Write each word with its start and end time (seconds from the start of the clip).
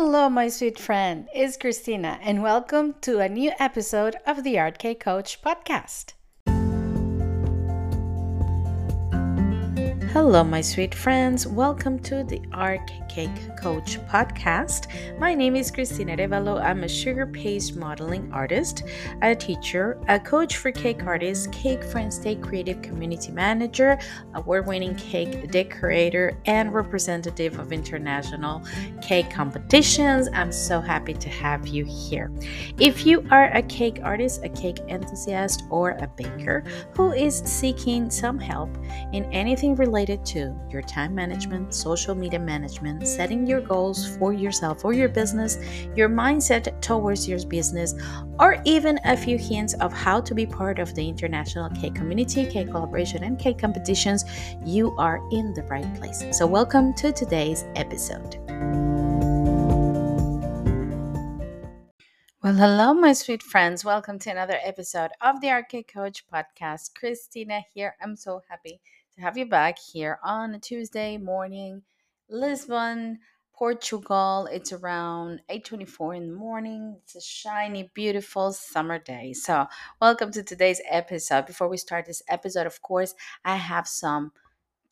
Hello, 0.00 0.28
my 0.28 0.46
sweet 0.48 0.78
friend. 0.78 1.26
It's 1.34 1.56
Cristina, 1.56 2.20
and 2.22 2.40
welcome 2.40 2.94
to 3.00 3.18
a 3.18 3.28
new 3.28 3.50
episode 3.58 4.14
of 4.28 4.44
the 4.44 4.56
Art 4.56 4.78
Cake 4.78 5.00
Coach 5.00 5.42
podcast. 5.42 6.12
Hello, 10.12 10.42
my 10.42 10.62
sweet 10.62 10.94
friends. 10.94 11.46
Welcome 11.46 11.98
to 11.98 12.24
the 12.24 12.40
Art 12.50 12.90
Cake 13.10 13.56
Coach 13.58 14.00
podcast. 14.06 14.88
My 15.18 15.34
name 15.34 15.54
is 15.54 15.70
Cristina 15.70 16.16
Revalo. 16.16 16.58
I'm 16.62 16.82
a 16.84 16.88
sugar 16.88 17.26
paste 17.26 17.76
modeling 17.76 18.32
artist, 18.32 18.84
a 19.20 19.34
teacher, 19.34 20.00
a 20.08 20.18
coach 20.18 20.56
for 20.56 20.72
cake 20.72 21.04
artists, 21.04 21.46
Cake 21.48 21.84
Friends 21.84 22.16
Stay 22.16 22.36
creative 22.36 22.80
community 22.80 23.32
manager, 23.32 23.98
award 24.34 24.66
winning 24.66 24.94
cake 24.94 25.50
decorator, 25.50 26.40
and 26.46 26.72
representative 26.72 27.58
of 27.58 27.70
international 27.70 28.64
cake 29.02 29.30
competitions. 29.30 30.30
I'm 30.32 30.52
so 30.52 30.80
happy 30.80 31.12
to 31.12 31.28
have 31.28 31.66
you 31.66 31.84
here. 31.84 32.32
If 32.78 33.04
you 33.04 33.26
are 33.30 33.54
a 33.54 33.62
cake 33.62 34.00
artist, 34.02 34.42
a 34.42 34.48
cake 34.48 34.78
enthusiast, 34.88 35.64
or 35.68 35.90
a 35.90 36.08
baker 36.16 36.64
who 36.94 37.12
is 37.12 37.40
seeking 37.40 38.08
some 38.08 38.38
help 38.38 38.74
in 39.12 39.26
anything 39.34 39.74
related 39.74 39.97
related 39.98 40.24
to 40.24 40.54
your 40.70 40.80
time 40.80 41.12
management, 41.12 41.74
social 41.74 42.14
media 42.14 42.38
management, 42.38 43.04
setting 43.04 43.44
your 43.44 43.60
goals 43.60 44.16
for 44.16 44.32
yourself 44.32 44.84
or 44.84 44.92
your 44.92 45.08
business, 45.08 45.58
your 45.96 46.08
mindset 46.08 46.80
towards 46.80 47.28
your 47.28 47.44
business, 47.46 47.96
or 48.38 48.62
even 48.64 49.00
a 49.06 49.16
few 49.16 49.36
hints 49.36 49.74
of 49.80 49.92
how 49.92 50.20
to 50.20 50.36
be 50.36 50.46
part 50.46 50.78
of 50.78 50.94
the 50.94 51.08
international 51.08 51.68
cake 51.70 51.96
community, 51.96 52.46
cake 52.46 52.70
collaboration, 52.70 53.24
and 53.24 53.40
cake 53.40 53.58
competitions, 53.58 54.24
you 54.64 54.94
are 54.98 55.18
in 55.32 55.52
the 55.54 55.64
right 55.64 55.92
place. 55.96 56.22
So, 56.30 56.46
welcome 56.46 56.94
to 56.94 57.10
today's 57.10 57.64
episode. 57.74 58.36
Well, 62.40 62.54
hello, 62.54 62.94
my 62.94 63.14
sweet 63.14 63.42
friends. 63.42 63.84
Welcome 63.84 64.20
to 64.20 64.30
another 64.30 64.60
episode 64.62 65.10
of 65.20 65.40
the 65.40 65.50
Art 65.50 65.68
Cake 65.68 65.92
Coach 65.92 66.24
podcast. 66.32 66.94
Cristina 66.94 67.62
here. 67.74 67.96
I'm 68.00 68.14
so 68.14 68.42
happy 68.48 68.80
to 69.18 69.24
have 69.24 69.36
you 69.36 69.46
back 69.46 69.76
here 69.80 70.20
on 70.22 70.54
a 70.54 70.60
Tuesday 70.60 71.18
morning, 71.18 71.82
Lisbon, 72.30 73.18
Portugal. 73.52 74.48
It's 74.52 74.72
around 74.72 75.42
8:24 75.48 76.14
in 76.14 76.28
the 76.28 76.36
morning. 76.36 77.00
It's 77.02 77.16
a 77.16 77.20
shiny, 77.20 77.90
beautiful 77.94 78.52
summer 78.52 79.00
day. 79.00 79.32
So, 79.32 79.66
welcome 80.00 80.30
to 80.30 80.44
today's 80.44 80.80
episode. 80.88 81.46
Before 81.46 81.66
we 81.68 81.76
start 81.78 82.06
this 82.06 82.22
episode, 82.28 82.68
of 82.68 82.80
course, 82.80 83.16
I 83.44 83.56
have 83.56 83.88
some 83.88 84.30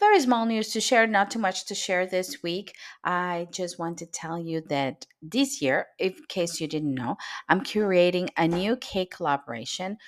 very 0.01 0.19
small 0.19 0.45
news 0.45 0.73
to 0.73 0.81
share, 0.81 1.07
not 1.07 1.31
too 1.31 1.39
much 1.39 1.65
to 1.67 1.77
share 1.77 2.05
this 2.05 2.43
week. 2.43 2.75
I 3.05 3.47
just 3.53 3.79
want 3.79 3.97
to 3.99 4.07
tell 4.07 4.41
you 4.41 4.61
that 4.63 5.07
this 5.23 5.63
year, 5.63 5.87
in 6.01 6.17
case 6.29 6.61
you 6.61 6.67
didn't 6.67 6.95
know, 6.95 7.17
I'm 7.49 7.61
curating 7.61 8.31
a 8.37 8.49
new 8.49 8.77
cake 8.77 9.13
collaboration 9.13 9.99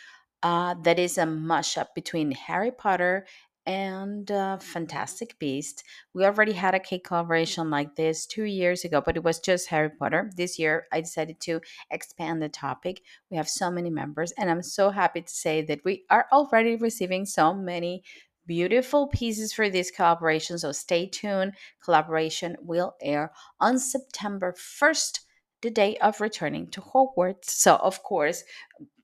uh, 0.42 0.74
that 0.82 0.98
is 0.98 1.18
a 1.18 1.24
mashup 1.24 1.88
between 1.94 2.32
Harry 2.32 2.70
Potter 2.70 3.26
and 3.68 4.30
uh, 4.30 4.56
Fantastic 4.56 5.38
Beast. 5.38 5.84
We 6.14 6.24
already 6.24 6.52
had 6.52 6.74
a 6.74 6.80
cake 6.80 7.04
collaboration 7.04 7.68
like 7.68 7.96
this 7.96 8.24
two 8.24 8.44
years 8.44 8.82
ago, 8.82 9.02
but 9.04 9.18
it 9.18 9.22
was 9.22 9.40
just 9.40 9.68
Harry 9.68 9.90
Potter. 9.90 10.30
This 10.34 10.58
year, 10.58 10.86
I 10.90 11.02
decided 11.02 11.38
to 11.40 11.60
expand 11.90 12.40
the 12.40 12.48
topic. 12.48 13.02
We 13.30 13.36
have 13.36 13.48
so 13.48 13.70
many 13.70 13.90
members, 13.90 14.32
and 14.38 14.50
I'm 14.50 14.62
so 14.62 14.88
happy 14.88 15.20
to 15.20 15.30
say 15.30 15.60
that 15.66 15.84
we 15.84 16.04
are 16.08 16.24
already 16.32 16.76
receiving 16.76 17.26
so 17.26 17.52
many 17.52 18.02
beautiful 18.46 19.08
pieces 19.08 19.52
for 19.52 19.68
this 19.68 19.90
collaboration. 19.90 20.58
So 20.58 20.72
stay 20.72 21.06
tuned. 21.06 21.52
Collaboration 21.84 22.56
will 22.62 22.96
air 23.02 23.32
on 23.60 23.78
September 23.78 24.54
1st 24.54 25.20
the 25.60 25.70
day 25.70 25.98
of 25.98 26.22
returning 26.22 26.68
to 26.68 26.80
Hogwarts. 26.80 27.50
So, 27.50 27.76
of 27.76 28.02
course, 28.02 28.44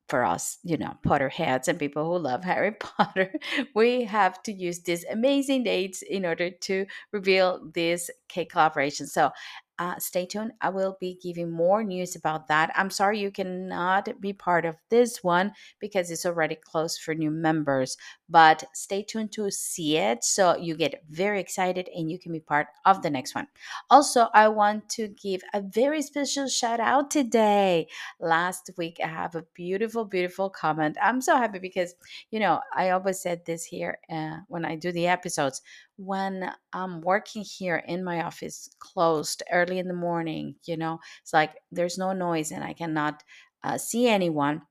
for 0.09 0.25
us, 0.25 0.59
you 0.63 0.77
know, 0.77 0.95
Potterheads 1.05 1.69
and 1.69 1.79
people 1.79 2.05
who 2.05 2.19
love 2.19 2.45
Harry 2.45 2.73
Potter, 2.73 3.33
we 3.75 4.05
have 4.05 4.43
to 4.45 4.53
use 4.53 4.81
these 4.81 5.05
amazing 5.11 5.65
dates 5.65 6.03
in 6.03 6.27
order 6.27 6.51
to 6.51 6.87
reveal 7.13 7.71
this 7.75 8.11
cake 8.29 8.51
collaboration. 8.51 9.07
So 9.07 9.31
uh, 9.79 9.99
stay 9.99 10.25
tuned. 10.25 10.53
I 10.61 10.69
will 10.69 10.97
be 11.01 11.19
giving 11.21 11.51
more 11.51 11.83
news 11.83 12.15
about 12.15 12.47
that. 12.49 12.71
I'm 12.77 12.91
sorry 12.91 13.19
you 13.19 13.31
cannot 13.31 14.09
be 14.21 14.33
part 14.33 14.65
of 14.65 14.77
this 14.89 15.25
one 15.25 15.53
because 15.81 16.11
it's 16.11 16.27
already 16.27 16.55
closed 16.55 17.01
for 17.01 17.15
new 17.15 17.31
members, 17.31 17.97
but 18.29 18.65
stay 18.73 19.03
tuned 19.03 19.33
to 19.33 19.51
see 19.51 19.97
it 19.97 20.25
so 20.25 20.57
you 20.57 20.77
get 20.77 21.03
very 21.11 21.41
excited 21.41 21.89
and 21.95 22.11
you 22.11 22.19
can 22.19 22.33
be 22.33 22.41
part 22.41 22.69
of 22.85 23.03
the 23.03 23.11
next 23.11 23.35
one. 23.35 23.47
Also, 23.91 24.29
I 24.33 24.49
want 24.49 24.89
to 24.91 25.09
give 25.09 25.43
a 25.53 25.61
very 25.61 26.03
special 26.03 26.49
shout 26.49 26.81
out 26.81 27.11
today. 27.11 27.89
Last 28.21 28.71
week, 28.77 28.99
I 29.03 29.09
have 29.09 29.35
a 29.35 29.45
beautiful, 29.55 30.05
beautiful 30.05 30.51
comment. 30.51 30.97
I'm 31.03 31.21
so 31.21 31.37
happy 31.37 31.59
because, 31.59 31.95
you 32.31 32.41
know, 32.41 32.61
I 32.75 32.91
always 32.91 33.21
said 33.21 33.45
this 33.45 33.65
here 33.65 33.99
uh, 34.11 34.39
when 34.49 34.65
I 34.65 34.77
do 34.77 34.93
the 34.93 35.07
episodes 35.07 35.61
when 35.97 36.51
I'm 36.73 37.01
working 37.01 37.43
here 37.45 37.77
in 37.77 38.03
my 38.03 38.25
office 38.25 38.69
closed 38.79 39.43
early 39.53 39.79
in 39.79 39.89
the 39.89 39.95
morning, 39.95 40.57
you 40.65 40.77
know, 40.77 41.01
it's 41.23 41.33
like 41.33 41.53
there's 41.71 41.99
no 41.99 42.13
noise 42.13 42.51
and 42.51 42.65
I 42.65 42.73
cannot 42.73 43.23
uh, 43.63 43.79
see 43.79 44.09
anyone. 44.09 44.63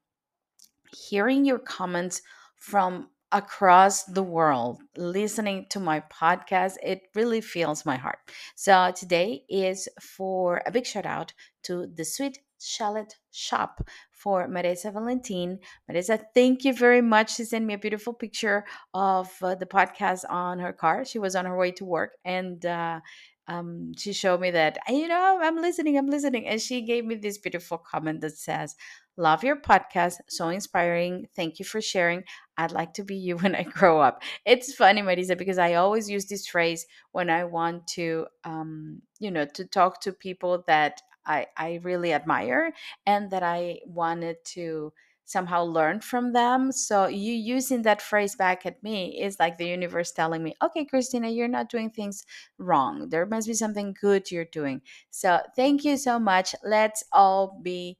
Hearing 1.09 1.45
your 1.45 1.59
comments 1.59 2.21
from 2.57 3.09
across 3.33 4.03
the 4.03 4.23
world 4.23 4.81
listening 4.95 5.65
to 5.71 5.79
my 5.79 6.01
podcast, 6.01 6.75
it 6.83 7.01
really 7.15 7.41
fills 7.41 7.85
my 7.85 7.97
heart. 7.97 8.19
So 8.55 8.93
today 8.95 9.43
is 9.49 9.89
for 9.99 10.61
a 10.65 10.71
big 10.71 10.85
shout 10.85 11.07
out 11.07 11.33
to 11.63 11.87
the 11.87 12.05
Sweet 12.05 12.39
Shallot 12.61 13.15
Shop 13.31 13.85
for 14.11 14.47
Marisa 14.47 14.93
Valentin. 14.93 15.59
Marisa, 15.89 16.23
thank 16.33 16.63
you 16.63 16.73
very 16.73 17.01
much. 17.01 17.35
She 17.35 17.43
sent 17.43 17.65
me 17.65 17.73
a 17.73 17.77
beautiful 17.77 18.13
picture 18.13 18.63
of 18.93 19.29
uh, 19.41 19.55
the 19.55 19.65
podcast 19.65 20.23
on 20.29 20.59
her 20.59 20.71
car. 20.71 21.03
She 21.03 21.19
was 21.19 21.35
on 21.35 21.45
her 21.45 21.57
way 21.57 21.71
to 21.71 21.85
work 21.85 22.11
and 22.23 22.65
uh, 22.65 23.01
um, 23.47 23.93
she 23.97 24.13
showed 24.13 24.39
me 24.39 24.51
that, 24.51 24.77
you 24.87 25.07
know, 25.07 25.39
I'm 25.41 25.57
listening, 25.57 25.97
I'm 25.97 26.09
listening. 26.09 26.47
And 26.47 26.61
she 26.61 26.81
gave 26.81 27.05
me 27.05 27.15
this 27.15 27.37
beautiful 27.37 27.77
comment 27.77 28.21
that 28.21 28.37
says, 28.37 28.75
Love 29.15 29.43
your 29.43 29.57
podcast. 29.57 30.15
So 30.27 30.49
inspiring. 30.49 31.27
Thank 31.35 31.59
you 31.59 31.65
for 31.65 31.79
sharing. 31.81 32.23
I'd 32.57 32.71
like 32.71 32.93
to 32.93 33.03
be 33.03 33.15
you 33.15 33.37
when 33.37 33.55
I 33.55 33.63
grow 33.63 34.01
up. 34.01 34.23
It's 34.45 34.73
funny, 34.73 35.01
Marisa, 35.01 35.37
because 35.37 35.57
I 35.57 35.75
always 35.75 36.09
use 36.09 36.25
this 36.25 36.47
phrase 36.47 36.85
when 37.11 37.29
I 37.29 37.43
want 37.43 37.85
to, 37.89 38.25
um, 38.43 39.01
you 39.19 39.29
know, 39.29 39.45
to 39.53 39.65
talk 39.65 40.01
to 40.01 40.13
people 40.13 40.63
that 40.67 41.01
I, 41.25 41.47
I 41.55 41.79
really 41.83 42.11
admire 42.13 42.73
and 43.05 43.29
that 43.31 43.43
I 43.43 43.79
wanted 43.85 44.37
to 44.45 44.93
somehow 45.25 45.63
learn 45.63 46.01
from 46.01 46.33
them. 46.33 46.71
So 46.71 47.07
you 47.07 47.33
using 47.33 47.81
that 47.83 48.01
phrase 48.01 48.35
back 48.35 48.65
at 48.65 48.81
me 48.83 49.21
is 49.21 49.37
like 49.39 49.57
the 49.57 49.67
universe 49.67 50.11
telling 50.11 50.43
me, 50.43 50.55
okay, 50.63 50.85
Cristina, 50.85 51.29
you're 51.29 51.47
not 51.47 51.69
doing 51.69 51.89
things 51.89 52.25
wrong. 52.57 53.09
There 53.09 53.25
must 53.25 53.47
be 53.47 53.53
something 53.53 53.95
good 53.99 54.31
you're 54.31 54.45
doing. 54.45 54.81
So 55.09 55.39
thank 55.55 55.83
you 55.83 55.97
so 55.97 56.19
much. 56.19 56.55
Let's 56.63 57.03
all 57.11 57.59
be 57.61 57.97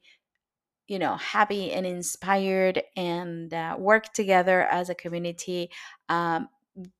you 0.86 0.98
know 0.98 1.16
happy 1.16 1.72
and 1.72 1.86
inspired 1.86 2.82
and 2.96 3.52
uh, 3.54 3.76
work 3.78 4.12
together 4.12 4.62
as 4.62 4.90
a 4.90 4.94
community 4.94 5.70
um, 6.08 6.48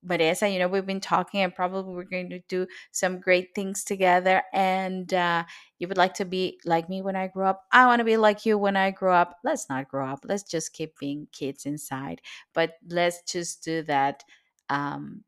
Marisa, 0.06 0.52
you 0.52 0.58
know, 0.58 0.68
we've 0.68 0.86
been 0.86 1.00
talking 1.00 1.40
and 1.40 1.54
probably 1.54 1.94
we're 1.94 2.04
going 2.04 2.30
to 2.30 2.40
do 2.48 2.66
some 2.92 3.18
great 3.20 3.54
things 3.54 3.82
together. 3.84 4.42
And 4.52 5.12
uh, 5.12 5.44
you 5.78 5.88
would 5.88 5.96
like 5.96 6.14
to 6.14 6.24
be 6.24 6.60
like 6.64 6.88
me 6.88 7.02
when 7.02 7.16
I 7.16 7.26
grow 7.28 7.48
up. 7.48 7.64
I 7.72 7.86
want 7.86 8.00
to 8.00 8.04
be 8.04 8.16
like 8.16 8.46
you 8.46 8.56
when 8.56 8.76
I 8.76 8.90
grow 8.92 9.14
up. 9.14 9.38
Let's 9.42 9.68
not 9.68 9.88
grow 9.88 10.06
up. 10.08 10.20
Let's 10.24 10.44
just 10.44 10.72
keep 10.72 10.98
being 10.98 11.26
kids 11.32 11.66
inside. 11.66 12.20
But 12.52 12.74
let's 12.88 13.22
just 13.22 13.64
do 13.64 13.82
that 13.82 14.22
um, 14.70 15.24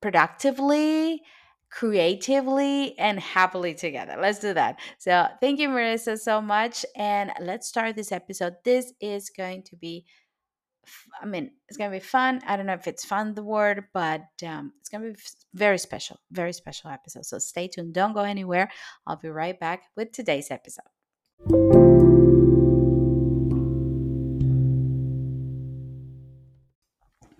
productively, 0.00 1.22
creatively, 1.70 2.98
and 2.98 3.18
happily 3.20 3.74
together. 3.74 4.16
Let's 4.20 4.38
do 4.38 4.54
that. 4.54 4.78
So 4.98 5.26
thank 5.40 5.58
you, 5.60 5.68
Marisa, 5.68 6.18
so 6.18 6.40
much. 6.40 6.84
And 6.96 7.32
let's 7.40 7.68
start 7.68 7.96
this 7.96 8.12
episode. 8.12 8.56
This 8.64 8.92
is 9.00 9.30
going 9.30 9.62
to 9.64 9.76
be 9.76 10.04
I 11.22 11.26
mean, 11.26 11.50
it's 11.68 11.76
gonna 11.76 11.90
be 11.90 12.00
fun. 12.00 12.40
I 12.46 12.56
don't 12.56 12.66
know 12.66 12.74
if 12.74 12.86
it's 12.86 13.04
fun 13.04 13.34
the 13.34 13.42
word, 13.42 13.84
but 13.92 14.26
um, 14.46 14.72
it's 14.80 14.88
gonna 14.88 15.10
be 15.10 15.16
very 15.54 15.78
special, 15.78 16.18
very 16.30 16.52
special 16.52 16.90
episode. 16.90 17.26
So 17.26 17.38
stay 17.38 17.68
tuned. 17.68 17.94
Don't 17.94 18.14
go 18.14 18.20
anywhere. 18.20 18.70
I'll 19.06 19.16
be 19.16 19.28
right 19.28 19.58
back 19.58 19.84
with 19.96 20.12
today's 20.12 20.50
episode. 20.50 20.84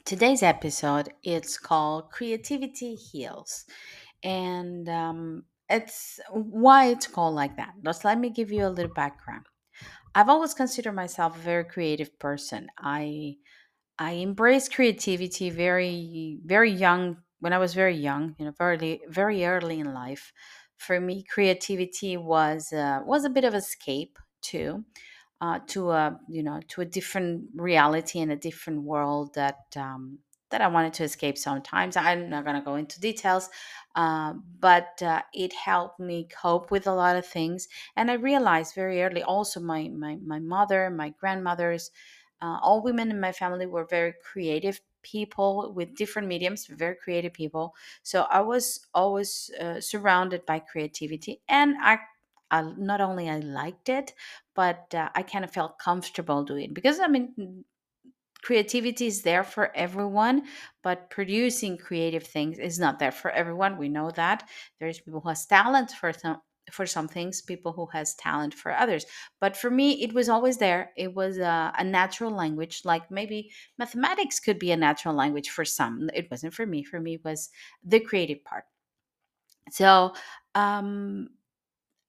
Today's 0.05 0.43
episode 0.43 1.13
it's 1.23 1.59
called 1.59 2.11
Creativity 2.11 2.95
Heals, 2.95 3.67
and 4.23 4.89
um, 4.89 5.45
it's 5.69 6.19
why 6.31 6.87
it's 6.87 7.07
called 7.07 7.35
like 7.35 7.57
that. 7.57 7.75
Just 7.85 8.05
let 8.05 8.19
me 8.19 8.31
give 8.31 8.51
you 8.51 8.67
a 8.67 8.71
little 8.71 8.95
background. 8.95 9.45
I've 10.15 10.29
always 10.29 10.55
considered 10.55 10.93
myself 10.93 11.37
a 11.37 11.41
very 11.41 11.65
creative 11.65 12.19
person. 12.19 12.69
I 12.79 13.37
I 13.99 14.17
embraced 14.17 14.75
creativity 14.75 15.51
very 15.51 16.41
very 16.45 16.73
young 16.73 17.23
when 17.41 17.53
I 17.55 17.59
was 17.59 17.75
very 17.75 17.97
young, 17.97 18.37
you 18.39 18.47
know, 18.47 18.53
very 18.53 19.03
very 19.09 19.45
early 19.47 19.81
in 19.81 19.95
life. 19.95 20.33
for 20.79 21.01
me, 21.01 21.25
creativity 21.25 22.17
was 22.19 22.73
uh, 22.73 23.01
was 23.07 23.25
a 23.25 23.31
bit 23.31 23.45
of 23.45 23.55
escape 23.55 24.19
too, 24.43 24.85
uh, 25.41 25.61
to 25.69 25.91
a 25.93 26.21
you 26.29 26.43
know 26.43 26.61
to 26.71 26.81
a 26.83 26.87
different 26.87 27.51
reality 27.55 28.21
and 28.21 28.33
a 28.33 28.37
different 28.37 28.83
world 28.85 29.35
that 29.35 29.61
um, 29.77 30.21
that 30.51 30.61
I 30.63 30.69
wanted 30.69 30.95
to 30.95 31.05
escape. 31.05 31.37
Sometimes 31.39 31.97
I'm 31.97 32.31
not 32.31 32.45
gonna 32.45 32.63
go 32.63 32.77
into 32.77 33.01
details, 33.01 33.51
uh, 33.95 34.35
but 34.61 35.03
uh, 35.03 35.23
it 35.35 35.53
helped 35.53 36.01
me 36.01 36.25
cope 36.25 36.71
with 36.71 36.87
a 36.87 36.95
lot 36.95 37.17
of 37.17 37.27
things. 37.27 37.69
And 37.97 38.11
I 38.11 38.15
realized 38.15 38.75
very 38.75 39.03
early, 39.03 39.23
also 39.23 39.61
my 39.61 39.89
my 39.89 40.17
my 40.17 40.39
mother, 40.39 40.91
my 40.91 41.11
grandmothers, 41.11 41.91
uh, 42.41 42.59
all 42.63 42.83
women 42.83 43.11
in 43.11 43.21
my 43.21 43.33
family 43.33 43.67
were 43.67 43.85
very 43.85 44.15
creative 44.23 44.81
people 45.03 45.73
with 45.73 45.95
different 45.95 46.29
mediums, 46.29 46.67
very 46.67 46.95
creative 46.97 47.33
people. 47.33 47.75
So 48.03 48.23
I 48.23 48.41
was 48.41 48.87
always 48.95 49.51
uh, 49.61 49.81
surrounded 49.81 50.45
by 50.47 50.61
creativity, 50.61 51.41
and 51.49 51.77
I, 51.81 51.99
I 52.51 52.63
not 52.63 53.01
only 53.01 53.29
I 53.29 53.39
liked 53.39 53.89
it, 53.89 54.15
but 54.55 54.95
uh, 54.95 55.11
I 55.15 55.23
kind 55.23 55.45
of 55.45 55.51
felt 55.53 55.79
comfortable 55.79 56.45
doing 56.45 56.73
because 56.73 57.01
I 57.01 57.09
mean 57.09 57.65
creativity 58.43 59.07
is 59.07 59.23
there 59.23 59.45
for 59.45 59.75
everyone 59.77 60.43
but 60.83 61.11
producing 61.11 61.77
creative 61.77 62.23
things 62.25 62.59
is 62.59 62.79
not 62.79 62.99
there 62.99 63.13
for 63.13 63.31
everyone 63.31 63.77
we 63.77 63.89
know 63.89 64.11
that. 64.13 64.49
There's 64.81 65.01
people 65.01 65.21
who 65.21 65.29
has 65.29 65.47
talent 65.47 65.91
for 65.91 66.13
some 66.13 66.41
for 66.71 66.85
some 66.87 67.09
things 67.09 67.41
people 67.41 67.73
who 67.73 67.87
has 67.87 68.15
talent 68.17 68.53
for 68.55 68.73
others. 68.73 69.07
But 69.41 69.57
for 69.57 69.71
me 69.71 70.03
it 70.03 70.13
was 70.13 70.29
always 70.29 70.59
there. 70.59 70.93
It 70.97 71.15
was 71.15 71.39
a, 71.39 71.73
a 71.79 71.85
natural 71.85 72.31
language 72.31 72.83
like 72.85 73.11
maybe 73.11 73.51
mathematics 73.79 74.39
could 74.39 74.59
be 74.59 74.71
a 74.71 74.77
natural 74.77 75.15
language 75.15 75.49
for 75.51 75.65
some. 75.65 76.11
It 76.15 76.31
wasn't 76.31 76.55
for 76.55 76.67
me. 76.67 76.85
For 76.85 77.01
me 77.01 77.15
it 77.15 77.25
was 77.25 77.49
the 77.85 78.01
creative 78.01 78.45
part. 78.45 78.65
So 79.71 80.15
um 80.55 81.29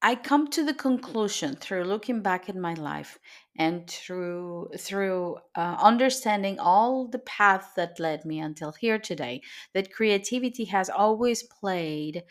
I 0.02 0.16
come 0.16 0.48
to 0.50 0.64
the 0.64 0.74
conclusion 0.74 1.56
through 1.56 1.84
looking 1.84 2.22
back 2.22 2.48
in 2.48 2.60
my 2.60 2.74
life 2.74 3.18
and 3.60 3.86
through 3.90 4.70
through 4.78 5.36
uh, 5.54 5.76
understanding 5.78 6.58
all 6.58 7.06
the 7.06 7.18
path 7.20 7.72
that 7.76 8.00
led 8.00 8.24
me 8.24 8.40
until 8.40 8.72
here 8.72 8.98
today 8.98 9.42
that 9.74 9.92
creativity 9.92 10.64
has 10.64 10.88
always 10.88 11.42
played 11.42 12.24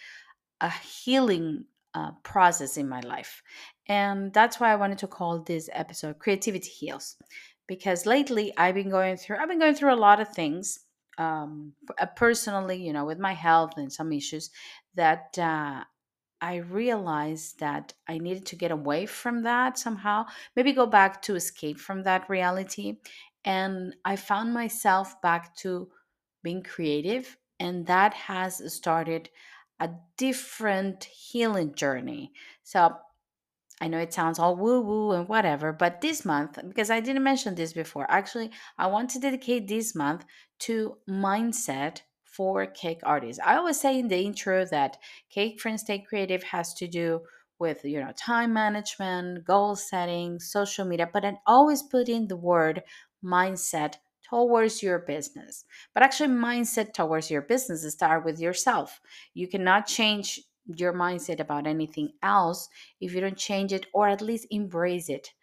a 0.61 0.71
healing 0.71 1.65
uh, 1.93 2.11
process 2.23 2.77
in 2.77 2.89
my 2.89 3.01
life, 3.01 3.43
and 3.87 4.33
that's 4.33 4.59
why 4.59 4.71
I 4.71 4.75
wanted 4.75 4.97
to 4.99 5.07
call 5.07 5.39
this 5.43 5.69
episode 5.73 6.19
"Creativity 6.19 6.69
Heals," 6.69 7.15
because 7.67 8.05
lately 8.07 8.51
I've 8.57 8.75
been 8.75 8.89
going 8.89 9.17
through 9.17 9.37
I've 9.37 9.49
been 9.49 9.59
going 9.59 9.75
through 9.75 9.93
a 9.93 10.05
lot 10.07 10.19
of 10.19 10.29
things 10.33 10.79
um, 11.19 11.73
uh, 11.99 12.07
personally, 12.07 12.77
you 12.83 12.93
know, 12.93 13.05
with 13.05 13.19
my 13.19 13.33
health 13.33 13.73
and 13.77 13.93
some 13.93 14.11
issues 14.11 14.49
that. 14.95 15.37
Uh, 15.37 15.83
I 16.41 16.57
realized 16.57 17.59
that 17.59 17.93
I 18.07 18.17
needed 18.17 18.45
to 18.47 18.55
get 18.55 18.71
away 18.71 19.05
from 19.05 19.43
that 19.43 19.77
somehow, 19.77 20.25
maybe 20.55 20.71
go 20.73 20.85
back 20.85 21.21
to 21.23 21.35
escape 21.35 21.79
from 21.79 22.03
that 22.03 22.29
reality. 22.29 22.99
And 23.45 23.95
I 24.05 24.15
found 24.15 24.53
myself 24.53 25.21
back 25.21 25.55
to 25.57 25.89
being 26.43 26.63
creative, 26.63 27.37
and 27.59 27.85
that 27.87 28.13
has 28.13 28.73
started 28.73 29.29
a 29.79 29.89
different 30.17 31.03
healing 31.05 31.73
journey. 31.75 32.31
So 32.63 32.95
I 33.81 33.87
know 33.87 33.99
it 33.99 34.13
sounds 34.13 34.39
all 34.39 34.55
woo 34.55 34.81
woo 34.81 35.11
and 35.11 35.27
whatever, 35.27 35.71
but 35.71 36.01
this 36.01 36.25
month, 36.25 36.59
because 36.67 36.89
I 36.89 36.99
didn't 36.99 37.23
mention 37.23 37.55
this 37.55 37.73
before, 37.73 38.05
actually, 38.09 38.51
I 38.77 38.87
want 38.87 39.09
to 39.11 39.19
dedicate 39.19 39.67
this 39.67 39.95
month 39.95 40.25
to 40.59 40.97
mindset 41.09 42.01
for 42.39 42.65
cake 42.65 43.01
artists. 43.03 43.41
I 43.45 43.57
always 43.57 43.81
say 43.81 43.99
in 43.99 44.07
the 44.07 44.23
intro 44.23 44.63
that 44.67 44.95
Cake 45.29 45.59
Friends 45.59 45.81
Stay 45.81 45.99
Creative 45.99 46.41
has 46.43 46.73
to 46.75 46.87
do 46.87 47.19
with 47.59 47.83
you 47.83 47.99
know 47.99 48.13
time 48.15 48.53
management, 48.53 49.43
goal 49.43 49.75
setting, 49.75 50.39
social 50.39 50.85
media, 50.85 51.09
but 51.11 51.25
I 51.25 51.33
always 51.45 51.83
put 51.83 52.07
in 52.07 52.29
the 52.29 52.37
word 52.37 52.83
mindset 53.21 53.95
towards 54.29 54.81
your 54.81 54.99
business. 54.99 55.65
But 55.93 56.03
actually, 56.03 56.29
mindset 56.29 56.93
towards 56.93 57.29
your 57.29 57.41
business 57.41 57.85
start 57.91 58.23
with 58.23 58.39
yourself. 58.39 59.01
You 59.33 59.49
cannot 59.49 59.85
change 59.87 60.39
your 60.77 60.93
mindset 60.93 61.41
about 61.41 61.67
anything 61.67 62.13
else 62.23 62.69
if 63.01 63.13
you 63.13 63.19
don't 63.19 63.35
change 63.49 63.73
it 63.73 63.85
or 63.93 64.07
at 64.07 64.21
least 64.21 64.47
embrace 64.49 65.09
it 65.09 65.33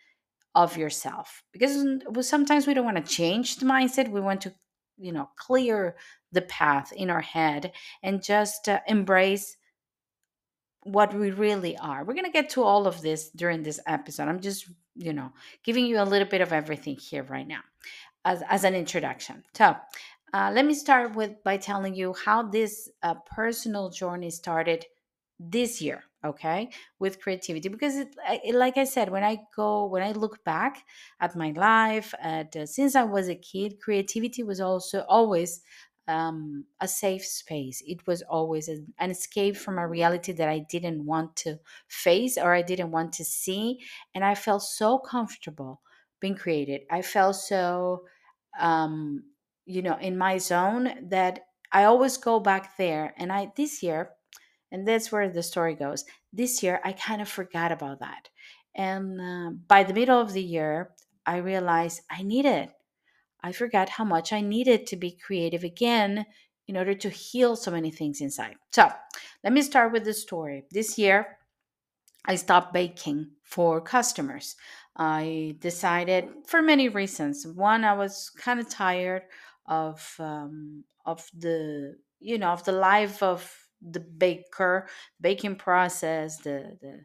of 0.54 0.78
yourself 0.78 1.42
because 1.52 1.76
mm, 1.76 2.24
sometimes 2.24 2.66
we 2.66 2.72
don't 2.72 2.86
want 2.86 2.96
to 2.96 3.12
change 3.14 3.56
the 3.56 3.66
mindset 3.66 4.08
we 4.08 4.22
want 4.22 4.40
to 4.40 4.54
you 4.98 5.12
know 5.12 5.28
clear 5.36 5.96
the 6.32 6.42
path 6.42 6.92
in 6.92 7.10
our 7.10 7.20
head 7.20 7.72
and 8.02 8.22
just 8.22 8.68
uh, 8.68 8.80
embrace 8.86 9.56
what 10.84 11.12
we 11.12 11.30
really 11.32 11.76
are. 11.78 12.04
We're 12.04 12.14
going 12.14 12.26
to 12.26 12.30
get 12.30 12.50
to 12.50 12.62
all 12.62 12.86
of 12.86 13.02
this 13.02 13.30
during 13.30 13.62
this 13.62 13.80
episode. 13.86 14.28
I'm 14.28 14.40
just 14.40 14.70
you 14.94 15.12
know 15.12 15.32
giving 15.64 15.86
you 15.86 16.00
a 16.00 16.04
little 16.04 16.28
bit 16.28 16.40
of 16.40 16.52
everything 16.52 16.96
here 16.96 17.24
right 17.24 17.46
now 17.46 17.60
as, 18.24 18.42
as 18.48 18.64
an 18.64 18.74
introduction. 18.74 19.42
So 19.54 19.76
uh, 20.34 20.50
let 20.52 20.66
me 20.66 20.74
start 20.74 21.14
with 21.14 21.42
by 21.44 21.56
telling 21.56 21.94
you 21.94 22.14
how 22.24 22.42
this 22.42 22.88
uh, 23.02 23.14
personal 23.34 23.90
journey 23.90 24.30
started 24.30 24.84
this 25.38 25.80
year 25.82 26.02
okay 26.24 26.70
with 26.98 27.20
creativity 27.20 27.68
because 27.68 27.96
it, 27.96 28.14
it, 28.44 28.54
like 28.54 28.76
i 28.78 28.84
said 28.84 29.10
when 29.10 29.22
i 29.22 29.38
go 29.54 29.84
when 29.86 30.02
i 30.02 30.12
look 30.12 30.42
back 30.44 30.84
at 31.20 31.36
my 31.36 31.50
life 31.52 32.14
at 32.20 32.56
uh, 32.56 32.64
since 32.66 32.94
i 32.96 33.02
was 33.02 33.28
a 33.28 33.34
kid 33.34 33.78
creativity 33.80 34.42
was 34.42 34.60
also 34.60 35.02
always 35.08 35.60
um, 36.08 36.66
a 36.80 36.86
safe 36.86 37.24
space. 37.24 37.82
It 37.84 38.06
was 38.06 38.22
always 38.22 38.68
an 38.68 39.10
escape 39.10 39.56
from 39.56 39.76
a 39.76 39.88
reality 39.88 40.32
that 40.32 40.48
i 40.48 40.60
didn't 40.60 41.04
want 41.04 41.34
to 41.38 41.58
face 41.88 42.38
or 42.38 42.54
i 42.54 42.62
didn't 42.62 42.92
want 42.92 43.12
to 43.14 43.24
see 43.24 43.80
and 44.14 44.24
i 44.24 44.34
felt 44.36 44.62
so 44.62 44.98
comfortable 44.98 45.82
being 46.20 46.36
created. 46.36 46.82
I 46.90 47.02
felt 47.02 47.36
so 47.36 48.06
um, 48.58 49.24
you 49.64 49.82
know 49.82 49.96
in 49.98 50.16
my 50.16 50.38
zone 50.38 51.08
that 51.08 51.40
i 51.72 51.84
always 51.84 52.16
go 52.16 52.38
back 52.38 52.76
there 52.76 53.12
and 53.16 53.32
i 53.32 53.52
this 53.56 53.82
year 53.82 54.10
and 54.76 54.86
that's 54.86 55.10
where 55.10 55.30
the 55.30 55.42
story 55.42 55.74
goes. 55.74 56.04
This 56.34 56.62
year, 56.62 56.80
I 56.84 56.92
kind 56.92 57.22
of 57.22 57.28
forgot 57.30 57.72
about 57.72 58.00
that. 58.00 58.28
And 58.74 59.18
uh, 59.18 59.50
by 59.66 59.84
the 59.84 59.94
middle 59.94 60.20
of 60.20 60.34
the 60.34 60.42
year, 60.42 60.90
I 61.24 61.38
realized 61.38 62.02
I 62.10 62.22
needed, 62.22 62.68
I 63.42 63.52
forgot 63.52 63.88
how 63.88 64.04
much 64.04 64.34
I 64.34 64.42
needed 64.42 64.86
to 64.88 64.96
be 64.96 65.12
creative 65.12 65.64
again 65.64 66.26
in 66.68 66.76
order 66.76 66.92
to 66.92 67.08
heal 67.08 67.56
so 67.56 67.70
many 67.70 67.90
things 67.90 68.20
inside. 68.20 68.56
So 68.70 68.90
let 69.42 69.54
me 69.54 69.62
start 69.62 69.92
with 69.92 70.04
the 70.04 70.12
story. 70.12 70.66
This 70.70 70.98
year, 70.98 71.38
I 72.26 72.34
stopped 72.34 72.74
baking 72.74 73.30
for 73.44 73.80
customers. 73.80 74.56
I 74.94 75.56
decided 75.58 76.28
for 76.46 76.60
many 76.60 76.90
reasons. 76.90 77.46
One, 77.46 77.82
I 77.82 77.94
was 77.94 78.30
kind 78.36 78.60
of 78.60 78.68
tired 78.68 79.22
of 79.64 80.16
um, 80.18 80.84
of 81.06 81.26
the 81.32 81.96
you 82.20 82.36
know 82.36 82.50
of 82.50 82.64
the 82.64 82.72
life 82.72 83.22
of 83.22 83.65
the 83.90 84.00
baker 84.00 84.88
baking 85.20 85.56
process 85.56 86.38
the 86.38 86.76
the 86.80 87.04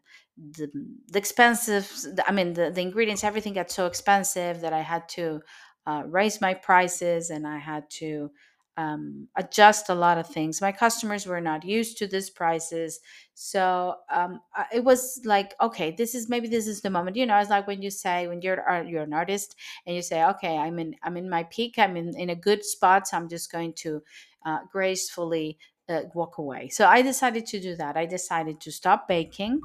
the, 0.58 0.72
the 1.10 1.20
expensive 1.20 1.92
i 2.28 2.32
mean 2.32 2.54
the, 2.54 2.72
the 2.72 2.82
ingredients 2.82 3.24
everything 3.24 3.54
got 3.54 3.70
so 3.70 3.86
expensive 3.86 4.62
that 4.62 4.74
i 4.74 4.82
had 4.82 5.08
to 5.10 5.42
uh, 5.86 6.04
raise 6.08 6.40
my 6.42 6.54
prices 6.54 7.30
and 7.30 7.48
i 7.48 7.58
had 7.58 7.90
to 7.90 8.32
um, 8.78 9.28
adjust 9.36 9.90
a 9.90 9.94
lot 9.96 10.18
of 10.18 10.28
things. 10.28 10.62
My 10.62 10.72
customers 10.72 11.26
were 11.28 11.42
not 11.42 11.66
used 11.66 11.98
to 11.98 12.08
these 12.08 12.30
prices. 12.30 13.02
So 13.34 13.96
um, 14.10 14.40
it 14.74 14.84
was 14.84 15.22
like 15.26 15.54
okay 15.62 15.92
this 15.92 16.16
is 16.16 16.30
maybe 16.30 16.48
this 16.48 16.68
is 16.68 16.82
the 16.82 16.90
moment. 16.90 17.18
You 17.18 17.26
know 17.26 17.38
it's 17.38 17.50
like 17.50 17.68
when 17.68 17.82
you 17.82 17.92
say 17.92 18.28
when 18.28 18.42
you're 18.42 18.64
you're 18.88 19.04
an 19.04 19.14
artist 19.14 19.56
and 19.86 19.96
you 19.96 20.02
say 20.02 20.24
okay 20.24 20.58
i'm 20.58 20.80
in 20.80 20.96
i'm 21.04 21.18
in 21.18 21.30
my 21.30 21.44
peak 21.44 21.78
i'm 21.78 21.98
in, 21.98 22.16
in 22.18 22.30
a 22.30 22.36
good 22.36 22.64
spot 22.64 23.08
so 23.08 23.18
i'm 23.18 23.28
just 23.30 23.52
going 23.52 23.74
to 23.74 24.02
uh, 24.46 24.60
gracefully 24.72 25.58
uh, 25.92 26.02
walk 26.14 26.38
away. 26.38 26.70
So 26.70 26.88
I 26.88 27.02
decided 27.02 27.46
to 27.48 27.60
do 27.60 27.76
that. 27.76 27.98
I 27.98 28.06
decided 28.06 28.62
to 28.62 28.72
stop 28.72 29.08
baking. 29.08 29.62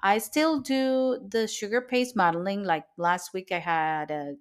I 0.00 0.18
still 0.18 0.60
do 0.60 1.18
the 1.28 1.46
sugar 1.48 1.80
paste 1.80 2.16
modeling. 2.16 2.64
Like 2.64 2.84
last 2.96 3.32
week, 3.32 3.50
I 3.52 3.58
had 3.58 4.10
a 4.10 4.34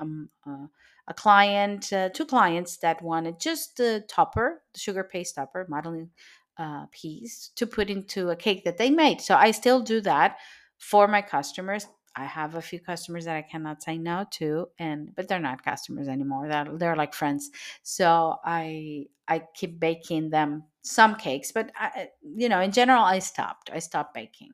um, 0.00 0.28
uh, 0.46 0.66
a 1.06 1.14
client, 1.14 1.92
uh, 1.92 2.08
two 2.08 2.24
clients 2.24 2.78
that 2.78 3.02
wanted 3.02 3.38
just 3.38 3.76
the 3.76 4.04
topper, 4.08 4.62
the 4.72 4.80
sugar 4.80 5.04
paste 5.04 5.34
topper 5.34 5.66
modeling 5.68 6.10
uh, 6.58 6.86
piece 6.90 7.50
to 7.56 7.66
put 7.66 7.90
into 7.90 8.30
a 8.30 8.36
cake 8.36 8.64
that 8.64 8.78
they 8.78 8.90
made. 8.90 9.20
So 9.20 9.34
I 9.34 9.50
still 9.50 9.82
do 9.82 10.00
that 10.02 10.38
for 10.78 11.06
my 11.08 11.20
customers. 11.20 11.86
I 12.16 12.24
have 12.24 12.54
a 12.54 12.62
few 12.62 12.80
customers 12.80 13.24
that 13.24 13.36
I 13.36 13.42
cannot 13.42 13.82
say 13.82 13.98
no 13.98 14.24
to, 14.32 14.68
and 14.78 15.14
but 15.14 15.28
they're 15.28 15.40
not 15.40 15.64
customers 15.64 16.08
anymore. 16.08 16.48
That 16.48 16.78
they're 16.78 16.96
like 16.96 17.14
friends. 17.14 17.50
So 17.82 18.36
I 18.44 19.06
I 19.28 19.42
keep 19.54 19.80
baking 19.80 20.30
them 20.30 20.64
some 20.82 21.16
cakes, 21.16 21.52
but 21.52 21.72
I, 21.76 22.08
you 22.22 22.48
know, 22.48 22.60
in 22.60 22.72
general, 22.72 23.02
I 23.02 23.18
stopped. 23.20 23.70
I 23.72 23.78
stopped 23.78 24.14
baking. 24.14 24.50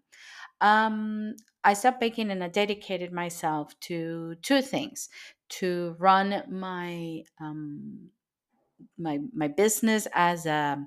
Um, 0.60 1.36
I 1.64 1.74
stopped 1.74 2.00
baking 2.00 2.30
and 2.30 2.42
I 2.42 2.48
dedicated 2.48 3.12
myself 3.12 3.78
to 3.80 4.36
two 4.42 4.62
things: 4.62 5.08
to 5.50 5.96
run 5.98 6.44
my 6.48 7.24
um, 7.40 8.10
my 8.98 9.18
my 9.34 9.48
business 9.48 10.06
as 10.14 10.46
a 10.46 10.86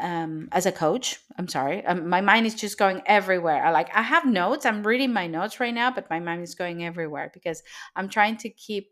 um, 0.00 0.48
as 0.52 0.66
a 0.66 0.72
coach. 0.72 1.18
I'm 1.38 1.48
sorry, 1.48 1.84
um, 1.86 2.08
my 2.08 2.20
mind 2.20 2.46
is 2.46 2.54
just 2.54 2.78
going 2.78 3.02
everywhere. 3.06 3.64
I 3.64 3.70
like 3.70 3.94
I 3.94 4.02
have 4.02 4.26
notes. 4.26 4.66
I'm 4.66 4.86
reading 4.86 5.12
my 5.12 5.26
notes 5.26 5.60
right 5.60 5.74
now, 5.74 5.90
but 5.90 6.10
my 6.10 6.20
mind 6.20 6.42
is 6.42 6.54
going 6.54 6.84
everywhere 6.84 7.30
because 7.32 7.62
I'm 7.96 8.08
trying 8.08 8.36
to 8.38 8.50
keep. 8.50 8.90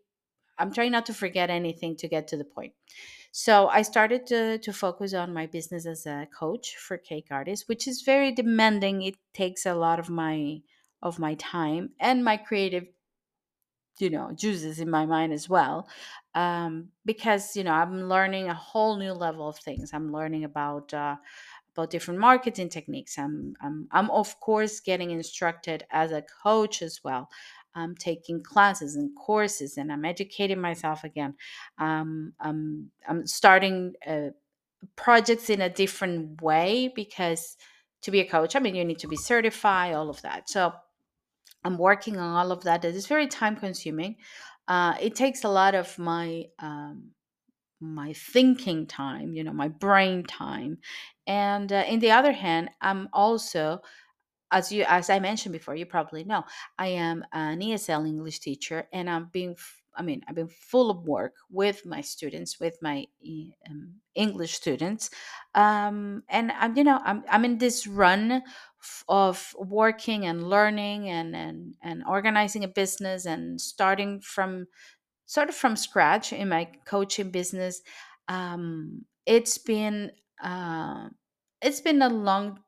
I'm 0.59 0.73
trying 0.73 0.93
not 0.93 1.07
to 1.07 1.15
forget 1.15 1.51
anything 1.51 1.97
to 1.97 2.09
get 2.09 2.29
to 2.29 2.37
the 2.37 2.45
point. 2.45 2.75
So 3.33 3.69
I 3.69 3.83
started 3.83 4.27
to 4.29 4.59
to 4.59 4.73
focus 4.73 5.15
on 5.15 5.35
my 5.35 5.47
business 5.47 5.87
as 5.87 6.07
a 6.07 6.29
coach 6.39 6.77
for 6.77 6.99
cake 6.99 7.29
artists, 7.31 7.69
which 7.69 7.89
is 7.89 8.03
very 8.03 8.33
demanding. 8.33 9.03
It 9.03 9.17
takes 9.35 9.67
a 9.67 9.75
lot 9.75 9.99
of 9.99 10.11
my 10.11 10.63
of 11.03 11.19
my 11.19 11.35
time 11.35 11.91
and 12.01 12.25
my 12.25 12.37
creative 12.37 12.87
you 13.99 14.11
know 14.11 14.33
juices 14.35 14.79
in 14.81 14.91
my 14.91 15.05
mind 15.07 15.33
as 15.33 15.49
well 15.49 15.89
um, 16.35 16.89
because 17.05 17.57
you 17.57 17.65
know 17.65 17.73
i'm 17.73 18.09
learning 18.09 18.49
a 18.49 18.55
whole 18.55 18.97
new 18.97 19.13
level 19.13 19.49
of 19.49 19.59
things 19.59 19.91
i'm 19.93 20.13
learning 20.13 20.45
about 20.45 20.93
uh, 20.95 21.17
about 21.75 21.91
different 21.91 22.21
marketing 22.21 22.69
techniques 22.69 23.19
i'm 23.19 23.55
i'm, 23.63 23.89
I'm 23.93 24.11
of 24.11 24.39
course 24.41 24.81
getting 24.81 25.11
instructed 25.11 25.85
as 25.91 26.13
a 26.13 26.23
coach 26.43 26.83
as 26.83 27.01
well 27.05 27.29
i'm 27.75 27.95
taking 27.97 28.43
classes 28.43 28.97
and 28.97 29.11
courses 29.17 29.77
and 29.77 29.93
i'm 29.93 30.05
educating 30.05 30.61
myself 30.61 31.05
again 31.05 31.35
um, 31.79 32.33
I'm, 32.41 32.91
I'm 33.09 33.27
starting 33.27 33.95
uh, 34.07 34.29
projects 34.97 35.51
in 35.51 35.61
a 35.61 35.71
different 35.71 36.43
way 36.43 36.93
because 36.95 37.57
to 38.03 38.11
be 38.11 38.21
a 38.21 38.29
coach 38.29 38.57
i 38.57 38.59
mean 38.61 38.75
you 38.75 38.85
need 38.85 38.99
to 39.01 39.09
be 39.09 39.17
certified 39.17 39.95
all 39.95 40.11
of 40.11 40.23
that 40.23 40.49
so 40.49 40.73
I'm 41.65 41.79
working 41.79 42.19
on 42.19 42.35
all 42.37 42.53
of 42.53 42.65
that. 42.65 42.85
It 42.85 42.95
is 42.95 43.07
very 43.07 43.27
time 43.27 43.57
consuming. 43.57 44.17
Uh, 44.69 44.95
it 45.01 45.15
takes 45.15 45.45
a 45.45 45.49
lot 45.49 45.75
of 45.75 45.99
my 45.99 46.45
um, 46.59 47.11
my 47.81 48.13
thinking 48.13 48.87
time, 48.87 49.35
you 49.35 49.43
know, 49.43 49.53
my 49.53 49.69
brain 49.69 50.23
time. 50.25 50.79
And 51.27 51.73
uh, 51.73 51.85
in 51.89 51.99
the 51.99 52.13
other 52.13 52.33
hand, 52.33 52.71
I'm 52.81 53.09
also 53.13 53.81
as 54.53 54.71
you 54.71 54.85
as 54.87 55.11
I 55.11 55.19
mentioned 55.19 55.53
before, 55.53 55.75
you 55.75 55.87
probably 55.87 56.25
know, 56.25 56.45
I 56.79 56.89
am 56.89 57.25
an 57.33 57.61
ESL 57.61 58.07
English 58.07 58.41
teacher, 58.41 58.87
and 58.93 59.11
I'm 59.11 59.31
being 59.33 59.57
I 59.95 60.03
mean, 60.03 60.23
I've 60.27 60.35
been 60.35 60.49
full 60.49 60.91
of 60.91 61.07
work 61.07 61.35
with 61.51 61.85
my 61.85 62.01
students, 62.01 62.59
with 62.59 62.79
my 62.81 63.07
um, 63.69 63.95
English 64.15 64.55
students, 64.55 65.11
um, 65.55 66.23
and 66.29 66.53
I'm 66.53 66.77
you 66.77 66.85
know 66.85 67.01
I'm 67.05 67.25
I'm 67.31 67.45
in 67.45 67.59
this 67.59 67.87
run 67.87 68.43
of 69.09 69.55
working 69.59 70.27
and 70.27 70.49
learning 70.49 71.09
and 71.09 71.35
and 71.37 71.77
and 71.83 72.05
organizing 72.07 72.65
a 72.65 72.69
business 72.69 73.27
and 73.27 73.61
starting 73.61 74.21
from 74.21 74.67
sort 75.27 75.49
of 75.49 75.55
from 75.55 75.77
scratch 75.77 76.33
in 76.33 76.49
my 76.49 76.71
coaching 76.87 77.31
business. 77.31 77.83
Um, 78.29 79.07
it's 79.27 79.59
been 79.59 80.13
uh, 80.43 81.11
it's 81.63 81.81
been 81.81 82.03
a 82.03 82.09
long 82.09 82.61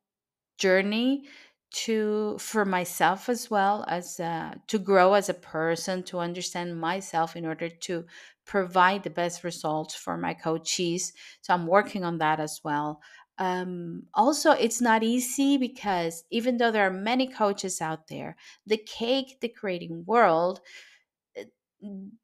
journey 0.58 1.28
to 1.70 2.38
for 2.38 2.64
myself 2.64 3.28
as 3.28 3.50
well 3.50 3.84
as 3.88 4.20
uh, 4.20 4.54
to 4.68 4.78
grow 4.78 5.14
as 5.14 5.28
a 5.28 5.34
person 5.34 6.04
to 6.04 6.18
understand 6.20 6.80
myself 6.80 7.34
in 7.34 7.44
order 7.44 7.68
to 7.68 8.04
provide 8.46 9.02
the 9.02 9.10
best 9.10 9.42
results 9.42 9.94
for 9.94 10.16
my 10.16 10.34
coachees 10.34 11.12
so 11.40 11.52
i'm 11.54 11.66
working 11.66 12.04
on 12.04 12.18
that 12.18 12.38
as 12.38 12.60
well 12.62 13.00
um, 13.38 14.04
also 14.14 14.52
it's 14.52 14.80
not 14.80 15.02
easy 15.02 15.56
because 15.58 16.24
even 16.30 16.56
though 16.56 16.70
there 16.70 16.86
are 16.86 16.90
many 16.90 17.26
coaches 17.26 17.80
out 17.80 18.06
there 18.08 18.36
the 18.66 18.76
cake 18.78 19.38
decorating 19.40 20.04
world 20.06 20.60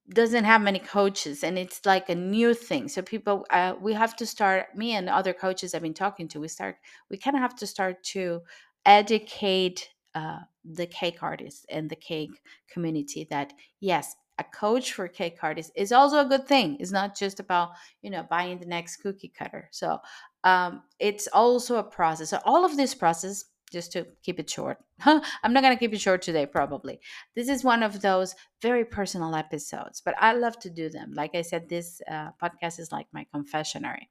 doesn't 0.08 0.44
have 0.44 0.62
many 0.62 0.78
coaches 0.78 1.44
and 1.44 1.58
it's 1.58 1.84
like 1.84 2.08
a 2.08 2.14
new 2.14 2.54
thing. 2.54 2.88
So 2.88 3.02
people 3.02 3.44
uh, 3.50 3.74
we 3.80 3.92
have 3.92 4.16
to 4.16 4.26
start 4.26 4.74
me 4.74 4.92
and 4.94 5.08
other 5.08 5.32
coaches 5.32 5.74
i've 5.74 5.82
been 5.82 5.94
talking 5.94 6.28
to 6.28 6.40
we 6.40 6.48
start 6.48 6.76
we 7.10 7.16
kind 7.16 7.36
of 7.36 7.42
have 7.42 7.56
to 7.56 7.66
start 7.66 8.02
to 8.02 8.40
educate 8.86 9.90
uh, 10.14 10.40
the 10.64 10.86
cake 10.86 11.22
artists 11.22 11.66
and 11.68 11.90
the 11.90 11.96
cake 11.96 12.30
community 12.68 13.26
that 13.30 13.52
yes 13.80 14.14
a 14.38 14.44
coach 14.44 14.94
for 14.94 15.06
cake 15.06 15.36
artists 15.42 15.70
is 15.76 15.92
also 15.92 16.18
a 16.20 16.24
good 16.24 16.46
thing. 16.48 16.78
It's 16.80 16.90
not 16.92 17.14
just 17.14 17.40
about 17.40 17.70
you 18.00 18.10
know 18.10 18.22
buying 18.30 18.58
the 18.58 18.66
next 18.66 18.96
cookie 18.96 19.28
cutter. 19.28 19.68
So 19.70 19.98
um, 20.44 20.82
it's 20.98 21.28
also 21.32 21.76
a 21.76 21.82
process. 21.82 22.30
So 22.30 22.38
all 22.44 22.64
of 22.64 22.76
this 22.76 22.94
process 22.94 23.44
just 23.70 23.92
to 23.92 24.06
keep 24.22 24.40
it 24.40 24.50
short 24.50 24.78
i'm 25.06 25.52
not 25.52 25.62
going 25.62 25.74
to 25.74 25.78
keep 25.78 25.94
it 25.94 26.00
short 26.00 26.22
today 26.22 26.46
probably. 26.46 27.00
This 27.34 27.48
is 27.48 27.64
one 27.64 27.82
of 27.82 28.02
those 28.02 28.34
very 28.60 28.84
personal 28.84 29.34
episodes, 29.34 30.02
but 30.04 30.14
I 30.18 30.32
love 30.34 30.58
to 30.60 30.70
do 30.70 30.88
them. 30.90 31.12
Like 31.14 31.34
I 31.34 31.42
said, 31.42 31.68
this 31.68 32.02
uh, 32.10 32.30
podcast 32.42 32.78
is 32.78 32.92
like 32.92 33.06
my 33.12 33.26
confessionary. 33.34 34.08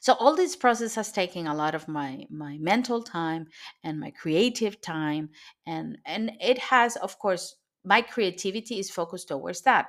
So 0.00 0.14
all 0.14 0.36
this 0.36 0.56
process 0.56 0.94
has 0.96 1.12
taken 1.12 1.46
a 1.46 1.54
lot 1.54 1.74
of 1.74 1.88
my 1.88 2.26
my 2.28 2.58
mental 2.58 3.02
time 3.02 3.46
and 3.84 3.98
my 3.98 4.10
creative 4.10 4.80
time 4.80 5.30
and 5.66 5.98
and 6.04 6.32
it 6.40 6.58
has 6.58 6.96
of 6.96 7.18
course 7.18 7.56
my 7.84 8.00
creativity 8.02 8.78
is 8.78 8.90
focused 8.90 9.28
towards 9.28 9.62
that. 9.62 9.88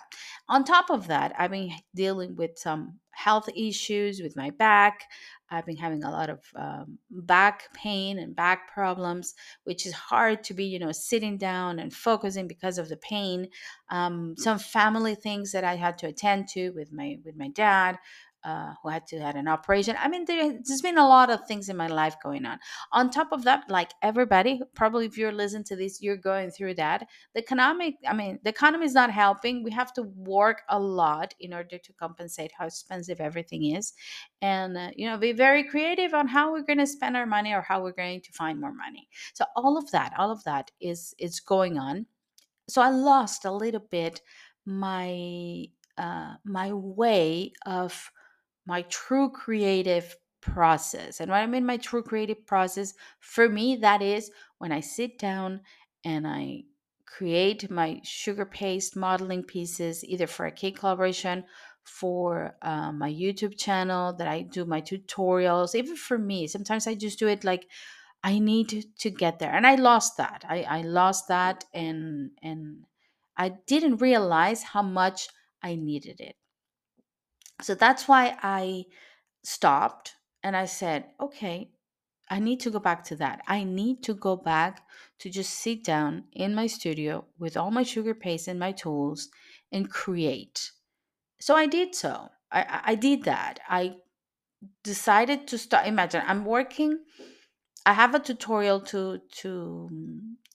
On 0.50 0.64
top 0.64 0.90
of 0.90 1.08
that 1.08 1.34
i've 1.38 1.52
been 1.52 1.72
dealing 1.96 2.36
with 2.36 2.58
some 2.58 3.00
health 3.12 3.48
issues 3.56 4.22
with 4.22 4.36
my 4.36 4.50
back. 4.50 5.04
I've 5.50 5.68
been 5.68 5.78
having 5.78 6.04
a 6.04 6.10
lot 6.10 6.32
of 6.32 6.40
um, 6.56 6.98
back 7.12 7.72
pain 7.76 8.18
and 8.18 8.36
back 8.36 8.74
problems 8.74 9.36
which 9.66 9.86
is 9.86 9.94
hard 9.94 10.44
to 10.46 10.54
be 10.56 10.66
you 10.66 10.80
know 10.80 10.92
sitting 10.92 11.38
down 11.38 11.80
and 11.80 11.94
focusing 11.94 12.48
because 12.48 12.78
of 12.78 12.90
the 12.90 12.98
pain. 12.98 13.50
Um, 13.90 14.36
some 14.38 14.60
family 14.60 15.16
things 15.16 15.52
that 15.52 15.64
i 15.64 15.76
had 15.76 15.98
to 16.00 16.08
attend 16.08 16.48
to 16.50 16.72
with 16.72 16.92
my 16.92 17.18
with 17.24 17.36
my 17.38 17.50
dad 17.50 17.98
uh, 18.44 18.74
who 18.82 18.90
had 18.90 19.08
to 19.08 19.20
had 19.20 19.36
an 19.36 19.48
operation. 19.48 19.96
I 20.00 20.08
mean, 20.08 20.26
there, 20.26 20.60
there's 20.66 20.82
been 20.82 20.98
a 20.98 21.08
lot 21.08 21.30
of 21.30 21.46
things 21.48 21.70
in 21.70 21.78
my 21.78 21.88
life 21.88 22.16
going 22.22 22.46
on. 22.46 22.60
On 22.92 23.10
top 23.10 23.32
of 23.32 23.44
that, 23.44 23.70
like 23.70 23.92
everybody, 24.02 24.62
probably 24.76 25.06
if 25.06 25.18
you're 25.18 25.32
listening 25.32 25.64
to 25.66 25.76
this, 25.76 26.02
you're 26.02 26.18
going 26.18 26.52
through 26.52 26.76
that. 26.76 27.08
The 27.34 27.42
economic, 27.42 27.96
I 28.08 28.14
mean, 28.14 28.40
the 28.44 28.50
economy 28.50 28.86
is 28.86 28.94
not 28.94 29.12
helping. 29.12 29.64
We 29.64 29.72
have 29.72 29.94
to 29.94 30.04
work 30.04 30.64
a 30.70 30.80
lot 30.80 31.34
in 31.40 31.54
order 31.54 31.78
to 31.78 31.94
compensate 31.94 32.52
how 32.58 32.66
expensive 32.66 33.22
everything 33.22 33.76
is, 33.76 33.94
and 34.42 34.78
uh, 34.78 34.90
you 34.96 35.08
know, 35.08 35.18
be 35.18 35.32
very 35.32 35.64
creative 35.64 36.14
on 36.14 36.28
how 36.28 36.52
we're 36.52 36.64
going 36.64 36.80
to 36.80 36.88
spend 36.88 37.16
our 37.16 37.26
money 37.26 37.54
or 37.54 37.62
how 37.62 37.82
we're 37.82 37.92
going 37.94 38.22
to 38.22 38.32
find 38.34 38.60
more 38.60 38.74
money. 38.74 39.08
So 39.34 39.46
all 39.56 39.78
of 39.78 39.90
that, 39.92 40.14
all 40.18 40.32
of 40.32 40.44
that 40.44 40.72
is 40.82 41.14
is 41.18 41.40
going 41.40 41.78
on. 41.78 42.06
So 42.68 42.82
I 42.82 42.90
lost 42.90 43.46
a 43.46 43.52
little 43.52 43.86
bit 43.90 44.22
my 44.66 45.66
uh, 45.98 46.36
my 46.44 46.74
way 46.74 47.54
of 47.66 48.12
my 48.66 48.84
true 48.84 49.30
creative 49.30 50.16
process. 50.42 51.20
And 51.20 51.32
what 51.32 51.38
I 51.42 51.48
mean 51.48 51.66
my 51.66 51.78
true 51.78 52.04
creative 52.04 52.46
process, 52.46 52.94
for 53.20 53.48
me, 53.48 53.78
that 53.78 54.02
is 54.02 54.32
when 54.58 54.72
I 54.72 54.82
sit 54.82 55.18
down 55.18 55.62
and 56.04 56.28
I 56.28 56.64
create 57.06 57.70
my 57.70 58.02
sugar 58.04 58.46
paste 58.46 58.96
modeling 58.96 59.44
pieces, 59.44 60.04
either 60.04 60.28
for 60.28 60.46
a 60.46 60.52
cake 60.52 60.80
collaboration, 60.80 61.44
for 61.84 62.56
uh, 62.62 62.92
my 62.92 63.12
YouTube 63.12 63.58
channel, 63.58 64.14
that 64.14 64.28
I 64.28 64.42
do 64.42 64.66
my 64.66 64.82
tutorials, 64.82 65.76
even 65.76 65.96
for 65.96 66.18
me. 66.18 66.48
Sometimes 66.48 66.88
I 66.88 66.96
just 66.96 67.20
do 67.20 67.28
it 67.28 67.44
like 67.44 67.68
I 68.24 68.40
need 68.40 68.70
to, 68.70 68.84
to 69.00 69.10
get 69.10 69.40
there. 69.40 69.54
And 69.54 69.68
I 69.68 69.76
lost 69.76 70.18
that. 70.18 70.46
I, 70.48 70.64
I 70.64 70.82
lost 70.82 71.28
that 71.28 71.66
and 71.74 72.32
and 72.42 72.86
I 73.36 73.50
didn't 73.68 74.02
realize 74.02 74.64
how 74.64 74.82
much 74.82 75.28
I 75.62 75.76
needed 75.76 76.22
it. 76.22 76.36
So 77.62 77.76
that's 77.76 78.08
why 78.08 78.38
I 78.42 78.86
stopped 79.44 80.16
and 80.44 80.56
I 80.56 80.66
said, 80.66 81.06
okay, 81.20 81.70
I 82.30 82.40
need 82.40 82.60
to 82.62 82.72
go 82.72 82.80
back 82.80 83.04
to 83.06 83.16
that. 83.18 83.42
I 83.48 83.64
need 83.64 84.04
to 84.04 84.14
go 84.14 84.36
back 84.36 84.82
to 85.20 85.30
just 85.30 85.54
sit 85.54 85.84
down 85.84 86.26
in 86.32 86.56
my 86.56 86.68
studio 86.68 87.26
with 87.38 87.58
all 87.58 87.72
my 87.72 87.84
sugar 87.84 88.14
paste 88.14 88.48
and 88.48 88.60
my 88.60 88.72
tools 88.72 89.30
and 89.72 89.90
create. 89.90 90.72
So 91.40 91.56
I 91.56 91.68
did 91.68 91.96
so. 91.96 92.30
I, 92.52 92.82
I 92.86 92.96
did 92.96 93.24
that. 93.24 93.60
I 93.68 93.98
decided 94.84 95.48
to 95.48 95.58
start. 95.58 95.88
Imagine 95.88 96.24
I'm 96.26 96.46
working 96.46 97.00
I 97.86 97.94
have 97.94 98.16
a 98.16 98.20
tutorial 98.20 98.80
to 98.82 99.20
to 99.42 99.90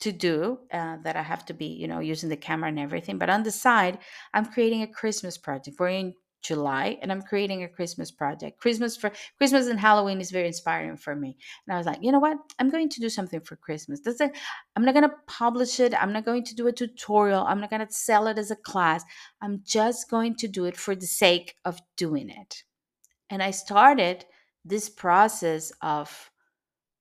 to 0.00 0.12
do 0.12 0.60
uh, 0.72 0.96
that 1.02 1.16
I 1.16 1.22
have 1.22 1.44
to 1.46 1.54
be, 1.54 1.66
you 1.66 1.88
know, 1.88 1.98
using 1.98 2.28
the 2.28 2.36
camera 2.36 2.68
and 2.68 2.78
everything. 2.78 3.18
But 3.18 3.30
on 3.30 3.42
the 3.42 3.50
side, 3.50 3.98
I'm 4.32 4.46
creating 4.46 4.82
a 4.82 4.86
Christmas 4.86 5.36
project. 5.36 5.78
We're 5.78 5.88
in 5.88 6.14
July, 6.42 6.98
and 7.02 7.10
I'm 7.10 7.22
creating 7.22 7.62
a 7.62 7.68
Christmas 7.68 8.10
project. 8.10 8.60
Christmas 8.60 8.96
for 8.96 9.10
Christmas 9.38 9.66
and 9.66 9.78
Halloween 9.78 10.20
is 10.20 10.30
very 10.30 10.46
inspiring 10.46 10.96
for 10.96 11.14
me. 11.14 11.36
And 11.66 11.74
I 11.74 11.78
was 11.78 11.86
like, 11.86 11.98
you 12.02 12.12
know 12.12 12.18
what? 12.18 12.38
I'm 12.58 12.70
going 12.70 12.88
to 12.90 13.00
do 13.00 13.08
something 13.08 13.40
for 13.40 13.56
Christmas. 13.56 14.00
That's 14.00 14.20
it. 14.20 14.36
I'm 14.76 14.84
not 14.84 14.94
going 14.94 15.08
to 15.08 15.16
publish 15.26 15.80
it. 15.80 16.00
I'm 16.00 16.12
not 16.12 16.24
going 16.24 16.44
to 16.44 16.54
do 16.54 16.68
a 16.68 16.72
tutorial. 16.72 17.44
I'm 17.44 17.60
not 17.60 17.70
going 17.70 17.86
to 17.86 17.92
sell 17.92 18.26
it 18.28 18.38
as 18.38 18.50
a 18.50 18.56
class. 18.56 19.04
I'm 19.40 19.62
just 19.64 20.10
going 20.10 20.36
to 20.36 20.48
do 20.48 20.64
it 20.64 20.76
for 20.76 20.94
the 20.94 21.06
sake 21.06 21.56
of 21.64 21.80
doing 21.96 22.30
it. 22.30 22.62
And 23.30 23.42
I 23.42 23.50
started 23.50 24.24
this 24.64 24.88
process 24.88 25.72
of 25.82 26.30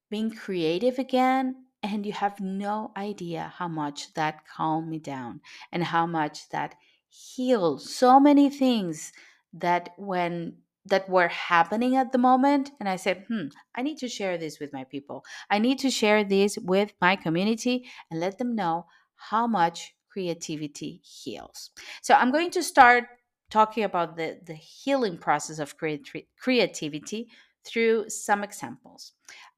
being 0.09 0.31
creative 0.31 0.99
again 0.99 1.55
and 1.83 2.05
you 2.05 2.13
have 2.13 2.39
no 2.39 2.91
idea 2.97 3.53
how 3.55 3.67
much 3.67 4.13
that 4.15 4.47
calmed 4.47 4.89
me 4.89 4.99
down 4.99 5.41
and 5.71 5.83
how 5.83 6.05
much 6.05 6.49
that 6.49 6.75
healed 7.09 7.81
so 7.81 8.19
many 8.19 8.49
things 8.49 9.11
that 9.53 9.89
when 9.97 10.57
that 10.85 11.09
were 11.09 11.27
happening 11.27 11.97
at 11.97 12.11
the 12.11 12.17
moment 12.17 12.71
and 12.79 12.87
i 12.87 12.95
said 12.95 13.25
hmm 13.27 13.47
i 13.75 13.81
need 13.81 13.97
to 13.97 14.07
share 14.07 14.37
this 14.37 14.59
with 14.59 14.71
my 14.73 14.83
people. 14.85 15.23
I 15.49 15.59
need 15.59 15.79
to 15.79 15.89
share 15.89 16.23
this 16.23 16.57
with 16.57 16.93
my 17.01 17.15
community 17.15 17.85
and 18.09 18.19
let 18.19 18.37
them 18.37 18.55
know 18.55 18.85
how 19.15 19.47
much 19.47 19.95
creativity 20.09 21.01
heals. 21.03 21.71
So 22.01 22.13
i'm 22.13 22.31
going 22.31 22.51
to 22.51 22.63
start 22.63 23.05
talking 23.49 23.83
about 23.83 24.17
the, 24.17 24.39
the 24.45 24.53
healing 24.53 25.17
process 25.17 25.59
of 25.59 25.77
creati- 25.77 26.27
creativity 26.39 27.29
through 27.63 28.09
some 28.09 28.43
examples. 28.43 29.13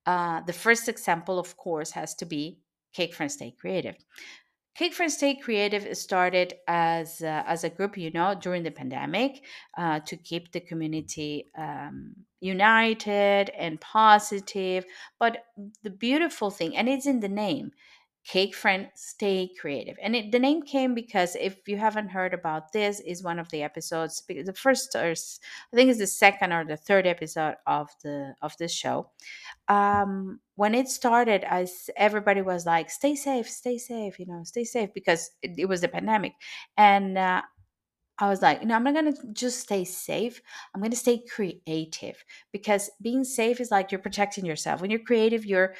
Uh, 0.06 0.41
the 0.41 0.53
first 0.53 0.88
example 0.88 1.39
of 1.39 1.58
course 1.58 1.91
has 1.91 2.15
to 2.15 2.25
be 2.25 2.60
cake 2.94 3.13
friends 3.13 3.34
stay 3.36 3.51
creative 3.60 3.96
Cake 4.79 4.93
Friends 4.93 5.17
Stay 5.17 5.36
Creative 5.36 5.98
started 5.98 6.53
as 6.65 7.21
uh, 7.21 7.43
as 7.45 7.65
a 7.65 7.69
group, 7.69 7.98
you 7.98 8.12
know, 8.12 8.33
during 8.33 8.63
the 8.63 8.71
pandemic 8.71 9.43
uh, 9.77 10.00
to 10.00 10.15
keep 10.15 10.53
the 10.53 10.62
community 10.62 11.51
um, 11.57 12.15
united 12.39 13.50
and 13.50 13.81
positive. 13.81 14.86
But 15.19 15.43
the 15.83 15.89
beautiful 15.89 16.50
thing, 16.50 16.77
and 16.77 16.88
it's 16.88 17.07
in 17.07 17.19
the 17.19 17.27
name, 17.27 17.71
Cake 18.24 18.55
Friend 18.55 18.88
Stay 18.95 19.50
Creative, 19.59 19.98
and 20.01 20.15
it, 20.15 20.31
the 20.31 20.39
name 20.39 20.62
came 20.62 20.93
because 20.95 21.36
if 21.36 21.67
you 21.67 21.75
haven't 21.75 22.07
heard 22.07 22.33
about 22.33 22.71
this, 22.71 23.01
is 23.01 23.21
one 23.21 23.38
of 23.38 23.50
the 23.50 23.63
episodes. 23.63 24.21
Because 24.25 24.45
the 24.45 24.53
first, 24.53 24.95
or 24.95 25.12
i 25.12 25.75
think 25.75 25.89
it's 25.89 26.00
the 26.00 26.07
second 26.07 26.53
or 26.53 26.63
the 26.63 26.77
third 26.77 27.05
episode 27.05 27.55
of 27.67 27.89
the 28.01 28.33
of 28.41 28.55
this 28.55 28.71
show 28.71 29.09
um 29.69 30.39
when 30.55 30.75
it 30.75 30.89
started 30.89 31.43
as 31.45 31.89
everybody 31.95 32.41
was 32.41 32.65
like 32.65 32.89
stay 32.89 33.15
safe 33.15 33.49
stay 33.49 33.77
safe 33.77 34.19
you 34.19 34.25
know 34.25 34.43
stay 34.43 34.63
safe 34.63 34.89
because 34.93 35.31
it, 35.41 35.51
it 35.57 35.65
was 35.65 35.81
the 35.81 35.88
pandemic. 35.88 36.33
And 36.77 37.17
uh, 37.17 37.41
i 38.19 38.29
was 38.29 38.41
like 38.41 38.63
no 38.63 38.75
i'm 38.75 38.83
not 38.83 38.93
gonna 38.93 39.13
just 39.33 39.59
stay 39.61 39.83
safe 39.85 40.41
i'm 40.75 40.81
gonna 40.81 40.95
stay 40.95 41.21
creative 41.33 42.23
because 42.51 42.89
being 43.01 43.23
safe 43.23 43.59
is 43.61 43.71
like 43.71 43.91
you're 43.91 43.99
protecting 44.01 44.45
yourself. 44.45 44.81
When 44.81 44.91
you're 44.91 44.99
creative 45.01 45.45
you're 45.45 45.75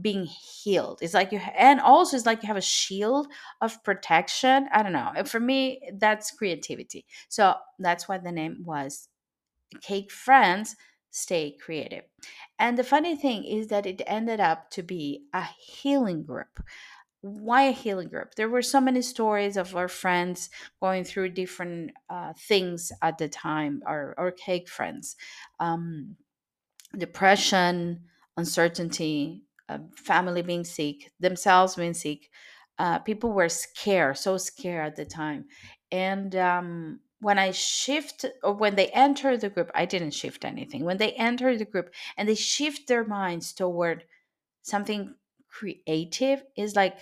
being 0.00 0.24
healed. 0.24 1.00
It's 1.02 1.14
like 1.14 1.30
you 1.32 1.40
and 1.58 1.80
also 1.80 2.16
it's 2.16 2.26
like 2.26 2.42
you 2.42 2.48
have 2.48 2.56
a 2.56 2.60
shield 2.62 3.28
of 3.60 3.82
protection. 3.84 4.68
I 4.72 4.82
don't 4.82 4.92
know. 4.92 5.12
And 5.16 5.28
for 5.28 5.40
me 5.40 5.80
that's 5.98 6.30
creativity. 6.32 7.06
So 7.28 7.54
that's 7.78 8.08
what 8.08 8.24
the 8.24 8.32
name 8.32 8.62
was 8.64 9.08
Cake 9.82 10.10
Friends 10.12 10.76
stay 11.14 11.56
creative. 11.64 12.04
And 12.58 12.76
the 12.76 12.84
funny 12.84 13.16
thing 13.16 13.44
is 13.44 13.68
that 13.68 13.86
it 13.86 14.02
ended 14.06 14.40
up 14.40 14.70
to 14.70 14.82
be 14.82 15.26
a 15.32 15.44
healing 15.44 16.24
group. 16.24 16.60
Why 17.20 17.62
a 17.62 17.72
healing 17.72 18.08
group? 18.08 18.34
There 18.34 18.50
were 18.50 18.62
so 18.62 18.80
many 18.80 19.00
stories 19.02 19.56
of 19.56 19.76
our 19.76 19.88
friends 19.88 20.50
going 20.80 21.04
through 21.04 21.30
different 21.30 21.92
uh, 22.10 22.34
things 22.36 22.92
at 23.02 23.18
the 23.18 23.28
time, 23.28 23.82
our, 23.86 24.14
our 24.18 24.32
cake 24.32 24.68
friends. 24.68 25.16
Um, 25.60 26.16
depression, 26.96 28.04
uncertainty, 28.36 29.42
uh, 29.68 29.78
family 29.96 30.42
being 30.42 30.64
sick, 30.64 31.12
themselves 31.20 31.76
being 31.76 31.94
sick. 31.94 32.30
Uh, 32.78 32.98
people 32.98 33.32
were 33.32 33.48
scared, 33.48 34.18
so 34.18 34.36
scared 34.36 34.86
at 34.86 34.96
the 34.96 35.04
time. 35.04 35.46
And 35.92 36.34
um, 36.36 37.00
when 37.20 37.38
I 37.38 37.52
shift, 37.52 38.24
or 38.42 38.52
when 38.52 38.74
they 38.76 38.88
enter 38.88 39.36
the 39.36 39.48
group, 39.48 39.70
I 39.74 39.86
didn't 39.86 40.12
shift 40.12 40.44
anything. 40.44 40.84
When 40.84 40.98
they 40.98 41.12
enter 41.12 41.56
the 41.56 41.64
group 41.64 41.92
and 42.16 42.28
they 42.28 42.34
shift 42.34 42.86
their 42.86 43.04
minds 43.04 43.52
toward 43.52 44.04
something 44.62 45.14
creative, 45.48 46.42
is 46.56 46.76
like 46.76 46.98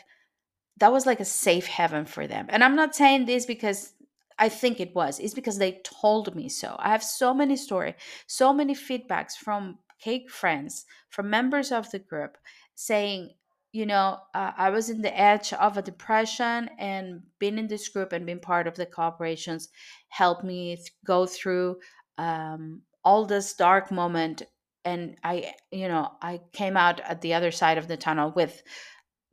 that 0.79 0.93
was 0.93 1.07
like 1.07 1.21
a 1.21 1.25
safe 1.25 1.67
heaven 1.67 2.05
for 2.05 2.27
them. 2.27 2.47
And 2.49 2.65
I'm 2.65 2.77
not 2.77 2.95
saying 2.95 3.27
this 3.27 3.47
because 3.47 3.93
I 4.39 4.49
think 4.49 4.81
it 4.81 4.95
was. 4.95 5.19
It's 5.19 5.35
because 5.35 5.59
they 5.59 5.81
told 5.85 6.35
me 6.35 6.49
so. 6.49 6.77
I 6.79 6.91
have 6.91 7.03
so 7.03 7.35
many 7.35 7.57
stories, 7.57 7.95
so 8.27 8.53
many 8.53 8.75
feedbacks 8.75 9.35
from 9.35 9.79
cake 10.01 10.31
friends, 10.31 10.85
from 11.09 11.31
members 11.31 11.71
of 11.71 11.91
the 11.91 11.99
group 11.99 12.37
saying, 12.75 13.31
you 13.73 13.87
know, 13.87 14.19
uh, 14.35 14.53
I 14.57 14.71
was 14.71 14.91
in 14.91 15.01
the 15.03 15.19
edge 15.19 15.53
of 15.55 15.77
a 15.77 15.83
depression 15.83 16.69
and 16.79 17.23
being 17.39 17.59
in 17.59 17.69
this 17.69 17.89
group 17.89 18.13
and 18.13 18.27
being 18.27 18.41
part 18.41 18.67
of 18.67 18.75
the 18.75 18.87
cooperations 18.87 19.69
helped 20.09 20.45
me 20.45 20.77
th- 20.77 20.93
go 21.07 21.27
through 21.27 21.79
um, 22.19 22.83
all 23.05 23.25
this 23.25 23.55
dark 23.55 23.91
moment. 23.91 24.43
And 24.85 25.17
I, 25.25 25.55
you 25.71 25.89
know, 25.89 26.11
I 26.21 26.41
came 26.53 26.77
out 26.77 27.01
at 27.01 27.23
the 27.23 27.35
other 27.35 27.51
side 27.51 27.79
of 27.79 27.89
the 27.89 27.97
tunnel 27.97 28.33
with 28.37 28.63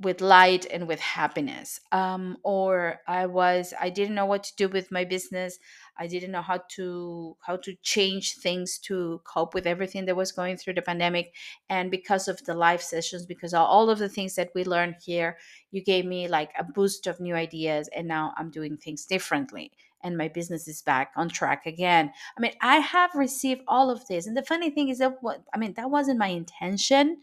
with 0.01 0.21
light 0.21 0.65
and 0.71 0.87
with 0.87 0.99
happiness 0.99 1.79
um, 1.91 2.37
or 2.43 2.99
i 3.07 3.25
was 3.25 3.73
i 3.79 3.89
didn't 3.89 4.15
know 4.15 4.25
what 4.25 4.43
to 4.43 4.55
do 4.55 4.69
with 4.69 4.91
my 4.91 5.03
business 5.03 5.59
i 5.99 6.07
didn't 6.07 6.31
know 6.31 6.41
how 6.41 6.59
to 6.69 7.35
how 7.41 7.57
to 7.57 7.75
change 7.83 8.35
things 8.35 8.79
to 8.79 9.21
cope 9.25 9.53
with 9.53 9.67
everything 9.67 10.05
that 10.05 10.15
was 10.15 10.31
going 10.31 10.57
through 10.57 10.73
the 10.73 10.81
pandemic. 10.81 11.33
And 11.69 11.91
because 11.91 12.27
of 12.27 12.43
the 12.45 12.53
live 12.53 12.81
sessions 12.81 13.25
because 13.25 13.53
of 13.53 13.61
all 13.61 13.89
of 13.89 13.99
the 13.99 14.09
things 14.09 14.35
that 14.35 14.49
we 14.55 14.63
learned 14.63 14.95
here 15.05 15.37
you 15.71 15.83
gave 15.83 16.05
me 16.05 16.27
like 16.27 16.51
a 16.57 16.63
boost 16.63 17.07
of 17.07 17.19
new 17.19 17.35
ideas 17.35 17.89
and 17.95 18.07
now 18.07 18.33
i'm 18.37 18.49
doing 18.49 18.77
things 18.77 19.05
differently 19.05 19.71
and 20.01 20.17
my 20.17 20.29
business 20.29 20.67
is 20.67 20.81
back 20.81 21.11
on 21.17 21.27
track 21.27 21.65
again. 21.65 22.11
I 22.37 22.41
mean 22.41 22.53
i 22.61 22.77
have 22.77 23.11
received 23.15 23.61
all 23.67 23.91
of 23.91 24.07
this 24.07 24.25
and 24.27 24.35
the 24.35 24.43
funny 24.43 24.69
thing 24.69 24.89
is 24.89 24.99
that 24.99 25.17
what 25.21 25.43
i 25.53 25.57
mean 25.57 25.73
that 25.73 25.91
wasn't 25.91 26.19
my 26.19 26.27
intention. 26.27 27.17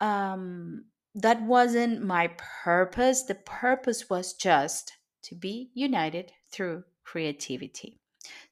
Um 0.00 0.86
that 1.16 1.40
wasn't 1.42 2.04
my 2.04 2.30
purpose. 2.36 3.22
The 3.22 3.36
purpose 3.36 4.10
was 4.10 4.34
just 4.34 4.92
to 5.22 5.34
be 5.34 5.70
united 5.74 6.32
through 6.52 6.84
creativity. 7.06 7.98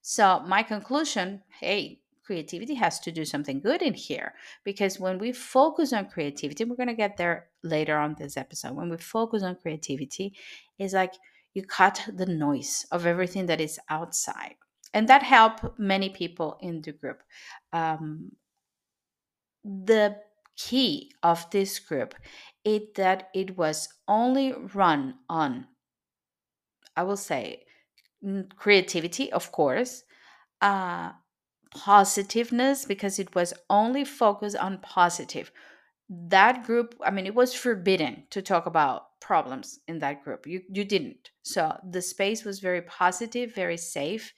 So 0.01 0.41
my 0.47 0.63
conclusion 0.63 1.43
hey 1.61 2.01
creativity 2.25 2.75
has 2.75 2.99
to 3.01 3.13
do 3.13 3.25
something 3.25 3.61
good 3.61 3.83
in 3.83 3.93
here 3.93 4.33
because 4.65 4.99
when 4.99 5.19
we 5.19 5.31
focus 5.31 5.93
on 5.93 6.09
creativity 6.09 6.65
we're 6.65 6.77
going 6.77 6.89
to 6.89 6.95
get 6.95 7.19
there 7.19 7.49
later 7.63 7.99
on 7.99 8.15
this 8.19 8.39
episode 8.39 8.75
when 8.75 8.89
we 8.89 8.97
focus 8.97 9.43
on 9.43 9.57
creativity 9.57 10.33
is 10.79 10.95
like 10.95 11.13
you 11.53 11.63
cut 11.63 12.09
the 12.13 12.27
noise 12.27 12.87
of 12.91 13.07
everything 13.07 13.47
that 13.47 13.61
is 13.61 13.79
outside. 13.89 14.55
And 14.93 15.09
that 15.09 15.23
helped 15.23 15.79
many 15.79 16.09
people 16.09 16.57
in 16.61 16.83
the 16.83 16.93
group. 16.93 17.23
Um, 17.73 18.33
the 19.65 20.17
key 20.57 21.13
of 21.23 21.51
this 21.51 21.79
group 21.79 22.15
is 22.65 22.83
that 22.95 23.29
it 23.35 23.57
was 23.57 23.89
only 24.07 24.53
run 24.73 25.15
on 25.29 25.67
i 26.97 27.03
will 27.03 27.17
say 27.17 27.64
creativity 28.57 29.31
of 29.33 29.53
course 29.53 30.05
uh 30.63 31.13
positiveness 31.75 32.87
because 32.87 33.19
it 33.19 33.35
was 33.35 33.55
only 33.71 34.05
focused 34.05 34.57
on 34.57 34.79
positive. 34.81 35.53
That 36.11 36.65
group 36.65 36.95
i 37.05 37.11
mean 37.11 37.27
it 37.27 37.35
was 37.35 37.55
forbidden 37.55 38.25
to 38.31 38.43
talk 38.43 38.67
about 38.67 39.21
problems 39.21 39.81
in 39.89 40.01
that 40.01 40.25
group. 40.25 40.47
You 40.47 40.63
you 40.71 40.85
didn't. 40.85 41.31
So 41.43 41.79
the 41.91 42.03
space 42.03 42.45
was 42.45 42.61
very 42.61 42.83
positive 42.83 43.55
very 43.55 43.79
safe. 43.79 44.35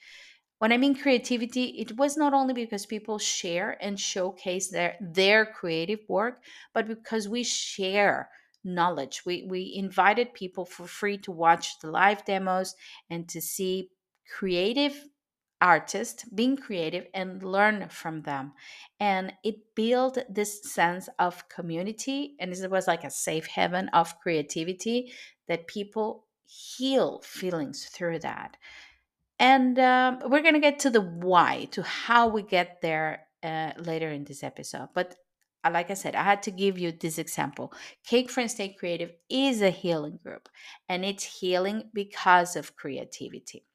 When 0.59 0.71
i 0.73 0.77
mean 0.77 0.95
creativity 0.95 1.65
it 1.83 1.97
was 1.97 2.17
not 2.17 2.33
only 2.33 2.53
because 2.53 2.85
people 2.85 3.19
share 3.19 3.77
and 3.81 3.99
showcase 3.99 4.69
their 4.69 4.95
their 5.01 5.45
creative 5.45 5.99
work 6.09 6.43
but 6.73 6.87
because 6.87 7.27
we 7.29 7.43
share 7.43 8.29
knowledge 8.67 9.21
we 9.25 9.45
we 9.49 9.73
invited 9.75 10.33
people 10.33 10.65
for 10.65 10.87
free 10.87 11.17
to 11.17 11.31
watch 11.31 11.79
the 11.79 11.89
live 11.89 12.23
demos 12.25 12.75
and 13.09 13.27
to 13.29 13.41
see 13.41 13.89
creative 14.37 15.05
artists 15.59 16.23
being 16.35 16.55
creative 16.55 17.07
and 17.13 17.41
learn 17.41 17.87
from 17.89 18.21
them 18.21 18.53
and 18.99 19.33
it 19.43 19.55
built 19.75 20.17
this 20.29 20.71
sense 20.71 21.09
of 21.17 21.49
community 21.49 22.35
and 22.39 22.53
it 22.53 22.69
was 22.69 22.87
like 22.87 23.03
a 23.03 23.09
safe 23.09 23.47
haven 23.47 23.89
of 23.89 24.19
creativity 24.19 25.11
that 25.47 25.65
people 25.65 26.25
heal 26.45 27.19
feelings 27.23 27.85
through 27.85 28.19
that 28.19 28.57
and 29.39 29.77
um, 29.77 30.19
we're 30.25 30.41
going 30.41 30.55
to 30.55 30.59
get 30.59 30.79
to 30.79 30.89
the 30.89 31.01
why, 31.01 31.65
to 31.71 31.83
how 31.83 32.27
we 32.27 32.41
get 32.41 32.81
there 32.81 33.27
uh, 33.43 33.71
later 33.77 34.09
in 34.09 34.23
this 34.23 34.43
episode. 34.43 34.89
But 34.95 35.15
uh, 35.63 35.71
like 35.71 35.91
I 35.91 35.95
said, 35.95 36.15
I 36.15 36.23
had 36.23 36.43
to 36.43 36.51
give 36.51 36.77
you 36.77 36.91
this 36.91 37.17
example. 37.17 37.73
Cake 38.05 38.29
Friends 38.29 38.53
Stay 38.53 38.69
Creative 38.69 39.11
is 39.29 39.61
a 39.61 39.69
healing 39.69 40.19
group, 40.23 40.49
and 40.87 41.03
it's 41.03 41.39
healing 41.39 41.89
because 41.93 42.55
of 42.55 42.75
creativity. 42.75 43.65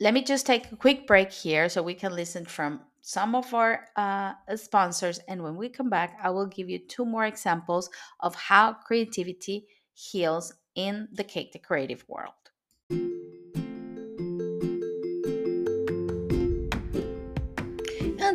Let 0.00 0.14
me 0.14 0.22
just 0.22 0.46
take 0.46 0.72
a 0.72 0.76
quick 0.76 1.06
break 1.06 1.30
here 1.30 1.68
so 1.68 1.82
we 1.82 1.94
can 1.94 2.14
listen 2.14 2.44
from 2.44 2.80
some 3.02 3.34
of 3.34 3.52
our 3.54 3.86
uh, 3.96 4.32
sponsors. 4.56 5.20
And 5.28 5.42
when 5.42 5.56
we 5.56 5.68
come 5.68 5.90
back, 5.90 6.18
I 6.22 6.30
will 6.30 6.46
give 6.46 6.68
you 6.68 6.78
two 6.78 7.04
more 7.04 7.24
examples 7.24 7.90
of 8.20 8.34
how 8.34 8.72
creativity 8.72 9.66
heals 9.94 10.54
in 10.74 11.08
the 11.12 11.24
cake 11.24 11.52
decorative 11.52 12.04
world. 12.08 12.41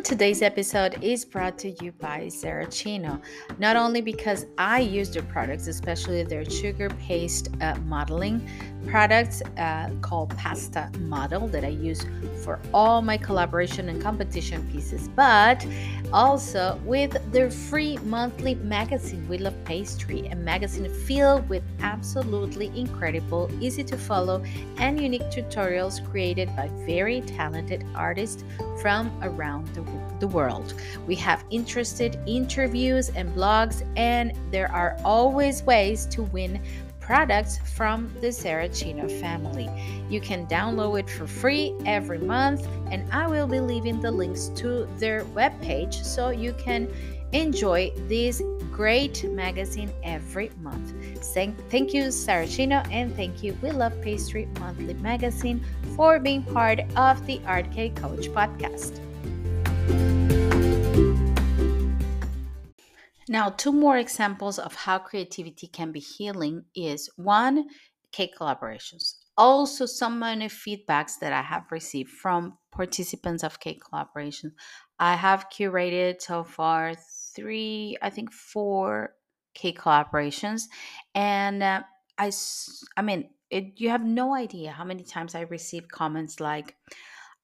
Today's 0.08 0.40
episode 0.40 1.04
is 1.04 1.26
brought 1.26 1.58
to 1.58 1.70
you 1.84 1.92
by 1.92 2.28
Saracino. 2.28 3.20
Not 3.58 3.76
only 3.76 4.00
because 4.00 4.46
I 4.56 4.80
use 4.80 5.10
their 5.10 5.22
products, 5.22 5.66
especially 5.66 6.22
their 6.22 6.48
sugar 6.48 6.88
paste 6.88 7.50
uh, 7.60 7.74
modeling 7.84 8.48
products 8.86 9.42
uh, 9.58 9.90
called 10.00 10.34
Pasta 10.38 10.90
Model 11.00 11.46
that 11.48 11.62
I 11.62 11.68
use 11.68 12.06
for 12.42 12.58
all 12.72 13.02
my 13.02 13.18
collaboration 13.18 13.90
and 13.90 14.00
competition 14.00 14.66
pieces, 14.72 15.08
but 15.08 15.66
also 16.10 16.80
with 16.86 17.14
their 17.30 17.50
free 17.50 17.98
monthly 17.98 18.54
magazine, 18.54 19.28
We 19.28 19.36
Love 19.36 19.62
Pastry, 19.66 20.26
a 20.28 20.36
magazine 20.36 20.88
filled 21.04 21.46
with 21.50 21.62
absolutely 21.80 22.68
incredible, 22.74 23.50
easy 23.60 23.84
to 23.84 23.98
follow, 23.98 24.42
and 24.78 24.98
unique 24.98 25.28
tutorials 25.30 26.02
created 26.10 26.48
by 26.56 26.68
very 26.86 27.20
talented 27.20 27.84
artists 27.94 28.42
from 28.80 29.12
around 29.22 29.66
the, 29.74 29.82
the 30.20 30.28
world. 30.28 30.74
We 31.06 31.14
have 31.16 31.44
interested 31.50 32.18
interviews 32.26 33.10
and 33.10 33.34
blogs, 33.34 33.86
and 33.96 34.32
there 34.50 34.70
are 34.72 34.96
always 35.04 35.62
ways 35.62 36.06
to 36.06 36.22
win 36.22 36.60
products 37.00 37.58
from 37.74 38.12
the 38.20 38.26
Saracino 38.26 39.10
family. 39.20 39.70
You 40.10 40.20
can 40.20 40.46
download 40.46 41.00
it 41.00 41.08
for 41.08 41.26
free 41.26 41.74
every 41.86 42.18
month, 42.18 42.68
and 42.90 43.10
I 43.10 43.26
will 43.26 43.46
be 43.46 43.60
leaving 43.60 44.00
the 44.00 44.10
links 44.10 44.48
to 44.56 44.86
their 44.98 45.24
webpage 45.24 45.94
so 45.94 46.28
you 46.28 46.52
can 46.52 46.92
enjoy 47.32 47.92
this 48.08 48.42
great 48.70 49.24
magazine 49.24 49.90
every 50.02 50.50
month. 50.60 50.92
Thank 51.34 51.94
you, 51.94 52.04
Saracino, 52.04 52.86
and 52.90 53.14
thank 53.14 53.42
you, 53.42 53.56
We 53.62 53.70
Love 53.70 54.00
Pastry 54.02 54.46
Monthly 54.58 54.94
Magazine, 54.94 55.64
for 55.94 56.18
being 56.18 56.42
part 56.42 56.80
of 56.96 57.24
the 57.26 57.40
Art 57.46 57.70
Cake 57.70 57.96
Coach 57.96 58.28
podcast. 58.28 59.00
Now, 63.28 63.50
two 63.50 63.72
more 63.72 63.98
examples 63.98 64.58
of 64.58 64.74
how 64.74 64.98
creativity 64.98 65.66
can 65.66 65.92
be 65.92 66.00
healing 66.00 66.64
is 66.74 67.10
one, 67.16 67.68
cake 68.10 68.34
collaborations. 68.38 69.16
Also, 69.36 69.86
some 69.86 70.18
many 70.18 70.46
feedbacks 70.48 71.18
that 71.20 71.32
I 71.32 71.42
have 71.42 71.70
received 71.70 72.10
from 72.10 72.58
participants 72.72 73.44
of 73.44 73.60
cake 73.60 73.82
collaborations. 73.84 74.52
I 74.98 75.14
have 75.14 75.50
curated 75.50 76.20
so 76.22 76.42
far 76.42 76.94
three, 77.36 77.96
I 78.02 78.10
think 78.10 78.32
four 78.32 79.14
cake 79.54 79.78
collaborations, 79.78 80.62
and 81.14 81.62
uh, 81.62 81.82
I, 82.16 82.32
I 82.96 83.02
mean, 83.02 83.30
it, 83.50 83.74
you 83.76 83.90
have 83.90 84.04
no 84.04 84.34
idea 84.34 84.72
how 84.72 84.84
many 84.84 85.04
times 85.04 85.34
I 85.34 85.42
received 85.42 85.92
comments 85.92 86.40
like, 86.40 86.74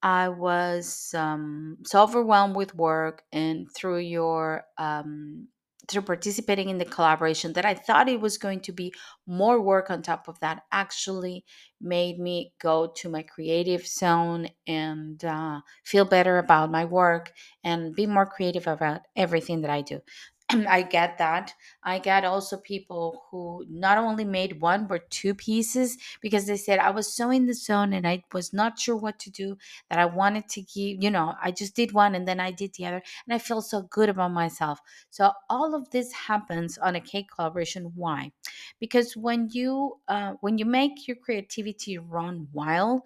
I 0.03 0.29
was 0.29 1.15
um, 1.15 1.79
so 1.85 2.03
overwhelmed 2.03 2.57
with 2.57 2.75
work, 2.75 3.23
and 3.33 3.69
through 3.75 3.99
your 3.99 4.65
um, 4.79 5.49
through 5.89 6.03
participating 6.03 6.69
in 6.71 6.79
the 6.79 6.85
collaboration 6.85 7.53
that 7.55 7.65
I 7.65 7.75
thought 7.75 8.09
it 8.09 8.21
was 8.21 8.39
going 8.39 8.61
to 8.61 8.73
be 8.73 8.93
more 9.27 9.61
work 9.61 9.91
on 9.91 10.03
top 10.03 10.29
of 10.29 10.39
that 10.41 10.63
actually 10.73 11.45
made 11.81 12.19
me 12.19 12.53
go 12.61 12.93
to 12.97 13.09
my 13.09 13.23
creative 13.23 13.87
zone 13.87 14.49
and 14.67 15.23
uh, 15.25 15.61
feel 15.85 16.05
better 16.05 16.39
about 16.39 16.71
my 16.71 16.85
work 16.85 17.33
and 17.63 17.95
be 17.95 18.07
more 18.07 18.27
creative 18.27 18.67
about 18.67 19.03
everything 19.17 19.61
that 19.63 19.71
I 19.71 19.83
do. 19.83 20.01
I 20.69 20.83
get 20.83 21.19
that. 21.19 21.55
I 21.83 21.99
get 21.99 22.25
also 22.25 22.59
people 22.59 23.23
who 23.31 23.65
not 23.69 23.97
only 23.99 24.25
made 24.25 24.61
one 24.61 24.87
but 24.87 25.11
two 25.11 25.35
pieces 25.35 25.97
because 26.21 26.47
they 26.47 26.57
said 26.57 26.79
I 26.79 26.91
was 26.91 27.15
so 27.15 27.31
in 27.31 27.47
the 27.47 27.55
zone 27.55 27.93
and 27.93 28.07
I 28.07 28.25
was 28.33 28.53
not 28.53 28.79
sure 28.79 28.97
what 28.97 29.19
to 29.21 29.31
do 29.31 29.57
that 29.89 29.99
I 29.99 30.05
wanted 30.05 30.49
to 30.51 30.63
give, 30.63 31.03
you 31.03 31.11
know, 31.11 31.35
I 31.43 31.51
just 31.51 31.75
did 31.75 31.93
one 31.93 32.15
and 32.15 32.29
then 32.29 32.41
I 32.41 32.51
did 32.51 32.75
the 32.75 32.87
other 32.87 33.03
and 33.27 33.35
I 33.35 33.39
feel 33.39 33.63
so 33.63 33.83
good 33.83 34.09
about 34.09 34.33
myself. 34.33 34.81
So 35.11 35.33
all 35.49 35.75
of 35.75 35.91
this 35.91 36.13
happens 36.13 36.77
on 36.79 36.95
a 36.95 37.01
cake 37.01 37.29
collaboration. 37.35 37.93
Why? 37.95 38.33
Because 38.79 39.17
when 39.17 39.49
you 39.51 40.01
uh, 40.09 40.35
when 40.41 40.59
you 40.59 40.67
make 40.67 41.09
your 41.09 41.17
creativity 41.17 41.99
run 41.99 42.49
wild, 42.53 43.03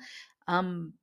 um, 0.46 0.94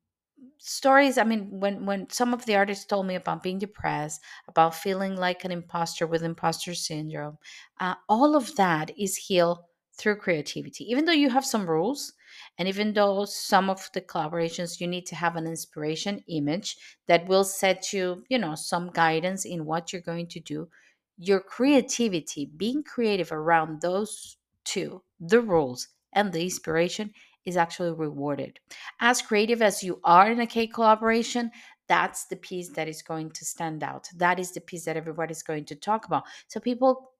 stories 0.58 1.16
i 1.18 1.24
mean 1.24 1.48
when 1.60 1.86
when 1.86 2.08
some 2.10 2.34
of 2.34 2.44
the 2.46 2.56
artists 2.56 2.84
told 2.84 3.06
me 3.06 3.14
about 3.14 3.42
being 3.42 3.58
depressed 3.58 4.20
about 4.48 4.74
feeling 4.74 5.16
like 5.16 5.44
an 5.44 5.50
imposter 5.50 6.06
with 6.06 6.22
imposter 6.22 6.74
syndrome 6.74 7.38
uh, 7.80 7.94
all 8.08 8.36
of 8.36 8.54
that 8.56 8.90
is 8.98 9.16
healed 9.16 9.58
through 9.98 10.16
creativity. 10.16 10.84
Even 10.90 11.06
though 11.06 11.12
you 11.12 11.30
have 11.30 11.44
some 11.44 11.68
rules 11.68 12.12
and 12.58 12.68
even 12.68 12.92
though 12.92 13.24
some 13.24 13.70
of 13.70 13.88
the 13.94 14.00
collaborations 14.00 14.78
you 14.80 14.86
need 14.86 15.06
to 15.06 15.14
have 15.14 15.36
an 15.36 15.46
inspiration 15.46 16.22
image 16.28 16.76
that 17.06 17.26
will 17.26 17.44
set 17.44 17.92
you 17.92 18.22
you 18.28 18.38
know 18.38 18.54
some 18.54 18.90
guidance 18.90 19.44
in 19.44 19.64
what 19.64 19.92
you're 19.92 20.02
going 20.02 20.26
to 20.26 20.40
do 20.40 20.68
your 21.16 21.40
creativity 21.40 22.44
being 22.56 22.82
creative 22.82 23.32
around 23.32 23.80
those 23.80 24.36
two 24.64 25.02
the 25.18 25.40
rules 25.40 25.88
and 26.12 26.32
the 26.32 26.42
inspiration 26.42 27.10
is 27.46 27.56
actually 27.56 27.92
rewarded. 27.92 28.60
As 29.00 29.22
creative 29.22 29.62
as 29.62 29.82
you 29.82 30.00
are 30.04 30.30
in 30.30 30.40
a 30.40 30.46
cake 30.46 30.74
collaboration, 30.74 31.50
that's 31.88 32.26
the 32.26 32.36
piece 32.36 32.70
that 32.70 32.88
is 32.88 33.02
going 33.02 33.30
to 33.30 33.44
stand 33.44 33.82
out. 33.82 34.08
That 34.16 34.38
is 34.38 34.52
the 34.52 34.60
piece 34.60 34.84
that 34.84 34.96
everybody's 34.96 35.42
going 35.42 35.64
to 35.66 35.76
talk 35.76 36.06
about. 36.06 36.24
So 36.48 36.60
people 36.60 37.12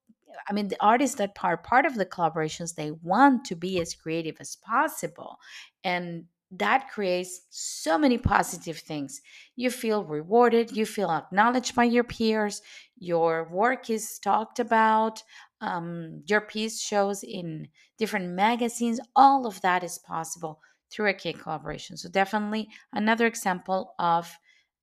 I 0.48 0.52
mean, 0.52 0.68
the 0.68 0.76
artists 0.80 1.16
that 1.16 1.36
are 1.42 1.56
part 1.56 1.86
of 1.86 1.94
the 1.94 2.04
collaborations, 2.04 2.74
they 2.74 2.90
want 2.90 3.46
to 3.46 3.54
be 3.54 3.80
as 3.80 3.94
creative 3.94 4.36
as 4.38 4.56
possible. 4.56 5.38
And 5.82 6.24
that 6.52 6.90
creates 6.90 7.42
so 7.50 7.98
many 7.98 8.18
positive 8.18 8.78
things. 8.78 9.20
You 9.56 9.70
feel 9.70 10.04
rewarded, 10.04 10.76
you 10.76 10.86
feel 10.86 11.10
acknowledged 11.10 11.74
by 11.74 11.84
your 11.84 12.04
peers, 12.04 12.62
your 12.98 13.48
work 13.50 13.90
is 13.90 14.18
talked 14.18 14.58
about, 14.58 15.22
um, 15.60 16.22
your 16.26 16.40
piece 16.40 16.80
shows 16.80 17.22
in 17.22 17.68
different 17.98 18.30
magazines. 18.30 19.00
All 19.14 19.46
of 19.46 19.60
that 19.62 19.82
is 19.82 19.98
possible 19.98 20.60
through 20.90 21.08
a 21.08 21.14
cake 21.14 21.40
collaboration. 21.40 21.96
So, 21.96 22.08
definitely 22.08 22.68
another 22.92 23.26
example 23.26 23.94
of 23.98 24.32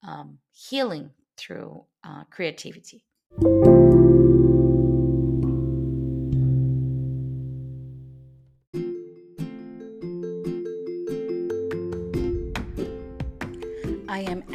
um, 0.05 0.39
healing 0.51 1.11
through 1.37 1.85
uh, 2.03 2.23
creativity. 2.29 3.05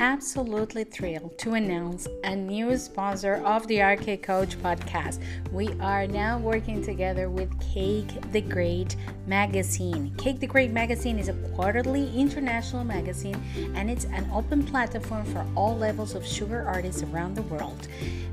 Absolutely 0.09 0.85
thrilled 0.85 1.37
to 1.37 1.53
announce 1.53 2.09
a 2.25 2.35
new 2.35 2.79
sponsor 2.79 3.43
of 3.45 3.67
the 3.67 3.77
Cake 4.01 4.23
Coach 4.23 4.57
podcast. 4.63 5.23
We 5.53 5.69
are 5.81 6.07
now 6.07 6.39
working 6.39 6.83
together 6.83 7.29
with 7.29 7.51
Cake 7.61 8.09
the 8.33 8.41
Great 8.41 8.97
magazine. 9.27 10.15
Cake 10.17 10.41
the 10.41 10.47
Great 10.47 10.71
magazine 10.71 11.19
is 11.19 11.29
a 11.29 11.35
quarterly 11.55 12.11
international 12.19 12.85
magazine 12.85 13.39
and 13.75 13.91
it's 13.91 14.07
an 14.07 14.27
open 14.33 14.65
platform 14.65 15.27
for 15.27 15.45
all 15.55 15.77
levels 15.77 16.15
of 16.15 16.27
sugar 16.27 16.65
artists 16.67 17.03
around 17.03 17.35
the 17.35 17.43
world. 17.43 17.87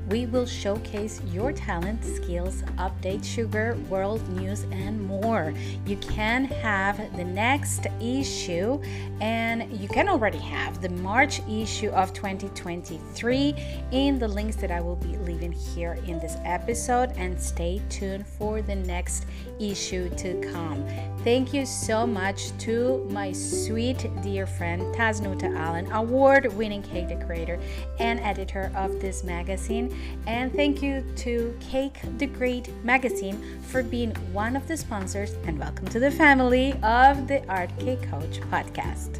We 0.08 0.26
will 0.26 0.46
showcase 0.46 1.20
your 1.32 1.52
talent, 1.52 2.04
skills, 2.04 2.62
update 2.78 3.24
sugar, 3.24 3.76
world 3.88 4.26
news, 4.38 4.64
and 4.70 5.04
more. 5.04 5.52
You 5.84 5.96
can 5.96 6.44
have 6.44 6.96
the 7.16 7.24
next 7.24 7.88
issue, 8.00 8.80
and 9.20 9.68
you 9.80 9.88
can 9.88 10.08
already 10.08 10.38
have 10.38 10.80
the 10.80 10.90
March 10.90 11.40
issue 11.66 11.90
of 11.90 12.12
2023 12.12 13.52
in 13.90 14.20
the 14.20 14.28
links 14.28 14.54
that 14.54 14.70
I 14.70 14.80
will 14.80 14.94
be 14.94 15.16
leaving 15.16 15.50
here 15.50 15.98
in 16.06 16.20
this 16.20 16.36
episode. 16.44 17.10
And 17.16 17.40
stay 17.40 17.82
tuned 17.88 18.24
for 18.24 18.62
the 18.62 18.76
next 18.76 19.26
issue 19.58 20.08
to 20.10 20.40
come. 20.52 20.86
Thank 21.24 21.52
you 21.52 21.66
so 21.66 22.06
much 22.06 22.56
to 22.58 23.04
my 23.10 23.32
sweet 23.32 24.08
dear 24.22 24.46
friend 24.46 24.80
Tasnuta 24.94 25.52
Allen, 25.56 25.90
award 25.90 26.52
winning 26.54 26.84
cake 26.84 27.08
decorator 27.08 27.58
and 27.98 28.20
editor 28.20 28.70
of 28.76 29.00
this 29.00 29.24
magazine. 29.24 29.92
And 30.28 30.54
thank 30.54 30.80
you 30.82 31.04
to 31.16 31.56
Cake 31.58 31.98
the 32.18 32.26
Great 32.26 32.72
magazine 32.84 33.42
for 33.62 33.82
being 33.82 34.12
one 34.32 34.54
of 34.54 34.68
the 34.68 34.76
sponsors. 34.76 35.34
And 35.46 35.58
welcome 35.58 35.88
to 35.88 35.98
the 35.98 36.12
family 36.12 36.74
of 36.84 37.26
the 37.26 37.44
Art 37.48 37.76
Cake 37.80 38.08
Coach 38.08 38.40
podcast. 38.52 39.18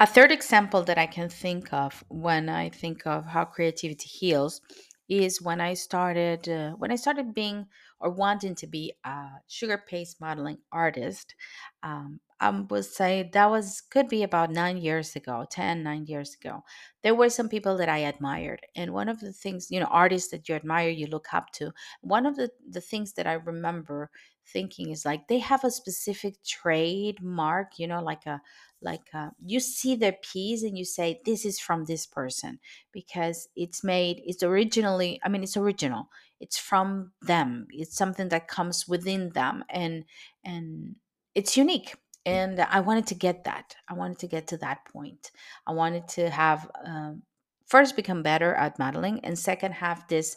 A 0.00 0.06
third 0.06 0.30
example 0.32 0.82
that 0.84 0.98
I 0.98 1.06
can 1.06 1.28
think 1.28 1.72
of 1.72 2.04
when 2.08 2.48
I 2.48 2.68
think 2.68 3.06
of 3.06 3.26
how 3.26 3.44
creativity 3.44 4.08
heals 4.08 4.60
is 5.08 5.40
when 5.42 5.60
I 5.60 5.74
started 5.74 6.48
uh, 6.48 6.72
when 6.72 6.90
I 6.90 6.96
started 6.96 7.34
being 7.34 7.66
or 8.00 8.10
wanting 8.10 8.54
to 8.56 8.66
be 8.66 8.94
a 9.04 9.28
sugar 9.46 9.78
paste 9.78 10.20
modeling 10.20 10.58
artist. 10.72 11.34
Um, 11.82 12.20
I 12.40 12.50
would 12.50 12.84
say 12.84 13.30
that 13.32 13.50
was 13.50 13.80
could 13.80 14.08
be 14.08 14.22
about 14.22 14.50
nine 14.50 14.78
years 14.78 15.14
ago, 15.14 15.46
10, 15.48 15.82
nine 15.82 16.06
years 16.06 16.34
ago. 16.34 16.64
There 17.02 17.14
were 17.14 17.28
some 17.30 17.48
people 17.48 17.76
that 17.76 17.88
I 17.88 17.98
admired. 17.98 18.66
And 18.74 18.92
one 18.92 19.08
of 19.08 19.20
the 19.20 19.32
things, 19.32 19.70
you 19.70 19.78
know, 19.80 19.86
artists 19.86 20.30
that 20.30 20.48
you 20.48 20.54
admire, 20.54 20.88
you 20.88 21.06
look 21.06 21.32
up 21.32 21.50
to. 21.52 21.72
One 22.00 22.26
of 22.26 22.36
the, 22.36 22.50
the 22.68 22.80
things 22.80 23.12
that 23.14 23.26
I 23.26 23.34
remember 23.34 24.10
thinking 24.46 24.90
is 24.90 25.04
like 25.04 25.28
they 25.28 25.38
have 25.38 25.64
a 25.64 25.70
specific 25.70 26.42
trademark, 26.44 27.78
you 27.78 27.86
know, 27.86 28.02
like 28.02 28.26
a 28.26 28.40
like 28.84 29.08
uh, 29.14 29.30
you 29.44 29.58
see 29.60 29.96
their 29.96 30.12
piece 30.12 30.62
and 30.62 30.78
you 30.78 30.84
say 30.84 31.20
this 31.24 31.44
is 31.44 31.58
from 31.58 31.84
this 31.84 32.06
person 32.06 32.58
because 32.92 33.48
it's 33.56 33.82
made 33.82 34.22
it's 34.24 34.42
originally 34.42 35.20
i 35.24 35.28
mean 35.28 35.42
it's 35.42 35.56
original 35.56 36.08
it's 36.40 36.58
from 36.58 37.12
them 37.22 37.66
it's 37.70 37.96
something 37.96 38.28
that 38.28 38.48
comes 38.48 38.86
within 38.86 39.30
them 39.30 39.64
and 39.70 40.04
and 40.44 40.94
it's 41.34 41.56
unique 41.56 41.96
and 42.26 42.60
i 42.60 42.80
wanted 42.80 43.06
to 43.06 43.14
get 43.14 43.44
that 43.44 43.74
i 43.88 43.94
wanted 43.94 44.18
to 44.18 44.26
get 44.26 44.46
to 44.46 44.56
that 44.58 44.84
point. 44.92 45.30
I 45.66 45.72
wanted 45.72 46.08
to 46.08 46.30
have 46.30 46.70
um, 46.84 47.22
first 47.66 47.96
become 47.96 48.22
better 48.22 48.54
at 48.54 48.78
modeling 48.78 49.20
and 49.24 49.38
second 49.38 49.72
have 49.72 50.06
this 50.08 50.36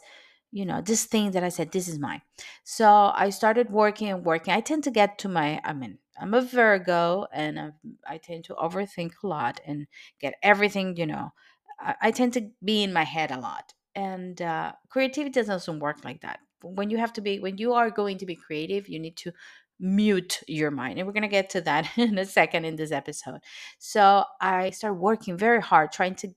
you 0.51 0.65
know 0.65 0.81
this 0.81 1.03
thing 1.05 1.31
that 1.31 1.43
i 1.43 1.49
said 1.49 1.71
this 1.71 1.87
is 1.87 1.99
mine. 1.99 2.21
So 2.63 3.11
i 3.13 3.29
started 3.29 3.69
working 3.69 4.09
and 4.09 4.25
working 4.25 4.53
i 4.53 4.61
tend 4.61 4.83
to 4.85 4.91
get 4.91 5.17
to 5.19 5.29
my 5.29 5.59
i 5.63 5.73
mean 5.73 5.97
i'm 6.19 6.33
a 6.33 6.41
virgo 6.41 7.25
and 7.33 7.59
i 7.59 7.71
i 8.07 8.17
tend 8.17 8.43
to 8.43 8.53
overthink 8.55 9.11
a 9.23 9.27
lot 9.27 9.59
and 9.65 9.87
get 10.19 10.35
everything 10.43 10.95
you 10.97 11.05
know 11.05 11.31
i, 11.79 11.95
I 12.01 12.11
tend 12.11 12.33
to 12.33 12.49
be 12.63 12.83
in 12.83 12.93
my 12.93 13.03
head 13.03 13.31
a 13.31 13.39
lot 13.39 13.73
and 13.97 14.39
uh, 14.43 14.73
creativity 14.89 15.31
doesn't 15.31 15.79
work 15.79 16.05
like 16.05 16.21
that. 16.21 16.39
When 16.61 16.91
you 16.91 16.99
have 16.99 17.13
to 17.13 17.21
be 17.21 17.39
when 17.39 17.57
you 17.57 17.73
are 17.73 17.89
going 17.89 18.19
to 18.19 18.25
be 18.25 18.35
creative 18.35 18.87
you 18.87 18.99
need 18.99 19.17
to 19.17 19.31
mute 19.79 20.41
your 20.47 20.71
mind 20.71 20.97
and 20.97 21.07
we're 21.07 21.13
going 21.13 21.21
to 21.23 21.27
get 21.27 21.49
to 21.51 21.61
that 21.61 21.89
in 21.97 22.17
a 22.17 22.25
second 22.25 22.65
in 22.65 22.75
this 22.75 22.91
episode. 22.91 23.39
So 23.79 24.23
i 24.41 24.69
started 24.71 24.95
working 24.99 25.37
very 25.37 25.61
hard 25.61 25.91
trying 25.91 26.15
to 26.15 26.29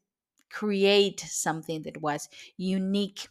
create 0.51 1.21
something 1.21 1.83
that 1.83 2.01
was 2.03 2.29
unique 2.57 3.29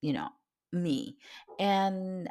you 0.00 0.12
know 0.12 0.28
me 0.72 1.16
and 1.58 2.28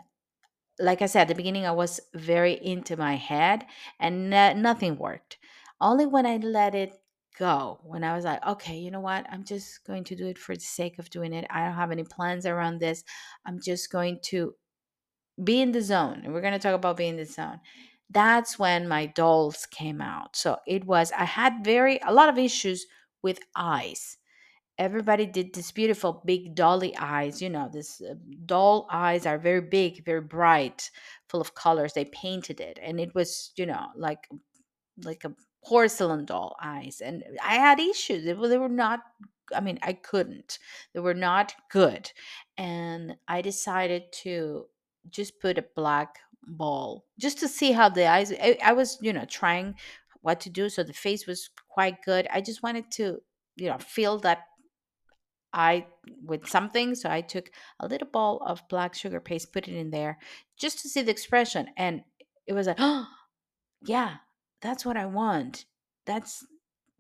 like 0.82 1.02
i 1.02 1.06
said 1.06 1.24
at 1.24 1.28
the 1.28 1.36
beginning 1.36 1.66
i 1.66 1.72
was 1.72 2.00
very 2.14 2.54
into 2.54 2.98
my 2.98 3.16
head 3.16 3.66
and 4.00 4.30
nothing 4.30 4.98
worked. 4.98 5.38
Only 5.80 6.06
when 6.06 6.26
i 6.26 6.38
let 6.38 6.76
it 6.76 6.94
go 7.40 7.80
when 7.84 8.04
i 8.04 8.16
was 8.16 8.26
like 8.26 8.46
okay 8.46 8.78
you 8.78 8.92
know 8.92 9.00
what? 9.00 9.26
I'm 9.32 9.44
just 9.44 9.84
going 9.86 10.04
to 10.06 10.16
do 10.16 10.28
it 10.28 10.38
for 10.38 10.56
the 10.56 10.62
sake 10.62 11.00
of 11.00 11.10
doing 11.10 11.34
it. 11.34 11.46
I 11.50 11.64
don't 11.66 11.76
have 11.76 11.92
any 11.92 12.04
plans 12.04 12.46
around 12.46 12.80
this. 12.80 13.04
I'm 13.46 13.60
just 13.64 13.92
going 13.92 14.20
to 14.26 14.56
be 15.44 15.62
in 15.62 15.72
the 15.72 15.82
zone. 15.82 16.22
And 16.24 16.34
we're 16.34 16.42
going 16.42 16.54
to 16.54 16.60
talk 16.60 16.76
about 16.76 16.98
being 16.98 17.12
in 17.12 17.18
the 17.18 17.26
zone. 17.26 17.60
That's 18.10 18.60
when 18.60 18.88
my 18.88 19.06
dolls 19.08 19.66
came 19.66 20.02
out. 20.02 20.36
So 20.36 20.58
it 20.68 20.86
was 20.86 21.12
i 21.18 21.26
had 21.26 21.64
very 21.64 22.00
a 22.06 22.14
lot 22.14 22.30
of 22.30 22.38
issues 22.38 22.86
with 23.24 23.40
eyes 23.56 24.18
everybody 24.82 25.28
did 25.28 25.54
this 25.54 25.72
beautiful 25.72 26.24
big 26.26 26.56
dolly 26.56 26.98
eyes 26.98 27.40
you 27.40 27.50
know 27.50 27.70
this 27.72 28.02
uh, 28.02 28.16
doll 28.48 28.88
eyes 28.92 29.28
are 29.28 29.38
very 29.38 29.62
big 29.62 30.04
very 30.04 30.22
bright 30.22 30.90
full 31.30 31.40
of 31.40 31.54
colors. 31.54 31.94
They 31.94 32.06
painted 32.06 32.60
it 32.60 32.80
and 32.82 33.00
it 33.00 33.14
was 33.14 33.52
you 33.56 33.68
know 33.68 33.86
like 33.96 34.28
like 35.04 35.24
a 35.24 35.34
porcelain 35.64 36.26
doll 36.26 36.56
eyes 36.62 37.02
and 37.06 37.24
i 37.44 37.56
had 37.56 37.80
issues. 37.80 38.26
They, 38.26 38.34
they 38.34 38.58
were 38.58 38.70
not 38.70 39.02
i 39.56 39.62
mean 39.62 39.78
i 39.84 39.94
couldn't. 39.94 40.58
They 40.94 41.00
were 41.00 41.14
not 41.30 41.54
good 41.70 42.12
and 42.58 43.16
i 43.28 43.42
decided 43.42 44.12
to 44.24 44.66
just 45.12 45.40
put 45.40 45.60
a 45.60 45.66
black 45.76 46.18
ball 46.48 47.06
just 47.20 47.38
to 47.40 47.48
see 47.48 47.72
how 47.72 47.88
the 47.90 48.08
eyes 48.08 48.32
I, 48.32 48.58
I 48.64 48.74
was 48.74 48.98
you 49.02 49.14
know 49.14 49.26
trying 49.26 49.76
what 50.22 50.40
to 50.42 50.50
do 50.50 50.70
so 50.70 50.82
the 50.84 50.94
face 50.94 51.28
was 51.28 51.50
quite 51.70 52.04
good. 52.04 52.28
I 52.34 52.42
just 52.42 52.64
wanted 52.64 52.90
to 52.98 53.22
you 53.58 53.70
know 53.70 53.78
feel 53.78 54.18
that 54.20 54.40
I 55.54 55.88
with 56.24 56.48
something. 56.48 56.96
So 56.96 57.10
I 57.10 57.22
took 57.22 57.52
a 57.80 57.88
little 57.88 58.08
ball 58.08 58.42
of 58.46 58.68
black 58.70 58.94
sugar 58.94 59.20
paste, 59.20 59.54
put 59.54 59.68
it 59.68 59.76
in 59.76 59.92
there 59.92 60.20
just 60.58 60.80
to 60.80 60.90
see 60.90 61.02
the 61.02 61.12
expression. 61.12 61.68
And 61.78 62.04
it 62.48 62.54
was 62.54 62.68
like, 62.68 62.78
oh, 62.80 63.08
yeah, 63.84 64.18
that's 64.62 64.86
what 64.86 64.98
I 64.98 65.06
want. 65.06 65.66
That's 66.06 66.46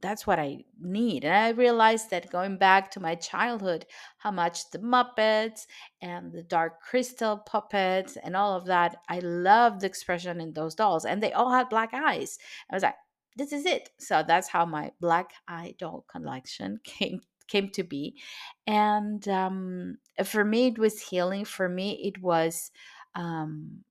that's 0.01 0.25
what 0.25 0.39
I 0.39 0.65
need. 0.79 1.23
And 1.23 1.33
I 1.33 1.49
realized 1.49 2.09
that 2.09 2.31
going 2.31 2.57
back 2.57 2.91
to 2.91 2.99
my 2.99 3.15
childhood, 3.15 3.85
how 4.17 4.31
much 4.31 4.71
the 4.71 4.79
Muppets 4.79 5.67
and 6.01 6.31
the 6.31 6.41
Dark 6.41 6.81
Crystal 6.81 7.37
puppets 7.37 8.17
and 8.23 8.35
all 8.35 8.57
of 8.57 8.65
that, 8.65 8.97
I 9.07 9.19
loved 9.19 9.81
the 9.81 9.87
expression 9.87 10.41
in 10.41 10.53
those 10.53 10.75
dolls. 10.75 11.05
And 11.05 11.21
they 11.21 11.31
all 11.31 11.51
had 11.51 11.69
black 11.69 11.93
eyes. 11.93 12.39
I 12.69 12.75
was 12.75 12.83
like, 12.83 12.95
this 13.37 13.53
is 13.53 13.65
it. 13.65 13.91
So 13.99 14.23
that's 14.27 14.49
how 14.49 14.65
my 14.65 14.91
black 14.99 15.33
eye 15.47 15.75
doll 15.77 16.05
collection 16.11 16.79
came 16.83 17.21
came 17.51 17.69
to 17.71 17.83
be. 17.83 18.15
And 18.67 19.27
um, 19.27 19.97
for 20.23 20.45
me 20.45 20.67
it 20.67 20.79
was 20.79 21.01
healing. 21.01 21.45
For 21.45 21.67
me 21.67 22.01
it 22.03 22.21
was 22.21 22.71
um, 23.15 23.83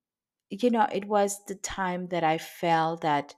you 0.50 0.70
know 0.70 0.86
it 0.92 1.04
was 1.06 1.44
the 1.46 1.54
time 1.54 2.08
that 2.08 2.24
i 2.24 2.36
felt 2.36 3.02
that 3.02 3.34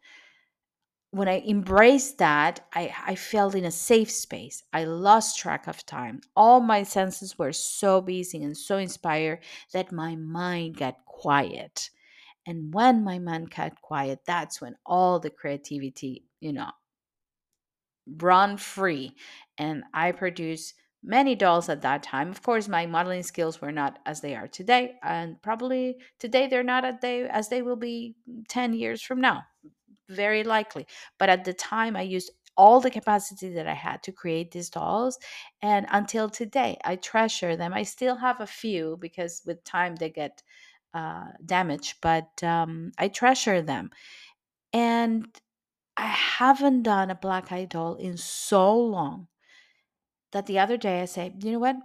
when 1.10 1.28
i 1.28 1.40
embraced 1.46 2.18
that 2.18 2.66
I, 2.74 2.94
I 3.06 3.14
felt 3.16 3.54
in 3.54 3.66
a 3.66 3.70
safe 3.70 4.10
space. 4.10 4.62
I 4.72 4.84
lost 4.84 5.38
track 5.38 5.66
of 5.66 5.84
time. 5.84 6.20
All 6.34 6.60
my 6.60 6.84
senses 6.84 7.38
were 7.38 7.52
so 7.52 8.00
busy 8.00 8.42
and 8.42 8.56
so 8.56 8.78
inspired 8.78 9.40
that 9.74 9.92
my 9.92 10.16
mind 10.16 10.78
got 10.78 11.04
quiet. 11.04 11.90
And 12.46 12.72
when 12.72 13.04
my 13.04 13.18
mind 13.18 13.54
got 13.54 13.80
quiet 13.82 14.20
that's 14.26 14.60
when 14.60 14.74
all 14.86 15.20
the 15.20 15.30
creativity 15.30 16.24
you 16.40 16.52
know 16.52 16.70
run 18.06 18.56
free 18.56 19.14
and 19.58 19.84
i 19.94 20.12
produced 20.12 20.74
many 21.04 21.34
dolls 21.34 21.68
at 21.68 21.82
that 21.82 22.00
time. 22.02 22.30
Of 22.30 22.42
course 22.42 22.68
my 22.68 22.86
modeling 22.86 23.24
skills 23.24 23.60
were 23.60 23.72
not 23.72 23.98
as 24.06 24.20
they 24.20 24.36
are 24.36 24.46
today 24.46 24.94
and 25.02 25.40
probably 25.42 25.96
today 26.20 26.46
they're 26.46 26.62
not 26.62 26.84
as 26.84 26.96
they 27.02 27.22
as 27.28 27.48
they 27.48 27.60
will 27.62 27.76
be 27.76 28.14
10 28.48 28.72
years 28.74 29.02
from 29.02 29.20
now 29.20 29.42
very 30.08 30.44
likely. 30.44 30.86
But 31.18 31.28
at 31.30 31.44
the 31.44 31.54
time 31.54 31.96
i 31.96 32.02
used 32.02 32.30
all 32.56 32.80
the 32.80 32.90
capacity 32.90 33.50
that 33.54 33.66
i 33.66 33.74
had 33.74 34.02
to 34.04 34.12
create 34.12 34.50
these 34.52 34.70
dolls 34.70 35.18
and 35.62 35.86
until 35.90 36.28
today 36.28 36.78
i 36.84 36.96
treasure 36.96 37.56
them. 37.56 37.72
I 37.74 37.82
still 37.84 38.16
have 38.16 38.40
a 38.40 38.46
few 38.46 38.98
because 39.00 39.42
with 39.46 39.64
time 39.64 39.96
they 39.96 40.10
get 40.10 40.42
uh, 40.94 41.26
damaged 41.46 41.96
but 42.02 42.42
um, 42.42 42.92
i 42.98 43.08
treasure 43.08 43.62
them. 43.62 43.90
And 44.72 45.26
I 45.96 46.06
haven't 46.06 46.82
done 46.82 47.10
a 47.10 47.14
black 47.14 47.52
eye 47.52 47.66
doll 47.66 47.96
in 47.96 48.16
so 48.16 48.76
long 48.78 49.28
that 50.32 50.46
the 50.46 50.58
other 50.58 50.76
day 50.76 51.02
I 51.02 51.04
say, 51.04 51.32
you 51.42 51.52
know 51.52 51.58
what? 51.58 51.76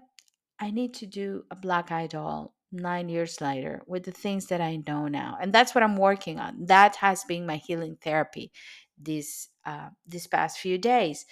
I 0.59 0.71
need 0.71 0.93
to 0.95 1.05
do 1.05 1.43
a 1.51 1.55
black 1.55 1.91
eye 1.91 2.07
doll 2.07 2.55
nine 2.71 3.09
years 3.09 3.39
later 3.41 3.81
with 3.85 4.03
the 4.03 4.11
things 4.11 4.47
that 4.47 4.61
I 4.61 4.81
know 4.87 5.07
now. 5.07 5.37
And 5.39 5.53
that's 5.53 5.75
what 5.75 5.83
I'm 5.83 5.97
working 5.97 6.39
on. 6.39 6.65
That 6.65 6.95
has 6.97 7.23
been 7.25 7.45
my 7.45 7.57
healing 7.57 7.97
therapy 8.01 8.51
this 8.97 9.49
uh, 9.65 9.89
this 10.05 10.27
past 10.27 10.57
few 10.57 10.77
days. 10.77 11.25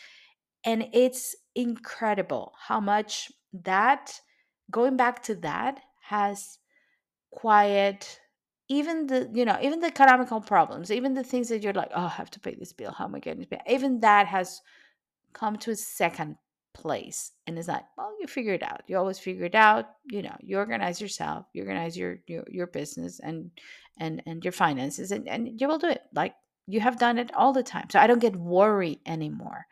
And 0.64 0.90
it's 0.94 1.36
incredible 1.56 2.54
how 2.60 2.80
much 2.80 3.32
that 3.54 4.20
going 4.72 4.98
back 4.98 5.24
to 5.24 5.36
that 5.36 5.80
has 6.10 6.60
quiet 7.32 8.20
even 8.68 9.08
the 9.08 9.30
you 9.34 9.46
know 9.46 9.58
even 9.62 9.80
the 9.80 9.88
economical 9.88 10.42
problems 10.42 10.92
even 10.92 11.14
the 11.14 11.24
things 11.24 11.50
that 11.50 11.62
you're 11.62 11.74
like 11.74 11.92
oh 11.96 12.06
i 12.06 12.10
have 12.10 12.32
to 12.32 12.40
pay 12.40 12.56
this 12.56 12.74
bill. 12.74 12.92
How 12.92 13.06
am 13.06 13.16
i 13.16 13.20
getting 13.20 13.40
this 13.40 13.48
bill 13.48 13.60
even 13.70 14.00
that 14.02 14.28
has 14.28 14.62
come 15.34 15.58
to 15.58 15.72
a 15.72 15.76
second 15.76 16.38
place 16.74 17.32
and 17.48 17.58
it's 17.58 17.68
like 17.68 17.84
well 17.98 18.14
you 18.20 18.28
figure 18.28 18.54
it 18.54 18.64
out. 18.64 18.82
You 18.88 18.98
always 18.98 19.20
figure 19.20 19.46
it 19.46 19.56
out. 19.56 19.86
You 20.06 20.22
know 20.24 20.36
you 20.40 20.58
organize 20.58 21.00
yourself 21.00 21.46
you 21.54 21.62
organize 21.62 21.98
your 21.98 22.18
your, 22.28 22.44
your 22.50 22.68
business 22.68 23.20
and 23.20 23.52
and 24.00 24.22
and 24.26 24.44
your 24.44 24.52
finances 24.52 25.12
and, 25.12 25.28
and 25.28 25.60
you 25.60 25.68
will 25.68 25.78
do 25.78 25.88
it. 25.88 26.02
Like 26.14 26.36
you 26.68 26.80
have 26.80 27.00
done 27.00 27.18
it 27.18 27.34
all 27.36 27.54
the 27.54 27.64
time. 27.64 27.88
So 27.92 28.00
i 28.00 28.08
don't 28.08 28.20
get 28.20 28.36
worry 28.36 29.00
anymore. 29.06 29.68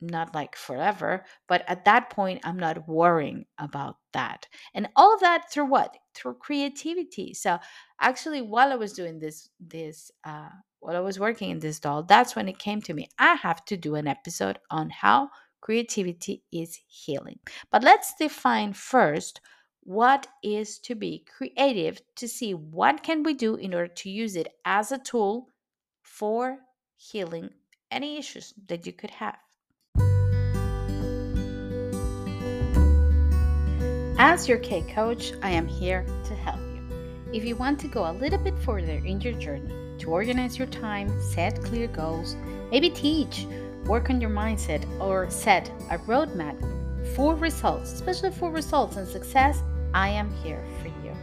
Not 0.00 0.34
like 0.34 0.54
forever, 0.54 1.24
but 1.48 1.64
at 1.66 1.84
that 1.86 2.10
point, 2.10 2.42
I'm 2.44 2.58
not 2.58 2.88
worrying 2.88 3.46
about 3.58 3.96
that. 4.12 4.46
And 4.72 4.88
all 4.94 5.12
of 5.12 5.20
that 5.20 5.50
through 5.50 5.66
what? 5.66 5.96
Through 6.18 6.34
creativity. 6.34 7.32
So 7.32 7.58
actually, 8.00 8.42
while 8.42 8.72
I 8.72 8.76
was 8.76 8.92
doing 8.92 9.20
this, 9.20 9.48
this, 9.60 10.10
uh, 10.24 10.48
while 10.80 10.96
I 10.96 11.00
was 11.00 11.20
working 11.20 11.50
in 11.50 11.60
this 11.60 11.78
doll, 11.78 12.02
that's 12.02 12.34
when 12.34 12.48
it 12.48 12.58
came 12.58 12.82
to 12.82 12.94
me. 12.94 13.08
I 13.18 13.34
have 13.34 13.64
to 13.66 13.76
do 13.76 13.94
an 13.94 14.08
episode 14.08 14.58
on 14.68 14.90
how 14.90 15.30
creativity 15.60 16.42
is 16.50 16.78
healing. 16.88 17.38
But 17.70 17.84
let's 17.84 18.14
define 18.18 18.72
first 18.72 19.40
what 19.82 20.26
is 20.42 20.78
to 20.80 20.94
be 20.94 21.24
creative 21.36 22.00
to 22.16 22.28
see 22.28 22.52
what 22.52 23.02
can 23.02 23.22
we 23.22 23.34
do 23.34 23.54
in 23.54 23.72
order 23.72 23.88
to 23.88 24.10
use 24.10 24.36
it 24.36 24.48
as 24.64 24.92
a 24.92 24.98
tool 24.98 25.50
for 26.02 26.58
healing 26.96 27.50
any 27.90 28.18
issues 28.18 28.52
that 28.66 28.86
you 28.86 28.92
could 28.92 29.10
have. 29.10 29.38
As 34.20 34.48
your 34.48 34.58
Cake 34.58 34.88
coach, 34.88 35.32
I 35.44 35.50
am 35.50 35.68
here 35.68 36.04
to 36.24 36.34
help 36.34 36.58
you. 36.58 36.82
If 37.32 37.44
you 37.44 37.54
want 37.54 37.78
to 37.78 37.86
go 37.86 38.10
a 38.10 38.18
little 38.18 38.40
bit 38.40 38.58
further 38.58 39.00
in 39.04 39.20
your 39.20 39.34
journey 39.34 39.72
to 39.98 40.10
organize 40.10 40.58
your 40.58 40.66
time, 40.66 41.08
set 41.22 41.62
clear 41.62 41.86
goals, 41.86 42.34
maybe 42.72 42.90
teach, 42.90 43.46
work 43.84 44.10
on 44.10 44.20
your 44.20 44.30
mindset, 44.30 44.84
or 45.00 45.30
set 45.30 45.70
a 45.92 45.98
roadmap 45.98 46.58
for 47.14 47.36
results, 47.36 47.92
especially 47.92 48.32
for 48.32 48.50
results 48.50 48.96
and 48.96 49.06
success, 49.06 49.62
I 49.94 50.08
am 50.08 50.34
here 50.42 50.64
for 50.82 50.88
you. 50.88 51.14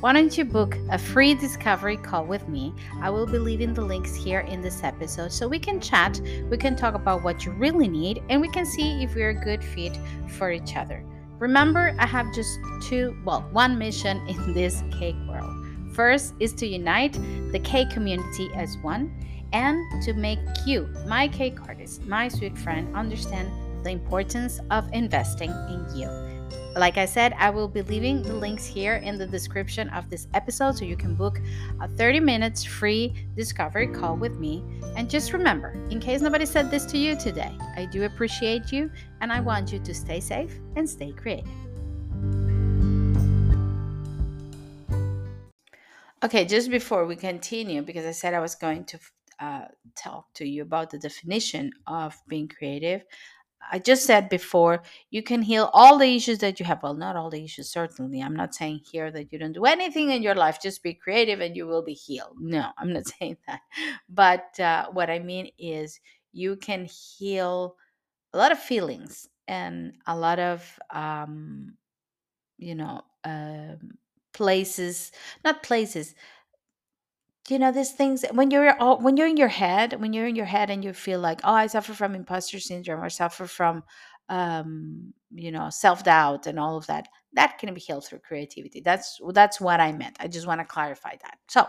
why 0.00 0.12
don't 0.12 0.36
you 0.36 0.44
book 0.44 0.76
a 0.90 0.98
free 0.98 1.32
discovery 1.34 1.96
call 1.96 2.26
with 2.26 2.46
me? 2.48 2.74
I 3.00 3.08
will 3.08 3.26
be 3.26 3.38
leaving 3.38 3.72
the 3.72 3.80
links 3.80 4.14
here 4.14 4.40
in 4.40 4.60
this 4.60 4.84
episode 4.84 5.32
so 5.32 5.48
we 5.48 5.58
can 5.58 5.80
chat, 5.80 6.20
we 6.50 6.58
can 6.58 6.76
talk 6.76 6.92
about 6.92 7.22
what 7.22 7.46
you 7.46 7.52
really 7.52 7.88
need, 7.88 8.22
and 8.28 8.42
we 8.42 8.50
can 8.50 8.66
see 8.66 9.02
if 9.02 9.14
we're 9.14 9.30
a 9.30 9.44
good 9.44 9.64
fit 9.64 9.96
for 10.36 10.52
each 10.52 10.76
other. 10.76 11.02
Remember, 11.42 11.92
I 11.98 12.06
have 12.06 12.32
just 12.32 12.60
two, 12.80 13.16
well, 13.24 13.40
one 13.50 13.76
mission 13.76 14.24
in 14.28 14.54
this 14.54 14.80
cake 14.96 15.16
world. 15.26 15.66
First 15.92 16.34
is 16.38 16.52
to 16.52 16.68
unite 16.68 17.14
the 17.50 17.58
cake 17.58 17.90
community 17.90 18.48
as 18.54 18.78
one 18.80 19.12
and 19.52 19.76
to 20.04 20.12
make 20.12 20.38
you, 20.64 20.88
my 21.08 21.26
cake 21.26 21.60
artist, 21.66 22.06
my 22.06 22.28
sweet 22.28 22.56
friend, 22.56 22.94
understand 22.94 23.50
the 23.84 23.90
importance 23.90 24.60
of 24.70 24.88
investing 24.92 25.50
in 25.50 25.84
you. 25.96 26.31
Like 26.76 26.96
I 26.96 27.04
said, 27.04 27.34
I 27.36 27.50
will 27.50 27.68
be 27.68 27.82
leaving 27.82 28.22
the 28.22 28.32
links 28.32 28.64
here 28.64 28.94
in 28.96 29.18
the 29.18 29.26
description 29.26 29.90
of 29.90 30.08
this 30.08 30.26
episode 30.32 30.78
so 30.78 30.86
you 30.86 30.96
can 30.96 31.14
book 31.14 31.38
a 31.82 31.86
30 31.86 32.20
minutes 32.20 32.64
free 32.64 33.12
discovery 33.36 33.86
call 33.86 34.16
with 34.16 34.38
me. 34.38 34.64
And 34.96 35.10
just 35.10 35.34
remember, 35.34 35.72
in 35.90 36.00
case 36.00 36.22
nobody 36.22 36.46
said 36.46 36.70
this 36.70 36.86
to 36.86 36.96
you 36.96 37.14
today, 37.14 37.52
I 37.76 37.84
do 37.84 38.04
appreciate 38.04 38.72
you 38.72 38.90
and 39.20 39.30
I 39.30 39.40
want 39.40 39.70
you 39.70 39.80
to 39.80 39.94
stay 39.94 40.18
safe 40.18 40.58
and 40.76 40.88
stay 40.88 41.12
creative. 41.12 41.46
Okay, 46.24 46.46
just 46.46 46.70
before 46.70 47.04
we 47.04 47.16
continue, 47.16 47.82
because 47.82 48.06
I 48.06 48.12
said 48.12 48.32
I 48.32 48.40
was 48.40 48.54
going 48.54 48.84
to 48.84 48.98
uh, 49.40 49.64
talk 49.94 50.32
to 50.34 50.48
you 50.48 50.62
about 50.62 50.88
the 50.88 50.98
definition 50.98 51.72
of 51.86 52.16
being 52.28 52.48
creative, 52.48 53.04
I 53.70 53.78
just 53.78 54.04
said 54.04 54.28
before, 54.28 54.82
you 55.10 55.22
can 55.22 55.42
heal 55.42 55.70
all 55.72 55.98
the 55.98 56.14
issues 56.16 56.38
that 56.38 56.58
you 56.60 56.66
have. 56.66 56.82
Well, 56.82 56.94
not 56.94 57.16
all 57.16 57.30
the 57.30 57.44
issues, 57.44 57.70
certainly. 57.70 58.20
I'm 58.20 58.36
not 58.36 58.54
saying 58.54 58.80
here 58.90 59.10
that 59.10 59.32
you 59.32 59.38
don't 59.38 59.52
do 59.52 59.64
anything 59.64 60.10
in 60.10 60.22
your 60.22 60.34
life, 60.34 60.60
just 60.60 60.82
be 60.82 60.94
creative 60.94 61.40
and 61.40 61.56
you 61.56 61.66
will 61.66 61.82
be 61.82 61.94
healed. 61.94 62.36
No, 62.40 62.70
I'm 62.78 62.92
not 62.92 63.06
saying 63.06 63.38
that. 63.46 63.60
But 64.08 64.58
uh, 64.60 64.86
what 64.92 65.10
I 65.10 65.18
mean 65.18 65.50
is, 65.58 66.00
you 66.32 66.56
can 66.56 66.86
heal 66.86 67.76
a 68.34 68.38
lot 68.38 68.52
of 68.52 68.58
feelings 68.58 69.28
and 69.48 69.94
a 70.06 70.16
lot 70.16 70.38
of, 70.38 70.78
um, 70.90 71.74
you 72.58 72.74
know, 72.74 73.02
um, 73.24 73.92
places, 74.32 75.12
not 75.44 75.62
places, 75.62 76.14
you 77.48 77.58
know 77.58 77.72
these 77.72 77.92
things 77.92 78.24
when 78.32 78.50
you're 78.50 78.76
all, 78.80 78.98
when 79.00 79.16
you're 79.16 79.26
in 79.26 79.36
your 79.36 79.48
head 79.48 80.00
when 80.00 80.12
you're 80.12 80.26
in 80.26 80.36
your 80.36 80.46
head 80.46 80.70
and 80.70 80.84
you 80.84 80.92
feel 80.92 81.20
like 81.20 81.40
oh 81.44 81.52
i 81.52 81.66
suffer 81.66 81.92
from 81.92 82.14
imposter 82.14 82.60
syndrome 82.60 83.02
or 83.02 83.10
suffer 83.10 83.46
from 83.46 83.82
um 84.28 85.12
you 85.34 85.50
know 85.50 85.68
self-doubt 85.70 86.46
and 86.46 86.58
all 86.58 86.76
of 86.76 86.86
that 86.86 87.08
that 87.34 87.58
can 87.58 87.72
be 87.72 87.80
healed 87.80 88.04
through 88.04 88.18
creativity. 88.18 88.80
That's 88.80 89.18
that's 89.32 89.60
what 89.60 89.80
i 89.80 89.90
meant. 89.92 90.16
I 90.20 90.28
just 90.28 90.46
want 90.46 90.60
to 90.60 90.66
clarify 90.66 91.16
that. 91.22 91.38
So 91.48 91.66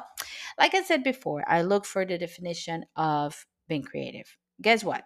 like 0.59 0.75
i 0.75 0.83
said 0.83 1.03
before 1.03 1.43
i 1.47 1.61
look 1.61 1.85
for 1.85 2.05
the 2.05 2.17
definition 2.17 2.85
of 2.95 3.45
being 3.67 3.83
creative. 3.83 4.37
Guess 4.61 4.83
what 4.83 5.03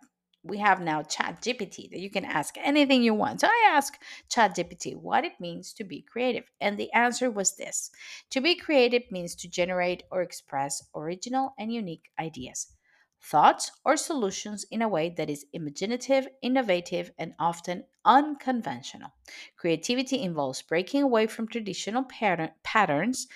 we 0.48 0.58
have 0.58 0.82
now 0.82 1.02
ChatGPT 1.02 1.90
that 1.92 2.00
you 2.00 2.10
can 2.10 2.26
ask 2.26 2.56
anything 2.58 3.04
you 3.04 3.14
want 3.14 3.42
so 3.42 3.48
i 3.48 3.72
asked 3.72 4.02
ChatGPT 4.30 4.96
what 4.96 5.26
it 5.26 5.40
means 5.40 5.74
to 5.74 5.84
be 5.84 6.02
creative 6.02 6.46
and 6.62 6.78
the 6.78 6.92
answer 6.94 7.30
was 7.30 7.56
this 7.56 7.92
to 8.30 8.42
be 8.42 8.56
creative 8.56 9.04
means 9.12 9.36
to 9.36 9.50
generate 9.50 10.04
or 10.12 10.22
express 10.22 10.84
original 10.96 11.54
and 11.58 11.74
unique 11.74 12.10
ideas 12.20 12.68
thoughts 13.22 13.72
or 13.84 13.98
solutions 13.98 14.66
in 14.70 14.82
a 14.82 14.88
way 14.88 15.14
that 15.18 15.30
is 15.30 15.46
imaginative 15.54 16.28
innovative 16.42 17.12
and 17.18 17.34
often 17.40 17.84
unconventional 18.06 19.12
creativity 19.58 20.22
involves 20.22 20.62
breaking 20.62 21.02
away 21.04 21.28
from 21.28 21.48
traditional 21.48 22.04
pattern- 22.04 22.52
patterns 22.64 23.28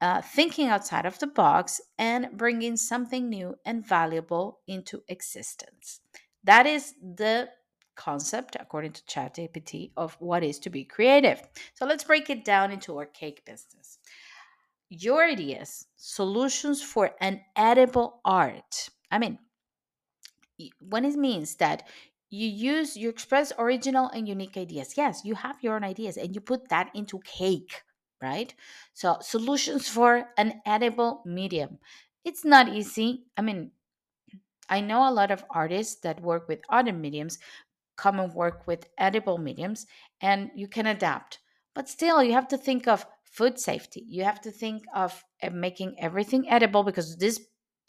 uh, 0.00 0.22
thinking 0.22 0.68
outside 0.68 1.06
of 1.06 1.18
the 1.18 1.26
box 1.26 1.80
and 1.98 2.28
bringing 2.34 2.76
something 2.76 3.28
new 3.28 3.54
and 3.64 3.84
valuable 3.84 4.60
into 4.66 5.02
existence. 5.08 6.00
That 6.44 6.66
is 6.66 6.94
the 7.02 7.48
concept, 7.94 8.56
according 8.58 8.92
to 8.92 9.02
ChatGPT, 9.02 9.90
of 9.96 10.16
what 10.20 10.42
is 10.44 10.58
to 10.60 10.70
be 10.70 10.84
creative. 10.84 11.42
So 11.74 11.84
let's 11.84 12.04
break 12.04 12.30
it 12.30 12.44
down 12.44 12.70
into 12.70 12.96
our 12.96 13.06
cake 13.06 13.44
business. 13.44 13.98
Your 14.88 15.24
ideas, 15.24 15.86
solutions 15.96 16.82
for 16.82 17.10
an 17.20 17.42
edible 17.56 18.20
art. 18.24 18.88
I 19.10 19.18
mean, 19.18 19.38
when 20.80 21.04
it 21.04 21.14
means 21.14 21.56
that 21.56 21.84
you 22.30 22.48
use, 22.48 22.96
you 22.96 23.08
express 23.08 23.52
original 23.58 24.08
and 24.08 24.28
unique 24.28 24.56
ideas. 24.56 24.94
Yes, 24.96 25.22
you 25.24 25.34
have 25.34 25.62
your 25.62 25.76
own 25.76 25.84
ideas 25.84 26.16
and 26.16 26.34
you 26.34 26.40
put 26.40 26.68
that 26.68 26.90
into 26.94 27.20
cake, 27.20 27.82
right? 28.20 28.54
So, 28.92 29.18
solutions 29.20 29.88
for 29.88 30.28
an 30.36 30.60
edible 30.66 31.22
medium. 31.24 31.78
It's 32.24 32.44
not 32.44 32.68
easy. 32.68 33.24
I 33.36 33.42
mean, 33.42 33.70
I 34.68 34.80
know 34.80 35.08
a 35.08 35.12
lot 35.12 35.30
of 35.30 35.44
artists 35.50 36.00
that 36.02 36.20
work 36.20 36.48
with 36.48 36.60
other 36.68 36.92
mediums 36.92 37.38
come 37.96 38.20
and 38.20 38.32
work 38.32 38.66
with 38.66 38.86
edible 38.96 39.38
mediums, 39.38 39.86
and 40.20 40.50
you 40.54 40.68
can 40.68 40.86
adapt. 40.86 41.40
But 41.74 41.88
still, 41.88 42.22
you 42.22 42.32
have 42.32 42.48
to 42.48 42.56
think 42.56 42.86
of 42.88 43.06
food 43.24 43.58
safety. 43.58 44.04
You 44.08 44.24
have 44.24 44.40
to 44.42 44.50
think 44.50 44.84
of 44.94 45.24
uh, 45.42 45.50
making 45.50 45.96
everything 45.98 46.48
edible 46.48 46.82
because 46.82 47.16
this 47.16 47.40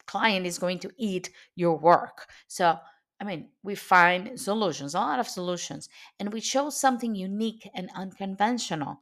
client 0.06 0.46
is 0.46 0.60
going 0.60 0.80
to 0.80 0.92
eat 0.98 1.30
your 1.56 1.78
work. 1.78 2.28
So, 2.48 2.78
I 3.22 3.24
mean, 3.24 3.50
we 3.64 3.76
find 3.76 4.40
solutions, 4.40 4.96
a 4.96 5.00
lot 5.00 5.20
of 5.20 5.28
solutions, 5.28 5.90
and 6.20 6.34
we 6.34 6.42
show 6.42 6.70
something 6.70 7.16
unique 7.16 7.70
and 7.76 7.90
unconventional. 7.96 9.00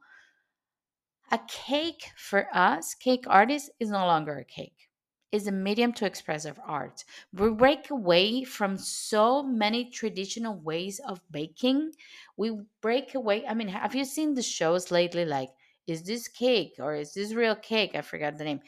A 1.30 1.40
cake 1.48 2.12
for 2.16 2.48
us, 2.54 2.94
cake 2.94 3.24
artists, 3.26 3.70
is 3.80 3.90
no 3.90 4.06
longer 4.06 4.38
a 4.38 4.44
cake 4.44 4.87
is 5.32 5.46
a 5.46 5.52
medium 5.52 5.92
to 5.94 6.06
express 6.06 6.46
our 6.46 6.54
art. 6.64 7.04
We 7.32 7.50
break 7.50 7.90
away 7.90 8.44
from 8.44 8.78
so 8.78 9.42
many 9.42 9.90
traditional 9.90 10.58
ways 10.58 11.00
of 11.06 11.20
baking. 11.30 11.92
We 12.36 12.58
break 12.80 13.14
away. 13.14 13.46
I 13.46 13.54
mean, 13.54 13.68
have 13.68 13.94
you 13.94 14.04
seen 14.04 14.34
the 14.34 14.42
shows 14.42 14.90
lately? 14.90 15.24
Like, 15.24 15.50
is 15.86 16.02
this 16.02 16.28
cake 16.28 16.74
or 16.78 16.94
is 16.94 17.14
this 17.14 17.32
real 17.32 17.56
cake? 17.56 17.92
I 17.94 18.02
forgot 18.02 18.38
the 18.38 18.44
name. 18.44 18.60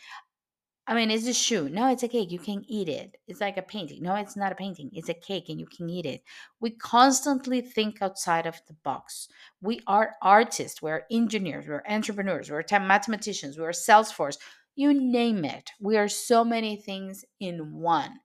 I 0.87 0.95
mean, 0.95 1.11
it's 1.13 1.29
a 1.29 1.33
shoe. 1.33 1.69
No, 1.69 1.89
it's 1.89 2.03
a 2.03 2.09
cake. 2.09 2.33
You 2.33 2.41
can 2.41 2.65
eat 2.67 2.89
it. 2.89 3.17
It's 3.29 3.41
like 3.41 3.57
a 3.57 3.63
painting. 3.63 4.03
No, 4.03 4.17
it's 4.17 4.37
not 4.37 4.51
a 4.51 4.57
painting. 4.57 4.91
It's 4.93 5.09
a 5.09 5.15
cake 5.15 5.49
and 5.49 5.61
you 5.61 5.67
can 5.67 5.89
eat 5.89 6.05
it. 6.05 6.23
We 6.59 6.71
constantly 6.71 7.61
think 7.61 8.03
outside 8.03 8.45
of 8.45 8.61
the 8.67 8.73
box. 8.83 9.29
We 9.63 9.83
are 9.87 10.17
artists. 10.21 10.83
We're 10.83 11.05
engineers. 11.09 11.69
We're 11.69 11.85
entrepreneurs. 11.89 12.51
We're 12.51 12.65
mathematicians. 12.73 13.57
We're 13.57 13.71
Salesforce 13.71 14.39
you 14.75 14.95
name 14.95 15.45
it. 15.45 15.71
We 15.81 15.97
are 15.97 16.09
so 16.09 16.45
many 16.45 16.77
things 16.77 17.25
in 17.39 17.75
one. 17.75 18.21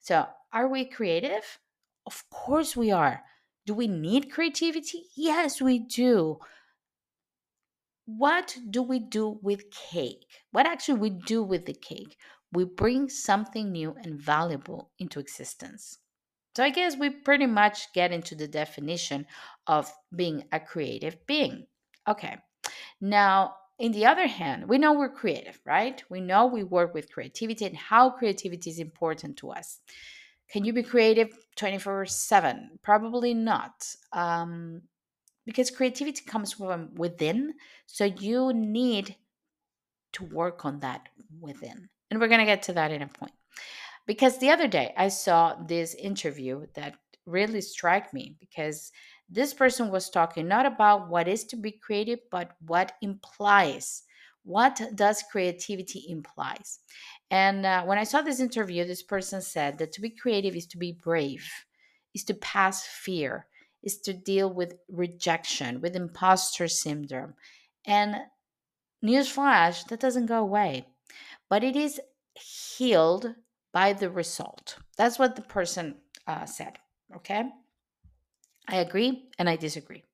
So, 0.00 0.26
are 0.52 0.68
we 0.68 0.84
creative? 0.84 1.58
Of 2.06 2.28
course 2.30 2.76
we 2.76 2.90
are. 2.90 3.22
Do 3.66 3.74
we 3.74 3.86
need 3.86 4.32
creativity? 4.32 5.04
Yes, 5.16 5.60
we 5.60 5.78
do. 5.78 6.38
What 8.06 8.58
do 8.68 8.82
we 8.82 8.98
do 8.98 9.38
with 9.42 9.70
cake? 9.70 10.26
What 10.50 10.66
actually 10.66 10.98
we 10.98 11.10
do 11.10 11.42
with 11.42 11.66
the 11.66 11.74
cake? 11.74 12.16
We 12.52 12.64
bring 12.64 13.08
something 13.08 13.70
new 13.70 13.94
and 14.02 14.20
valuable 14.20 14.90
into 14.98 15.20
existence. 15.20 15.98
So 16.56 16.64
I 16.64 16.70
guess 16.70 16.96
we 16.96 17.10
pretty 17.10 17.46
much 17.46 17.92
get 17.92 18.10
into 18.10 18.34
the 18.34 18.48
definition 18.48 19.26
of 19.68 19.92
being 20.14 20.44
a 20.50 20.58
creative 20.58 21.24
being. 21.26 21.68
Okay. 22.08 22.38
Now, 23.00 23.54
in 23.80 23.92
the 23.92 24.04
other 24.04 24.26
hand, 24.26 24.68
we 24.68 24.76
know 24.76 24.92
we're 24.92 25.08
creative, 25.08 25.58
right? 25.64 26.02
We 26.10 26.20
know 26.20 26.46
we 26.46 26.62
work 26.62 26.92
with 26.92 27.10
creativity 27.10 27.64
and 27.64 27.76
how 27.76 28.10
creativity 28.10 28.68
is 28.68 28.78
important 28.78 29.38
to 29.38 29.50
us. 29.50 29.78
Can 30.52 30.64
you 30.66 30.74
be 30.74 30.82
creative 30.82 31.30
24 31.56 32.04
7? 32.04 32.78
Probably 32.82 33.32
not. 33.32 33.86
Um, 34.12 34.82
because 35.46 35.70
creativity 35.70 36.22
comes 36.26 36.52
from 36.52 36.94
within. 36.94 37.54
So 37.86 38.04
you 38.04 38.52
need 38.52 39.16
to 40.12 40.24
work 40.24 40.66
on 40.66 40.80
that 40.80 41.08
within. 41.40 41.88
And 42.10 42.20
we're 42.20 42.28
going 42.28 42.40
to 42.40 42.46
get 42.46 42.64
to 42.64 42.74
that 42.74 42.92
in 42.92 43.00
a 43.00 43.06
point. 43.06 43.32
Because 44.06 44.38
the 44.38 44.50
other 44.50 44.68
day 44.68 44.92
I 44.96 45.08
saw 45.08 45.54
this 45.54 45.94
interview 45.94 46.66
that 46.74 46.96
really 47.24 47.62
struck 47.62 48.12
me 48.12 48.36
because 48.40 48.92
this 49.30 49.54
person 49.54 49.90
was 49.90 50.10
talking 50.10 50.48
not 50.48 50.66
about 50.66 51.08
what 51.08 51.28
is 51.28 51.44
to 51.44 51.56
be 51.56 51.70
creative, 51.70 52.18
but 52.30 52.52
what 52.66 52.92
implies. 53.00 54.02
What 54.42 54.80
does 54.94 55.22
creativity 55.30 56.06
implies? 56.08 56.80
And 57.30 57.64
uh, 57.64 57.84
when 57.84 57.98
I 57.98 58.04
saw 58.04 58.22
this 58.22 58.40
interview, 58.40 58.84
this 58.84 59.02
person 59.02 59.40
said 59.40 59.78
that 59.78 59.92
to 59.92 60.00
be 60.00 60.10
creative 60.10 60.56
is 60.56 60.66
to 60.68 60.78
be 60.78 60.92
brave, 60.92 61.48
is 62.14 62.24
to 62.24 62.34
pass 62.34 62.84
fear, 62.84 63.46
is 63.82 64.00
to 64.00 64.12
deal 64.12 64.52
with 64.52 64.74
rejection, 64.88 65.80
with 65.80 65.94
imposter 65.94 66.66
syndrome. 66.66 67.34
And 67.86 68.16
newsflash, 69.04 69.86
that 69.88 70.00
doesn't 70.00 70.26
go 70.26 70.40
away, 70.40 70.86
but 71.48 71.62
it 71.62 71.76
is 71.76 72.00
healed 72.34 73.34
by 73.72 73.92
the 73.92 74.10
result. 74.10 74.78
That's 74.96 75.18
what 75.18 75.36
the 75.36 75.42
person 75.42 75.96
uh, 76.26 76.46
said. 76.46 76.78
Okay. 77.14 77.44
I 78.70 78.76
agree 78.76 79.28
and 79.38 79.48
I 79.48 79.56
disagree. 79.56 80.04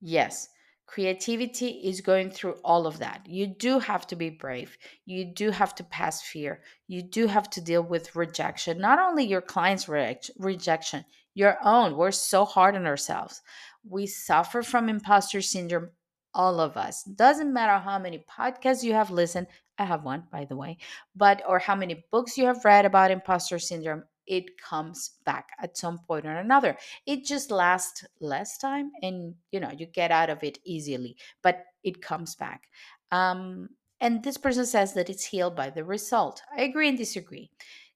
Yes, 0.00 0.48
Creativity 0.88 1.68
is 1.84 2.00
going 2.00 2.30
through 2.30 2.54
all 2.64 2.86
of 2.86 2.98
that. 2.98 3.20
You 3.26 3.46
do 3.46 3.78
have 3.78 4.06
to 4.06 4.16
be 4.16 4.30
brave. 4.30 4.78
You 5.04 5.26
do 5.26 5.50
have 5.50 5.74
to 5.74 5.84
pass 5.84 6.22
fear. 6.22 6.62
You 6.86 7.02
do 7.02 7.26
have 7.26 7.50
to 7.50 7.60
deal 7.60 7.82
with 7.82 8.16
rejection, 8.16 8.78
not 8.78 8.98
only 8.98 9.24
your 9.24 9.42
client's 9.42 9.86
rejection, 9.86 11.04
your 11.34 11.58
own. 11.62 11.94
We're 11.94 12.10
so 12.10 12.46
hard 12.46 12.74
on 12.74 12.86
ourselves. 12.86 13.42
We 13.86 14.06
suffer 14.06 14.62
from 14.62 14.88
imposter 14.88 15.42
syndrome, 15.42 15.90
all 16.32 16.58
of 16.58 16.78
us. 16.78 17.02
Doesn't 17.02 17.52
matter 17.52 17.78
how 17.84 17.98
many 17.98 18.24
podcasts 18.24 18.82
you 18.82 18.94
have 18.94 19.10
listened. 19.10 19.48
I 19.76 19.84
have 19.84 20.04
one, 20.04 20.24
by 20.32 20.46
the 20.46 20.56
way, 20.56 20.78
but 21.14 21.42
or 21.46 21.58
how 21.58 21.74
many 21.74 22.06
books 22.10 22.38
you 22.38 22.46
have 22.46 22.64
read 22.64 22.86
about 22.86 23.10
imposter 23.10 23.58
syndrome 23.58 24.04
it 24.28 24.60
comes 24.60 25.12
back 25.24 25.48
at 25.60 25.76
some 25.76 25.98
point 25.98 26.26
or 26.26 26.36
another. 26.36 26.76
It 27.06 27.24
just 27.24 27.50
lasts 27.50 28.04
less 28.20 28.58
time 28.58 28.92
and 29.02 29.34
you 29.50 29.60
know, 29.60 29.72
you 29.76 29.86
get 29.86 30.10
out 30.10 30.30
of 30.30 30.44
it 30.44 30.58
easily, 30.64 31.16
but 31.42 31.64
it 31.82 32.02
comes 32.02 32.34
back. 32.34 32.64
Um, 33.10 33.70
and 34.00 34.22
this 34.22 34.36
person 34.36 34.66
says 34.66 34.94
that 34.94 35.10
it's 35.10 35.24
healed 35.24 35.56
by 35.56 35.70
the 35.70 35.84
result. 35.84 36.42
I 36.56 36.62
agree 36.62 36.88
and 36.88 36.96
disagree. 36.96 37.50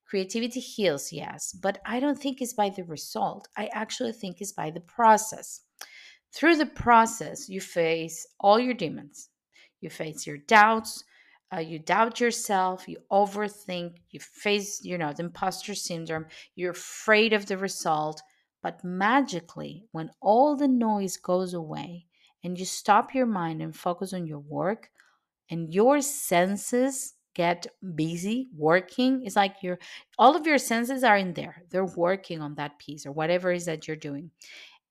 Creativity 0.06 0.60
heals, 0.60 1.12
yes, 1.12 1.52
but 1.52 1.78
I 1.86 2.00
don't 2.00 2.18
think 2.18 2.42
it's 2.42 2.52
by 2.52 2.70
the 2.70 2.84
result. 2.84 3.48
I 3.56 3.70
actually 3.72 4.12
think 4.12 4.40
it's 4.40 4.52
by 4.52 4.70
the 4.70 4.80
process. 4.80 5.60
Through 6.34 6.56
the 6.56 6.66
process, 6.66 7.48
you 7.48 7.60
face 7.60 8.26
all 8.40 8.58
your 8.58 8.74
demons. 8.74 9.28
You 9.80 9.90
face 9.90 10.26
your 10.26 10.38
doubts, 10.38 11.04
uh, 11.54 11.60
you 11.60 11.78
doubt 11.78 12.20
yourself, 12.20 12.88
you 12.88 12.98
overthink, 13.10 13.96
you 14.10 14.20
face, 14.20 14.80
you 14.82 14.96
know, 14.96 15.12
the 15.12 15.24
imposter 15.24 15.74
syndrome, 15.74 16.26
you're 16.54 16.72
afraid 16.72 17.32
of 17.32 17.46
the 17.46 17.58
result. 17.58 18.22
But 18.62 18.82
magically, 18.84 19.84
when 19.92 20.10
all 20.20 20.56
the 20.56 20.68
noise 20.68 21.16
goes 21.16 21.52
away 21.52 22.06
and 22.42 22.58
you 22.58 22.64
stop 22.64 23.14
your 23.14 23.26
mind 23.26 23.60
and 23.60 23.74
focus 23.74 24.12
on 24.12 24.26
your 24.26 24.38
work, 24.38 24.90
and 25.50 25.72
your 25.74 26.00
senses 26.00 27.14
get 27.34 27.66
busy 27.94 28.48
working, 28.56 29.22
it's 29.24 29.36
like 29.36 29.56
your 29.62 29.78
all 30.18 30.36
of 30.36 30.46
your 30.46 30.58
senses 30.58 31.04
are 31.04 31.16
in 31.16 31.34
there. 31.34 31.64
They're 31.70 31.84
working 31.84 32.40
on 32.40 32.54
that 32.54 32.78
piece 32.78 33.04
or 33.04 33.12
whatever 33.12 33.52
it 33.52 33.56
is 33.56 33.64
that 33.66 33.86
you're 33.86 33.96
doing. 33.96 34.30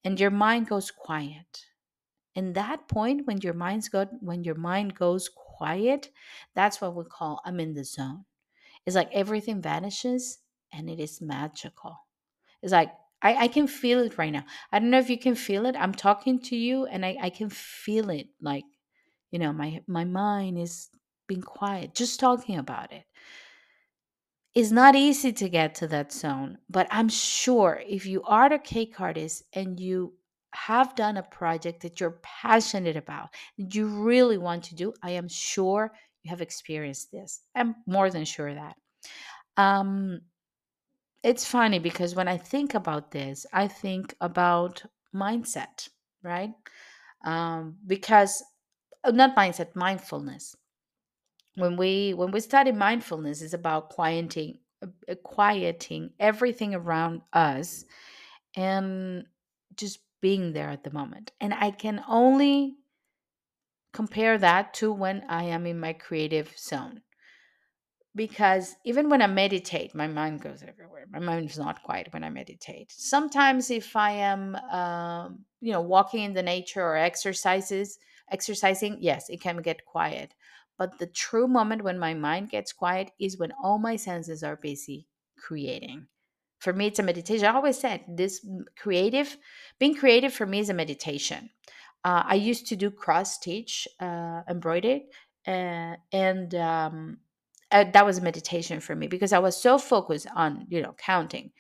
And 0.04 0.20
your 0.20 0.32
mind 0.32 0.68
goes 0.68 0.92
quiet. 0.92 1.66
And 2.36 2.56
that 2.56 2.88
point 2.88 3.26
when 3.26 3.40
your 3.40 3.54
mind's 3.54 3.90
got 3.90 4.10
when 4.22 4.44
your 4.44 4.56
mind 4.56 4.96
goes 4.96 5.30
quiet, 5.62 6.10
that's 6.56 6.82
what 6.82 6.96
we 6.96 7.04
call 7.04 7.40
I'm 7.46 7.60
in 7.60 7.76
the 7.76 7.84
zone. 7.84 8.26
It's 8.86 8.96
like 8.96 9.12
everything 9.14 9.62
vanishes 9.62 10.40
and 10.74 10.90
it 10.90 11.00
is 11.00 11.22
magical. 11.22 12.08
It's 12.64 12.72
like 12.72 12.92
I, 13.22 13.44
I 13.44 13.48
can 13.48 13.68
feel 13.68 14.00
it 14.00 14.18
right 14.18 14.34
now. 14.34 14.46
I 14.72 14.80
don't 14.80 14.90
know 14.90 14.98
if 14.98 15.10
you 15.10 15.20
can 15.20 15.36
feel 15.36 15.68
it. 15.68 15.76
I'm 15.78 15.94
talking 15.94 16.40
to 16.50 16.56
you 16.56 16.88
and 16.88 17.06
I, 17.06 17.16
I 17.22 17.30
can 17.30 17.52
feel 17.52 18.10
it 18.10 18.30
like, 18.42 18.64
you 19.30 19.38
know, 19.38 19.54
my 19.54 19.84
my 19.86 20.04
mind 20.04 20.58
is 20.58 20.90
being 21.28 21.44
quiet, 21.44 21.94
just 21.94 22.20
talking 22.20 22.58
about 22.58 22.92
it. 22.92 23.04
It's 24.56 24.72
not 24.72 24.96
easy 24.96 25.32
to 25.32 25.48
get 25.48 25.76
to 25.76 25.88
that 25.88 26.12
zone, 26.12 26.58
but 26.70 26.88
I'm 26.90 27.08
sure 27.08 27.82
if 27.88 28.08
you 28.08 28.24
are 28.24 28.52
a 28.52 28.60
cake 28.60 29.00
artist 29.00 29.44
and 29.54 29.80
you 29.80 30.16
have 30.54 30.96
done 30.96 31.18
a 31.18 31.24
project 31.24 31.82
that 31.82 32.00
you're 32.00 32.20
passionate 32.24 32.98
about, 32.98 33.30
that 33.58 33.74
you 33.74 33.88
really 33.88 34.38
want 34.38 34.64
to 34.66 34.76
do, 34.76 34.94
I 35.02 35.12
am 35.12 35.28
sure 35.28 35.92
you 36.24 36.30
have 36.30 36.42
experienced 36.42 37.12
this. 37.12 37.42
I'm 37.56 37.76
more 37.86 38.10
than 38.10 38.26
sure 38.26 38.54
that. 38.54 38.76
Um, 39.58 40.22
it's 41.24 41.46
funny 41.46 41.80
because 41.80 42.16
when 42.16 42.28
I 42.28 42.38
think 42.38 42.74
about 42.74 43.12
this, 43.12 43.46
I 43.54 43.68
think 43.68 44.16
about 44.22 44.84
mindset, 45.14 45.88
right? 46.24 46.52
Um, 47.24 47.78
because 47.86 48.44
uh, 49.04 49.12
not 49.12 49.36
mindset, 49.36 49.76
mindfulness. 49.76 50.56
When 51.56 51.76
we 51.76 52.14
when 52.14 52.32
we 52.32 52.40
study 52.40 52.72
mindfulness, 52.72 53.42
it's 53.42 53.54
about 53.54 53.90
quieting, 53.90 54.60
uh, 54.82 55.16
quieting 55.24 56.12
everything 56.20 56.74
around 56.74 57.22
us, 57.34 57.84
and 58.56 59.26
just 59.76 60.00
being 60.22 60.54
there 60.54 60.70
at 60.70 60.84
the 60.84 60.92
moment. 60.92 61.32
And 61.42 61.54
I 61.54 61.72
can 61.72 62.04
only 62.08 62.78
compare 63.94 64.38
that 64.38 64.74
to 64.76 64.92
when 64.94 65.24
I 65.28 65.44
am 65.44 65.66
in 65.66 65.80
my 65.80 65.94
creative 65.94 66.54
zone. 66.58 67.02
Because 68.14 68.76
even 68.86 69.10
when 69.10 69.22
I 69.22 69.28
meditate, 69.28 69.96
my 69.96 70.08
mind 70.08 70.42
goes 70.42 70.64
everywhere. 70.68 71.06
My 71.10 71.20
mind 71.20 71.50
is 71.50 71.58
not 71.58 71.82
quiet 71.84 72.10
when 72.12 72.24
I 72.26 72.30
meditate. 72.30 72.92
Sometimes, 72.92 73.72
if 73.72 73.96
I 73.96 74.12
am, 74.12 74.56
um, 74.56 75.46
you 75.62 75.72
know, 75.72 75.82
walking 75.82 76.24
in 76.24 76.34
the 76.34 76.44
nature 76.44 76.84
or 76.84 76.98
exercises, 76.98 78.00
exercising, 78.30 78.98
yes, 79.00 79.30
it 79.30 79.40
can 79.40 79.62
get 79.62 79.86
quiet. 79.86 80.34
But 80.78 81.00
the 81.00 81.08
true 81.08 81.48
moment 81.48 81.84
when 81.84 82.00
my 82.00 82.14
mind 82.14 82.50
gets 82.50 82.74
quiet 82.74 83.12
is 83.18 83.38
when 83.38 83.54
all 83.64 83.78
my 83.78 83.96
senses 83.96 84.44
are 84.44 84.58
busy 84.58 85.08
creating 85.38 86.08
for 86.62 86.74
me 86.74 86.88
it's 86.88 87.00
a 87.00 87.04
meditation. 87.04 87.46
I 87.46 87.56
always 87.56 87.80
said 87.80 88.06
this 88.08 88.46
creative 88.78 89.38
being 89.80 89.96
creative 89.96 90.34
for 90.34 90.46
me 90.46 90.60
is 90.60 90.70
a 90.70 90.74
meditation. 90.74 91.50
Uh, 92.04 92.24
i 92.26 92.36
used 92.36 92.66
to 92.68 92.76
do 92.76 92.90
cross 92.90 93.36
stitch 93.36 93.88
uh, 94.00 94.42
embroidered 94.50 95.02
uh, 95.48 95.96
and 96.12 96.56
um, 96.56 97.18
uh, 97.72 97.86
that 97.94 98.06
was 98.06 98.18
a 98.18 98.22
meditation 98.22 98.80
for 98.80 98.96
me 98.96 99.08
because 99.08 99.32
i 99.34 99.40
was 99.40 99.56
so 99.56 99.78
focused 99.78 100.28
on 100.36 100.66
you 100.70 100.82
know 100.82 100.96
counting 100.98 101.52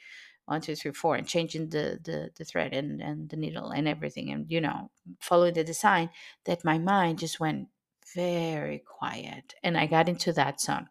one 0.46 0.60
two 0.62 0.76
three 0.76 0.92
four 0.92 1.16
and 1.16 1.28
changing 1.28 1.70
the 1.70 2.00
the, 2.04 2.30
the 2.38 2.44
thread 2.44 2.74
and, 2.74 3.02
and 3.02 3.30
the 3.30 3.38
needle 3.38 3.70
and 3.70 3.88
everything 3.88 4.32
and 4.32 4.52
you 4.52 4.60
know 4.60 4.90
following 5.20 5.54
the 5.54 5.64
design 5.64 6.10
that 6.46 6.66
my 6.66 6.78
mind 6.78 7.20
just 7.20 7.40
went 7.40 7.68
very 8.16 8.80
quiet 8.80 9.54
and 9.64 9.78
i 9.78 9.86
got 9.86 10.10
into 10.10 10.34
that 10.34 10.60
zone 10.60 10.88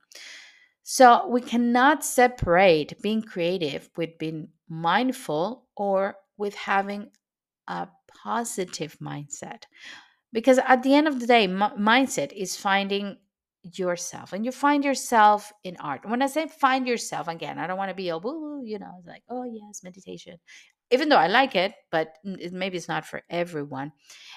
so 0.93 1.25
we 1.29 1.41
cannot 1.41 2.05
separate 2.05 3.01
being 3.01 3.23
creative 3.23 3.89
with 3.97 4.19
being 4.19 4.49
mindful 4.69 5.69
or 5.77 6.17
with 6.37 6.53
having 6.57 7.11
a 7.69 7.87
positive 8.25 8.99
mindset. 9.01 9.67
Because 10.33 10.59
at 10.59 10.83
the 10.83 10.93
end 10.93 11.07
of 11.07 11.21
the 11.21 11.29
day, 11.29 11.45
m- 11.45 11.61
mindset 11.79 12.33
is 12.33 12.57
finding 12.57 13.19
yourself 13.63 14.33
and 14.33 14.45
you 14.45 14.51
find 14.51 14.85
yourself 14.85 15.53
in 15.63 15.77
art. 15.77 16.09
When 16.09 16.23
I 16.23 16.27
say 16.27 16.49
find 16.49 16.89
yourself, 16.89 17.29
again, 17.29 17.61
I 17.61 17.69
don't 17.69 17.79
want 17.79 17.91
to 17.91 17.95
be 17.95 18.09
a 18.09 18.19
woo, 18.19 18.65
you 18.65 18.81
know, 18.81 19.01
like, 19.07 19.23
oh, 19.29 19.45
yes, 19.45 19.85
meditation. 19.85 20.39
Even 20.91 21.09
though 21.09 21.19
I 21.19 21.29
like 21.29 21.55
it, 21.55 21.73
but 21.93 22.17
maybe 22.25 22.79
it's 22.79 22.89
not 22.89 23.07
for 23.07 23.23
everyone. 23.31 23.93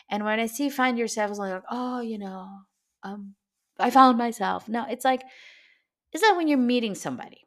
And 0.07 0.23
when 0.23 0.39
I 0.39 0.45
see 0.45 0.69
find 0.69 0.99
yourself, 0.99 1.31
it's 1.31 1.39
like, 1.39 1.63
oh, 1.71 2.01
you 2.01 2.19
know, 2.19 2.47
um, 3.01 3.33
I 3.79 3.89
found 3.89 4.19
myself. 4.19 4.69
No, 4.69 4.85
it's 4.87 5.03
like, 5.03 5.23
is 6.13 6.21
that 6.21 6.35
when 6.37 6.47
you're 6.47 6.57
meeting 6.57 6.95
somebody. 6.95 7.45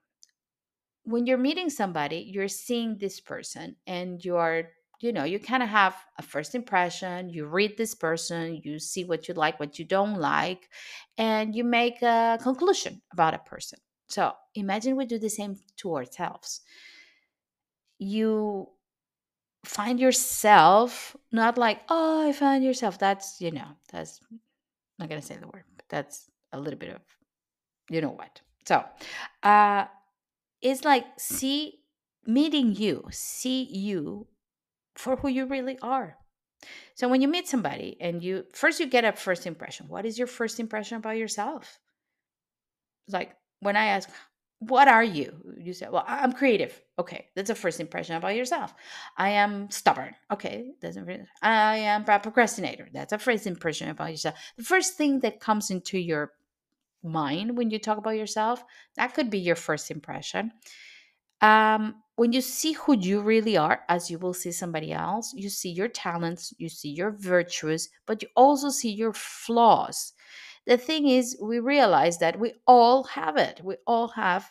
When 1.05 1.27
you're 1.27 1.39
meeting 1.39 1.71
somebody, 1.71 2.29
you're 2.33 2.49
seeing 2.49 2.99
this 2.99 3.21
person 3.21 3.77
and 3.87 4.25
you're, 4.25 4.71
you 5.01 5.13
know, 5.13 5.25
you 5.25 5.39
kind 5.39 5.63
of 5.63 5.69
have 5.69 5.95
a 6.19 6.23
first 6.23 6.55
impression. 6.55 7.29
You 7.29 7.47
read 7.47 7.77
this 7.77 7.95
person, 7.95 8.61
you 8.65 8.79
see 8.79 9.05
what 9.05 9.29
you 9.29 9.35
like, 9.35 9.61
what 9.61 9.79
you 9.79 9.85
don't 9.85 10.19
like, 10.19 10.69
and 11.17 11.55
you 11.55 11.63
make 11.63 12.03
a 12.03 12.39
conclusion 12.43 13.03
about 13.13 13.35
a 13.35 13.39
person. 13.39 13.79
So 14.09 14.33
imagine 14.55 14.97
we 14.97 15.07
do 15.07 15.19
the 15.19 15.29
same 15.29 15.57
to 15.77 15.95
ourselves. 15.95 16.61
You 17.99 18.69
find 19.65 20.01
yourself 20.01 21.17
not 21.31 21.59
like, 21.59 21.83
oh, 21.89 22.29
I 22.29 22.33
find 22.33 22.65
yourself. 22.65 22.99
That's, 22.99 23.41
you 23.41 23.51
know, 23.51 23.69
that's 23.93 24.21
I'm 24.99 25.09
not 25.09 25.11
to 25.11 25.23
say 25.23 25.37
the 25.37 25.47
word, 25.47 25.65
but 25.77 25.85
that's 25.89 26.31
a 26.53 26.59
little 26.59 26.79
bit 26.79 26.91
of, 26.91 27.03
you 27.91 28.01
know 28.01 28.11
what. 28.11 28.41
So, 28.67 28.85
uh, 29.43 29.87
it's 30.61 30.85
like 30.85 31.07
see 31.19 31.81
meeting 32.27 32.75
you, 32.75 33.05
see 33.11 33.63
you 33.63 34.27
for 34.97 35.17
who 35.17 35.29
you 35.29 35.47
really 35.47 35.79
are. 35.81 36.17
So 36.95 37.09
when 37.09 37.21
you 37.21 37.29
meet 37.29 37.47
somebody 37.47 37.97
and 38.01 38.23
you 38.23 38.45
first 38.53 38.81
you 38.81 38.87
get 38.87 39.05
a 39.05 39.13
first 39.13 39.47
impression. 39.47 39.89
What 39.89 40.07
is 40.07 40.19
your 40.19 40.27
first 40.27 40.59
impression 40.59 40.97
about 40.97 41.17
yourself? 41.17 41.79
Like 43.09 43.37
when 43.61 43.77
I 43.77 43.87
ask, 43.87 44.09
"What 44.59 44.89
are 44.89 45.05
you?" 45.05 45.55
You 45.59 45.73
say, 45.73 45.89
"Well, 45.89 46.05
I'm 46.07 46.33
creative." 46.33 46.81
Okay, 46.99 47.29
that's 47.37 47.51
a 47.51 47.55
first 47.55 47.79
impression 47.79 48.17
about 48.17 48.35
yourself. 48.35 48.75
I 49.17 49.31
am 49.31 49.71
stubborn. 49.71 50.15
Okay, 50.33 50.73
that's 50.81 50.97
I 51.43 51.77
am 51.77 52.05
a 52.09 52.19
procrastinator. 52.19 52.89
That's 52.93 53.13
a 53.13 53.19
first 53.19 53.47
impression 53.47 53.91
about 53.91 54.11
yourself. 54.11 54.35
The 54.57 54.65
first 54.65 54.97
thing 54.97 55.21
that 55.21 55.41
comes 55.41 55.71
into 55.71 55.99
your 55.99 56.33
mind 57.07 57.57
when 57.57 57.71
you 57.71 57.79
talk 57.79 57.99
about 57.99 58.17
yourself. 58.17 58.65
That 58.97 59.15
could 59.15 59.31
be 59.31 59.39
your 59.39 59.57
first 59.57 59.91
impression. 59.91 60.53
Um, 61.41 62.03
when 62.17 62.33
you 62.33 62.41
see 62.41 62.73
who 62.73 62.97
you 62.97 63.21
really 63.21 63.57
are, 63.57 63.83
as 63.89 64.11
you 64.11 64.19
will 64.19 64.33
see 64.35 64.53
somebody 64.53 64.93
else, 64.93 65.35
you 65.35 65.51
see 65.51 65.71
your 65.71 65.89
talents, 65.89 66.55
you 66.59 66.69
see 66.69 66.89
your 66.89 67.11
virtues, 67.11 67.91
but 68.07 68.23
you 68.23 68.29
also 68.35 68.71
see 68.71 68.91
your 68.91 69.13
flaws. 69.13 70.13
The 70.67 70.79
thing 70.79 71.09
is, 71.09 71.37
we 71.41 71.61
realize 71.61 72.19
that 72.19 72.41
we 72.41 72.55
all 72.67 73.05
have 73.05 73.37
it. 73.37 73.61
We 73.63 73.77
all 73.87 74.09
have 74.09 74.51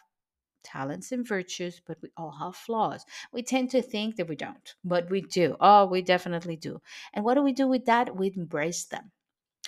talents 0.63 1.11
and 1.11 1.27
virtues, 1.27 1.81
but 1.85 1.97
we 2.01 2.09
all 2.17 2.31
have 2.39 2.55
flaws. 2.55 3.05
We 3.33 3.43
tend 3.43 3.71
to 3.71 3.81
think 3.81 4.15
that 4.15 4.27
we 4.27 4.35
don't, 4.35 4.75
but 4.83 5.09
we 5.09 5.21
do. 5.21 5.55
Oh, 5.59 5.85
we 5.85 6.01
definitely 6.01 6.55
do. 6.55 6.81
And 7.13 7.25
what 7.25 7.35
do 7.35 7.41
we 7.41 7.53
do 7.53 7.67
with 7.67 7.85
that? 7.85 8.15
We 8.15 8.33
embrace 8.35 8.85
them. 8.85 9.11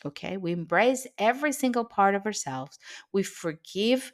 Okay, 0.06 0.38
we 0.38 0.52
embrace 0.52 1.08
every 1.18 1.52
single 1.52 1.84
part 1.84 2.16
of 2.16 2.26
ourselves. 2.26 2.78
We 3.12 3.24
forgive 3.24 4.14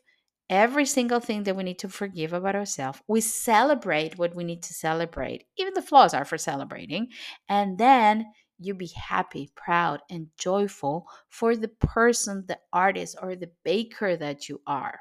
every 0.50 0.86
single 0.86 1.20
thing 1.20 1.44
that 1.44 1.56
we 1.56 1.64
need 1.64 1.80
to 1.80 1.90
forgive 1.90 2.34
about 2.34 2.56
ourselves. 2.56 3.02
We 3.08 3.22
celebrate 3.22 4.18
what 4.18 4.36
we 4.36 4.44
need 4.44 4.64
to 4.64 4.74
celebrate. 4.74 5.46
Even 5.58 5.74
the 5.74 5.82
flaws 5.82 6.14
are 6.14 6.26
for 6.26 6.38
celebrating. 6.38 7.10
And 7.50 7.78
then 7.78 8.26
you 8.60 8.74
be 8.74 8.92
happy, 8.96 9.50
proud, 9.56 10.02
and 10.10 10.28
joyful 10.38 11.08
for 11.30 11.56
the 11.56 11.68
person, 11.68 12.46
the 12.48 12.60
artist, 12.72 13.18
or 13.22 13.36
the 13.36 13.52
baker 13.64 14.16
that 14.16 14.48
you 14.48 14.62
are. 14.66 15.00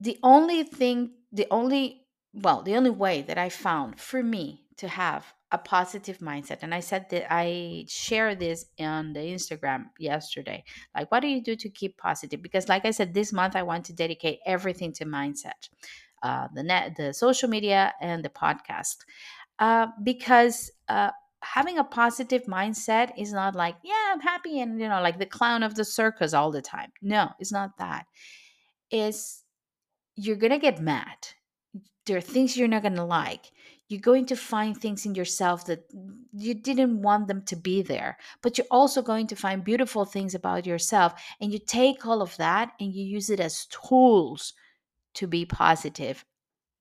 The 0.00 0.18
only 0.22 0.62
thing, 0.62 1.12
the 1.32 1.46
only, 1.50 2.06
well, 2.32 2.62
the 2.62 2.76
only 2.76 2.90
way 2.90 3.22
that 3.22 3.38
I 3.38 3.48
found 3.48 3.98
for 3.98 4.22
me 4.22 4.66
to 4.76 4.88
have 4.88 5.32
a 5.54 5.58
positive 5.58 6.18
mindset, 6.18 6.62
and 6.62 6.74
I 6.74 6.80
said 6.80 7.08
that 7.10 7.32
I 7.32 7.84
share 7.86 8.34
this 8.34 8.66
on 8.80 9.12
the 9.12 9.20
Instagram 9.20 9.84
yesterday. 9.98 10.64
Like, 10.96 11.10
what 11.12 11.20
do 11.20 11.28
you 11.28 11.40
do 11.40 11.54
to 11.56 11.68
keep 11.68 11.96
positive? 11.96 12.42
Because, 12.42 12.68
like 12.68 12.84
I 12.84 12.90
said, 12.90 13.14
this 13.14 13.32
month 13.32 13.54
I 13.54 13.62
want 13.62 13.84
to 13.86 13.92
dedicate 13.92 14.40
everything 14.44 14.92
to 14.94 15.04
mindset. 15.04 15.68
Uh, 16.22 16.48
the 16.54 16.62
net, 16.62 16.96
the 16.96 17.14
social 17.14 17.48
media, 17.48 17.92
and 18.00 18.24
the 18.24 18.30
podcast, 18.30 18.96
uh, 19.58 19.86
because 20.02 20.72
uh, 20.88 21.10
having 21.44 21.78
a 21.78 21.84
positive 21.84 22.44
mindset 22.44 23.12
is 23.16 23.32
not 23.32 23.54
like, 23.54 23.76
yeah, 23.84 24.12
I'm 24.12 24.20
happy 24.20 24.60
and, 24.60 24.80
you 24.80 24.88
know, 24.88 25.02
like 25.02 25.18
the 25.18 25.26
clown 25.26 25.62
of 25.62 25.74
the 25.74 25.84
circus 25.84 26.34
all 26.34 26.50
the 26.50 26.62
time. 26.62 26.90
No, 27.02 27.28
it's 27.38 27.52
not 27.52 27.78
that. 27.78 28.06
It's 28.90 29.44
you're 30.16 30.36
to 30.36 30.58
get 30.58 30.80
mad. 30.80 31.18
There 32.06 32.16
are 32.16 32.22
things 32.22 32.56
you're 32.56 32.68
not 32.68 32.82
to 32.96 33.04
like. 33.04 33.50
You're 33.88 34.00
going 34.00 34.26
to 34.26 34.36
find 34.36 34.76
things 34.76 35.04
in 35.04 35.14
yourself 35.14 35.66
that 35.66 35.84
you 36.32 36.54
didn't 36.54 37.02
want 37.02 37.28
them 37.28 37.42
to 37.42 37.56
be 37.56 37.82
there. 37.82 38.16
But 38.42 38.56
you're 38.56 38.66
also 38.70 39.02
going 39.02 39.26
to 39.28 39.36
find 39.36 39.62
beautiful 39.62 40.04
things 40.04 40.34
about 40.34 40.66
yourself. 40.66 41.12
And 41.40 41.52
you 41.52 41.58
take 41.58 42.06
all 42.06 42.22
of 42.22 42.36
that 42.38 42.72
and 42.80 42.92
you 42.92 43.04
use 43.04 43.28
it 43.28 43.40
as 43.40 43.66
tools 43.66 44.54
to 45.14 45.26
be 45.26 45.44
positive 45.44 46.24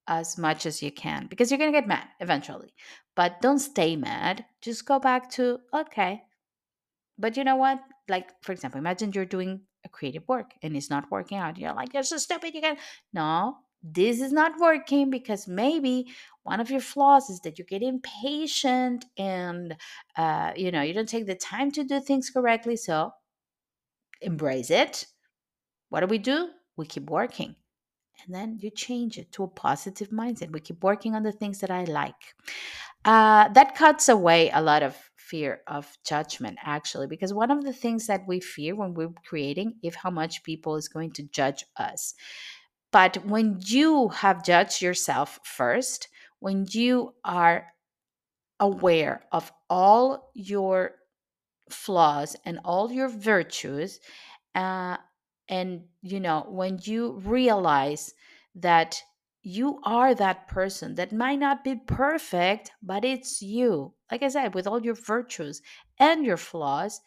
as 0.07 0.37
much 0.37 0.65
as 0.65 0.81
you 0.81 0.91
can 0.91 1.27
because 1.27 1.49
you're 1.49 1.57
going 1.57 1.71
to 1.71 1.79
get 1.79 1.87
mad 1.87 2.07
eventually. 2.19 2.73
But 3.15 3.41
don't 3.41 3.59
stay 3.59 3.95
mad. 3.95 4.45
Just 4.61 4.85
go 4.85 4.99
back 4.99 5.29
to, 5.31 5.59
okay. 5.73 6.23
But 7.17 7.37
you 7.37 7.43
know 7.43 7.57
what? 7.57 7.79
Like, 8.09 8.29
for 8.41 8.51
example, 8.51 8.79
imagine 8.79 9.11
you're 9.13 9.25
doing 9.25 9.61
a 9.85 9.89
creative 9.89 10.27
work 10.27 10.51
and 10.61 10.75
it's 10.75 10.89
not 10.89 11.11
working 11.11 11.37
out. 11.37 11.57
You're 11.57 11.73
like, 11.73 11.93
you're 11.93 12.03
so 12.03 12.17
stupid. 12.17 12.53
You 12.55 12.61
can, 12.61 12.77
no, 13.13 13.57
this 13.83 14.21
is 14.21 14.31
not 14.31 14.59
working 14.59 15.09
because 15.09 15.47
maybe 15.47 16.07
one 16.43 16.59
of 16.59 16.71
your 16.71 16.79
flaws 16.79 17.29
is 17.29 17.41
that 17.41 17.59
you 17.59 17.65
get 17.65 17.83
impatient 17.83 19.05
and, 19.17 19.75
uh, 20.15 20.53
you 20.55 20.71
know, 20.71 20.81
you 20.81 20.93
don't 20.93 21.09
take 21.09 21.27
the 21.27 21.35
time 21.35 21.69
to 21.71 21.83
do 21.83 21.99
things 21.99 22.29
correctly. 22.29 22.77
So 22.77 23.11
embrace 24.21 24.71
it. 24.71 25.05
What 25.89 25.99
do 25.99 26.07
we 26.07 26.17
do? 26.17 26.49
We 26.77 26.85
keep 26.85 27.09
working 27.09 27.55
and 28.25 28.33
then 28.33 28.57
you 28.61 28.69
change 28.69 29.17
it 29.17 29.31
to 29.33 29.43
a 29.43 29.47
positive 29.47 30.09
mindset. 30.09 30.51
We 30.51 30.59
keep 30.59 30.83
working 30.83 31.15
on 31.15 31.23
the 31.23 31.31
things 31.31 31.59
that 31.59 31.71
I 31.71 31.83
like. 31.83 32.35
Uh, 33.05 33.49
that 33.49 33.75
cuts 33.75 34.07
away 34.07 34.49
a 34.51 34.61
lot 34.61 34.83
of 34.83 34.95
fear 35.17 35.61
of 35.67 35.97
judgment, 36.05 36.57
actually, 36.63 37.07
because 37.07 37.33
one 37.33 37.51
of 37.51 37.63
the 37.63 37.73
things 37.73 38.07
that 38.07 38.21
we 38.27 38.39
fear 38.39 38.75
when 38.75 38.93
we're 38.93 39.13
creating 39.25 39.75
is 39.83 39.95
how 39.95 40.09
much 40.09 40.43
people 40.43 40.75
is 40.75 40.87
going 40.87 41.11
to 41.11 41.23
judge 41.23 41.65
us. 41.77 42.13
But 42.93 43.17
when 43.25 43.57
you 43.59 44.09
have 44.09 44.45
judged 44.45 44.81
yourself 44.81 45.39
first, 45.43 46.07
when 46.39 46.67
you 46.69 47.15
are 47.25 47.73
aware 48.59 49.25
of 49.31 49.51
all 49.69 50.29
your 50.35 50.91
flaws 51.71 52.37
and 52.45 52.59
all 52.63 52.91
your 52.91 53.09
virtues, 53.09 53.99
uh, 54.53 54.97
and, 55.49 55.85
you 56.03 56.19
know, 56.19 56.45
when 56.47 56.79
you 56.83 57.19
realize 57.25 58.13
that 58.55 59.01
you 59.41 59.79
are 59.83 60.13
that 60.13 60.47
person 60.47 60.95
that 60.95 61.11
might 61.11 61.39
not 61.39 61.63
be 61.63 61.75
perfect, 61.75 62.71
but 62.83 63.03
it's 63.03 63.41
you. 63.41 63.93
Like 64.11 64.21
I 64.21 64.27
said, 64.29 64.53
with 64.53 64.67
all 64.67 64.81
your 64.81 64.93
virtues 64.93 65.63
and 65.99 66.23
your 66.23 66.37
flaws, 66.37 67.01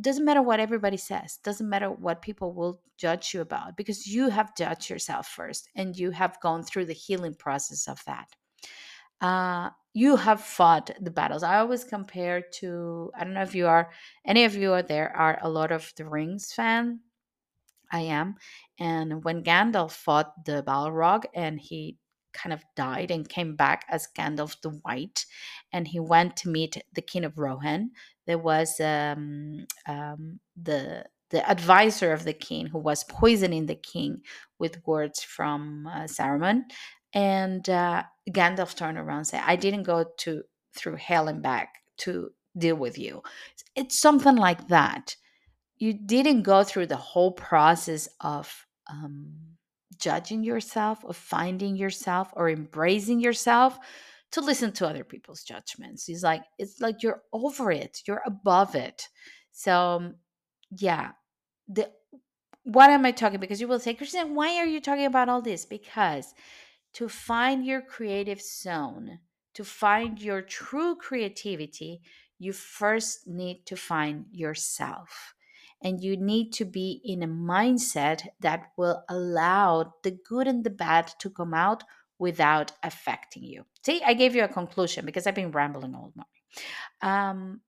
doesn't 0.00 0.24
matter 0.24 0.42
what 0.42 0.60
everybody 0.60 0.96
says, 0.96 1.38
doesn't 1.44 1.68
matter 1.68 1.90
what 1.90 2.22
people 2.22 2.52
will 2.52 2.80
judge 2.98 3.34
you 3.34 3.40
about, 3.40 3.76
because 3.76 4.06
you 4.06 4.28
have 4.28 4.56
judged 4.56 4.90
yourself 4.90 5.26
first 5.28 5.68
and 5.74 5.96
you 5.96 6.10
have 6.10 6.40
gone 6.40 6.62
through 6.62 6.86
the 6.86 6.92
healing 6.92 7.34
process 7.34 7.88
of 7.88 8.02
that. 8.06 8.28
Uh, 9.20 9.70
you 9.92 10.16
have 10.16 10.40
fought 10.40 10.90
the 11.00 11.10
battles. 11.10 11.42
I 11.42 11.58
always 11.58 11.84
compare 11.84 12.42
to 12.60 13.10
I 13.18 13.24
don't 13.24 13.34
know 13.34 13.42
if 13.42 13.54
you 13.54 13.66
are 13.66 13.90
any 14.24 14.44
of 14.44 14.54
you 14.54 14.72
are 14.72 14.82
there 14.82 15.14
are 15.16 15.38
a 15.42 15.48
Lord 15.48 15.72
of 15.72 15.92
the 15.96 16.06
Rings 16.06 16.52
fan. 16.52 17.00
I 17.92 18.02
am. 18.02 18.36
And 18.78 19.24
when 19.24 19.42
Gandalf 19.42 19.92
fought 19.92 20.44
the 20.44 20.62
Balrog 20.62 21.24
and 21.34 21.60
he 21.60 21.98
kind 22.32 22.52
of 22.52 22.64
died 22.76 23.10
and 23.10 23.28
came 23.28 23.56
back 23.56 23.84
as 23.88 24.08
Gandalf 24.16 24.60
the 24.60 24.70
White, 24.70 25.26
and 25.72 25.88
he 25.88 25.98
went 25.98 26.36
to 26.36 26.48
meet 26.48 26.80
the 26.94 27.02
King 27.02 27.24
of 27.24 27.36
Rohan. 27.36 27.90
There 28.30 28.38
was 28.38 28.78
um, 28.78 29.66
um, 29.88 30.38
the 30.54 31.04
the 31.30 31.50
advisor 31.50 32.12
of 32.12 32.22
the 32.22 32.32
king 32.32 32.66
who 32.66 32.78
was 32.78 33.02
poisoning 33.02 33.66
the 33.66 33.74
king 33.74 34.22
with 34.60 34.86
words 34.86 35.20
from 35.20 35.88
uh, 35.88 36.04
Saruman, 36.04 36.62
and 37.12 37.68
uh, 37.68 38.04
Gandalf 38.30 38.76
turned 38.76 38.98
around 38.98 39.18
and 39.18 39.26
said, 39.26 39.42
I 39.44 39.56
didn't 39.56 39.82
go 39.82 40.04
to 40.18 40.44
through 40.76 40.94
hell 40.94 41.26
and 41.26 41.42
back 41.42 41.70
to 42.02 42.30
deal 42.56 42.76
with 42.76 42.98
you. 42.98 43.20
It's 43.74 43.98
something 43.98 44.36
like 44.36 44.68
that. 44.68 45.16
You 45.78 45.92
didn't 45.92 46.42
go 46.42 46.62
through 46.62 46.86
the 46.86 46.96
whole 46.96 47.32
process 47.32 48.08
of 48.20 48.64
um, 48.88 49.32
judging 49.98 50.44
yourself, 50.44 51.04
of 51.04 51.16
finding 51.16 51.74
yourself, 51.74 52.30
or 52.34 52.48
embracing 52.48 53.18
yourself 53.18 53.76
to 54.32 54.40
listen 54.40 54.72
to 54.72 54.88
other 54.88 55.04
people's 55.04 55.42
judgments. 55.42 56.08
It's 56.08 56.22
like 56.22 56.42
it's 56.58 56.80
like 56.80 57.02
you're 57.02 57.22
over 57.32 57.70
it, 57.70 58.02
you're 58.06 58.22
above 58.24 58.74
it. 58.74 59.08
So, 59.52 60.12
yeah, 60.70 61.12
the 61.68 61.90
what 62.64 62.90
am 62.90 63.06
I 63.06 63.10
talking? 63.12 63.40
Because 63.40 63.60
you 63.60 63.68
will 63.68 63.80
say, 63.80 63.94
Cristina, 63.94 64.32
why 64.32 64.56
are 64.58 64.66
you 64.66 64.80
talking 64.80 65.06
about 65.06 65.28
all 65.28 65.42
this? 65.42 65.64
Because 65.64 66.34
to 66.94 67.08
find 67.08 67.64
your 67.64 67.80
creative 67.80 68.40
zone, 68.40 69.20
to 69.54 69.64
find 69.64 70.20
your 70.20 70.42
true 70.42 70.96
creativity, 70.96 72.02
you 72.38 72.52
first 72.52 73.26
need 73.26 73.66
to 73.66 73.76
find 73.76 74.26
yourself. 74.30 75.34
And 75.82 76.02
you 76.02 76.16
need 76.16 76.52
to 76.54 76.66
be 76.66 77.00
in 77.04 77.22
a 77.22 77.26
mindset 77.28 78.28
that 78.40 78.68
will 78.76 79.02
allow 79.08 79.94
the 80.02 80.10
good 80.10 80.46
and 80.46 80.62
the 80.62 80.70
bad 80.70 81.10
to 81.20 81.30
come 81.30 81.54
out 81.54 81.84
without 82.20 82.70
affecting 82.82 83.42
you. 83.42 83.64
See, 83.84 84.00
I 84.04 84.14
gave 84.14 84.36
you 84.36 84.44
a 84.44 84.48
conclusion 84.48 85.06
because 85.06 85.26
I've 85.26 85.34
been 85.34 85.50
rambling 85.50 85.94
all 85.94 86.12
morning. 86.14 86.30
Um, 87.02 87.60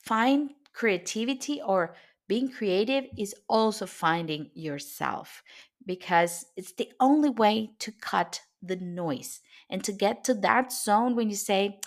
find 0.00 0.50
creativity 0.72 1.60
or 1.62 1.94
being 2.26 2.50
creative 2.50 3.04
is 3.16 3.34
also 3.46 3.86
finding 3.86 4.50
yourself 4.54 5.42
because 5.84 6.46
it's 6.56 6.72
the 6.72 6.90
only 6.98 7.28
way 7.28 7.72
to 7.80 7.92
cut 7.92 8.40
the 8.62 8.76
noise 8.76 9.40
and 9.68 9.84
to 9.84 9.92
get 9.92 10.24
to 10.24 10.34
that 10.34 10.72
zone 10.72 11.14
when 11.14 11.28
you 11.28 11.36
say, 11.36 11.80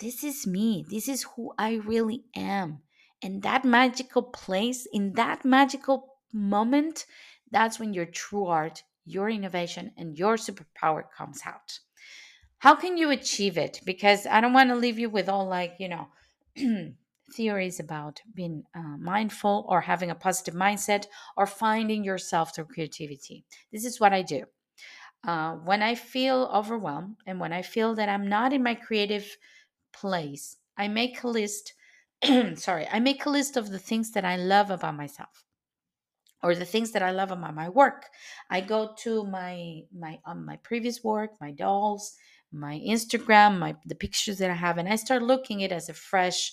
This 0.00 0.24
is 0.24 0.44
me, 0.44 0.84
this 0.90 1.08
is 1.08 1.22
who 1.22 1.52
I 1.56 1.74
really 1.74 2.24
am. 2.34 2.80
And 3.22 3.42
that 3.42 3.64
magical 3.64 4.22
place, 4.22 4.88
in 4.92 5.12
that 5.12 5.44
magical 5.44 6.16
moment, 6.32 7.06
that's 7.50 7.78
when 7.78 7.94
your 7.94 8.06
true 8.06 8.46
art, 8.46 8.82
your 9.04 9.28
innovation, 9.28 9.92
and 9.96 10.18
your 10.18 10.36
superpower 10.36 11.04
comes 11.16 11.40
out. 11.46 11.78
How 12.58 12.74
can 12.74 12.98
you 12.98 13.10
achieve 13.10 13.56
it? 13.56 13.80
Because 13.84 14.26
I 14.26 14.40
don't 14.40 14.52
want 14.52 14.68
to 14.70 14.76
leave 14.76 14.98
you 14.98 15.08
with 15.08 15.28
all 15.28 15.46
like, 15.46 15.76
you 15.78 15.88
know, 15.88 16.08
theories 17.32 17.80
about 17.80 18.20
being 18.34 18.64
uh, 18.74 18.96
mindful 18.98 19.64
or 19.68 19.80
having 19.80 20.10
a 20.10 20.14
positive 20.14 20.54
mindset 20.54 21.06
or 21.36 21.46
finding 21.46 22.04
yourself 22.04 22.54
through 22.54 22.66
creativity. 22.66 23.44
This 23.72 23.84
is 23.84 23.98
what 23.98 24.12
I 24.12 24.22
do. 24.22 24.44
Uh, 25.26 25.52
when 25.52 25.82
I 25.82 25.94
feel 25.94 26.50
overwhelmed 26.52 27.16
and 27.26 27.40
when 27.40 27.52
I 27.52 27.62
feel 27.62 27.94
that 27.94 28.08
I'm 28.08 28.28
not 28.28 28.52
in 28.52 28.62
my 28.62 28.74
creative 28.74 29.36
place, 29.92 30.56
I 30.76 30.88
make 30.88 31.22
a 31.22 31.28
list. 31.28 31.74
sorry, 32.56 32.86
I 32.90 33.00
make 33.00 33.24
a 33.24 33.30
list 33.30 33.56
of 33.56 33.70
the 33.70 33.78
things 33.78 34.12
that 34.12 34.24
I 34.24 34.36
love 34.36 34.70
about 34.70 34.96
myself 34.96 35.44
or 36.42 36.54
the 36.54 36.64
things 36.64 36.92
that 36.92 37.02
I 37.02 37.10
love 37.10 37.30
about 37.30 37.54
my 37.54 37.68
work. 37.68 38.06
I 38.48 38.60
go 38.60 38.94
to 39.00 39.24
my 39.24 39.82
my 39.96 40.18
um, 40.24 40.44
my 40.46 40.56
previous 40.56 41.02
work, 41.04 41.32
my 41.40 41.50
dolls, 41.50 42.16
my 42.52 42.80
Instagram, 42.86 43.58
my 43.58 43.76
the 43.86 43.94
pictures 43.94 44.38
that 44.38 44.50
I 44.50 44.54
have, 44.54 44.78
and 44.78 44.88
I 44.88 44.96
start 44.96 45.22
looking 45.22 45.60
it 45.60 45.72
as 45.72 45.88
a 45.88 45.94
fresh 45.94 46.52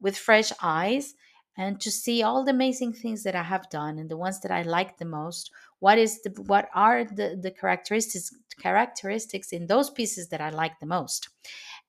with 0.00 0.16
fresh 0.16 0.52
eyes 0.62 1.14
and 1.56 1.80
to 1.80 1.90
see 1.90 2.22
all 2.22 2.44
the 2.44 2.52
amazing 2.52 2.92
things 2.92 3.22
that 3.22 3.34
I 3.34 3.42
have 3.42 3.68
done 3.70 3.98
and 3.98 4.08
the 4.10 4.16
ones 4.16 4.40
that 4.40 4.50
I 4.50 4.62
like 4.62 4.98
the 4.98 5.04
most. 5.04 5.50
What 5.78 5.98
is 5.98 6.22
the 6.22 6.30
what 6.46 6.68
are 6.74 7.04
the 7.04 7.38
the 7.40 7.50
characteristics 7.50 8.34
characteristics 8.60 9.52
in 9.52 9.66
those 9.66 9.90
pieces 9.90 10.28
that 10.28 10.40
I 10.40 10.50
like 10.50 10.78
the 10.80 10.86
most? 10.86 11.28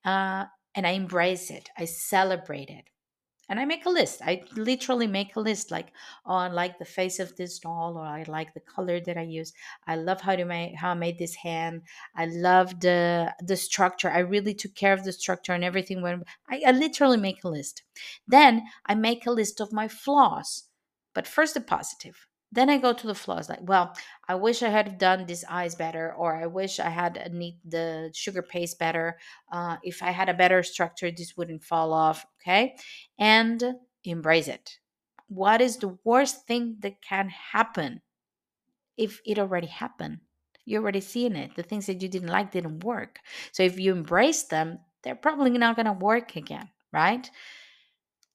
Uh, 0.05 0.45
and 0.73 0.87
I 0.87 0.91
embrace 0.91 1.49
it. 1.49 1.69
I 1.77 1.85
celebrate 1.85 2.69
it 2.69 2.90
and 3.49 3.59
I 3.59 3.65
make 3.65 3.85
a 3.85 3.89
list. 3.89 4.21
I 4.23 4.43
literally 4.55 5.07
make 5.07 5.35
a 5.35 5.39
list 5.39 5.71
like, 5.71 5.87
oh, 6.25 6.35
I 6.35 6.47
like 6.47 6.79
the 6.79 6.85
face 6.85 7.19
of 7.19 7.35
this 7.35 7.59
doll, 7.59 7.97
or 7.97 8.05
I 8.05 8.23
like 8.27 8.53
the 8.53 8.61
color 8.61 8.99
that 9.01 9.17
I 9.17 9.23
use. 9.23 9.53
I 9.87 9.95
love 9.95 10.21
how 10.21 10.35
to 10.35 10.45
make 10.45 10.75
how 10.75 10.91
I 10.91 10.93
made 10.95 11.19
this 11.19 11.35
hand. 11.35 11.83
I 12.15 12.25
love 12.25 12.79
the 12.79 13.33
the 13.39 13.57
structure. 13.57 14.09
I 14.09 14.19
really 14.19 14.53
took 14.53 14.75
care 14.75 14.93
of 14.93 15.03
the 15.03 15.13
structure 15.13 15.53
and 15.53 15.63
everything. 15.63 16.01
When 16.01 16.23
I, 16.49 16.63
I 16.65 16.71
literally 16.71 17.17
make 17.17 17.43
a 17.43 17.49
list, 17.49 17.83
then 18.27 18.63
I 18.85 18.95
make 18.95 19.25
a 19.25 19.31
list 19.31 19.59
of 19.59 19.73
my 19.73 19.87
flaws. 19.87 20.63
But 21.13 21.27
first, 21.27 21.53
the 21.53 21.61
positive 21.61 22.27
then 22.51 22.69
I 22.69 22.77
go 22.77 22.91
to 22.91 23.07
the 23.07 23.15
flaws 23.15 23.47
like, 23.47 23.61
well, 23.61 23.95
I 24.27 24.35
wish 24.35 24.61
I 24.61 24.69
had 24.69 24.97
done 24.97 25.25
these 25.25 25.45
eyes 25.49 25.75
better, 25.75 26.13
or 26.13 26.35
I 26.35 26.47
wish 26.47 26.79
I 26.79 26.89
had 26.89 27.31
neat 27.33 27.57
the 27.65 28.11
sugar 28.13 28.41
paste 28.41 28.77
better. 28.77 29.17
Uh, 29.51 29.77
if 29.83 30.03
I 30.03 30.11
had 30.11 30.27
a 30.27 30.33
better 30.33 30.61
structure, 30.61 31.09
this 31.11 31.37
wouldn't 31.37 31.63
fall 31.63 31.93
off. 31.93 32.25
Okay. 32.41 32.75
And 33.17 33.63
embrace 34.03 34.49
it. 34.49 34.79
What 35.29 35.61
is 35.61 35.77
the 35.77 35.97
worst 36.03 36.45
thing 36.45 36.75
that 36.79 37.01
can 37.01 37.29
happen 37.29 38.01
if 38.97 39.21
it 39.25 39.39
already 39.39 39.67
happened? 39.67 40.19
You're 40.65 40.81
already 40.81 41.01
seeing 41.01 41.35
it. 41.35 41.55
The 41.55 41.63
things 41.63 41.85
that 41.85 42.01
you 42.01 42.09
didn't 42.09 42.29
like 42.29 42.51
didn't 42.51 42.83
work. 42.83 43.19
So 43.53 43.63
if 43.63 43.79
you 43.79 43.93
embrace 43.93 44.43
them, 44.43 44.79
they're 45.03 45.15
probably 45.15 45.51
not 45.51 45.77
going 45.77 45.85
to 45.85 45.93
work 45.93 46.35
again, 46.35 46.69
right? 46.91 47.29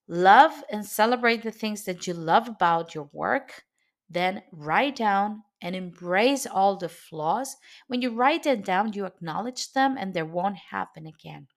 Love 0.08 0.52
and 0.70 0.86
celebrate 0.86 1.42
the 1.42 1.50
things 1.50 1.84
that 1.84 2.06
you 2.06 2.14
love 2.14 2.48
about 2.48 2.94
your 2.94 3.10
work 3.12 3.64
then 4.08 4.42
write 4.52 4.96
down 4.96 5.44
and 5.62 5.74
embrace 5.76 6.46
all 6.46 6.76
the 6.76 6.88
flaws. 6.88 7.56
When 7.88 8.02
you 8.02 8.10
write 8.14 8.44
them 8.44 8.62
down, 8.62 8.92
you 8.92 9.04
acknowledge 9.06 9.72
them 9.72 9.96
and 9.98 10.14
they 10.14 10.22
won't 10.22 10.56
happen 10.56 11.06
again. 11.06 11.48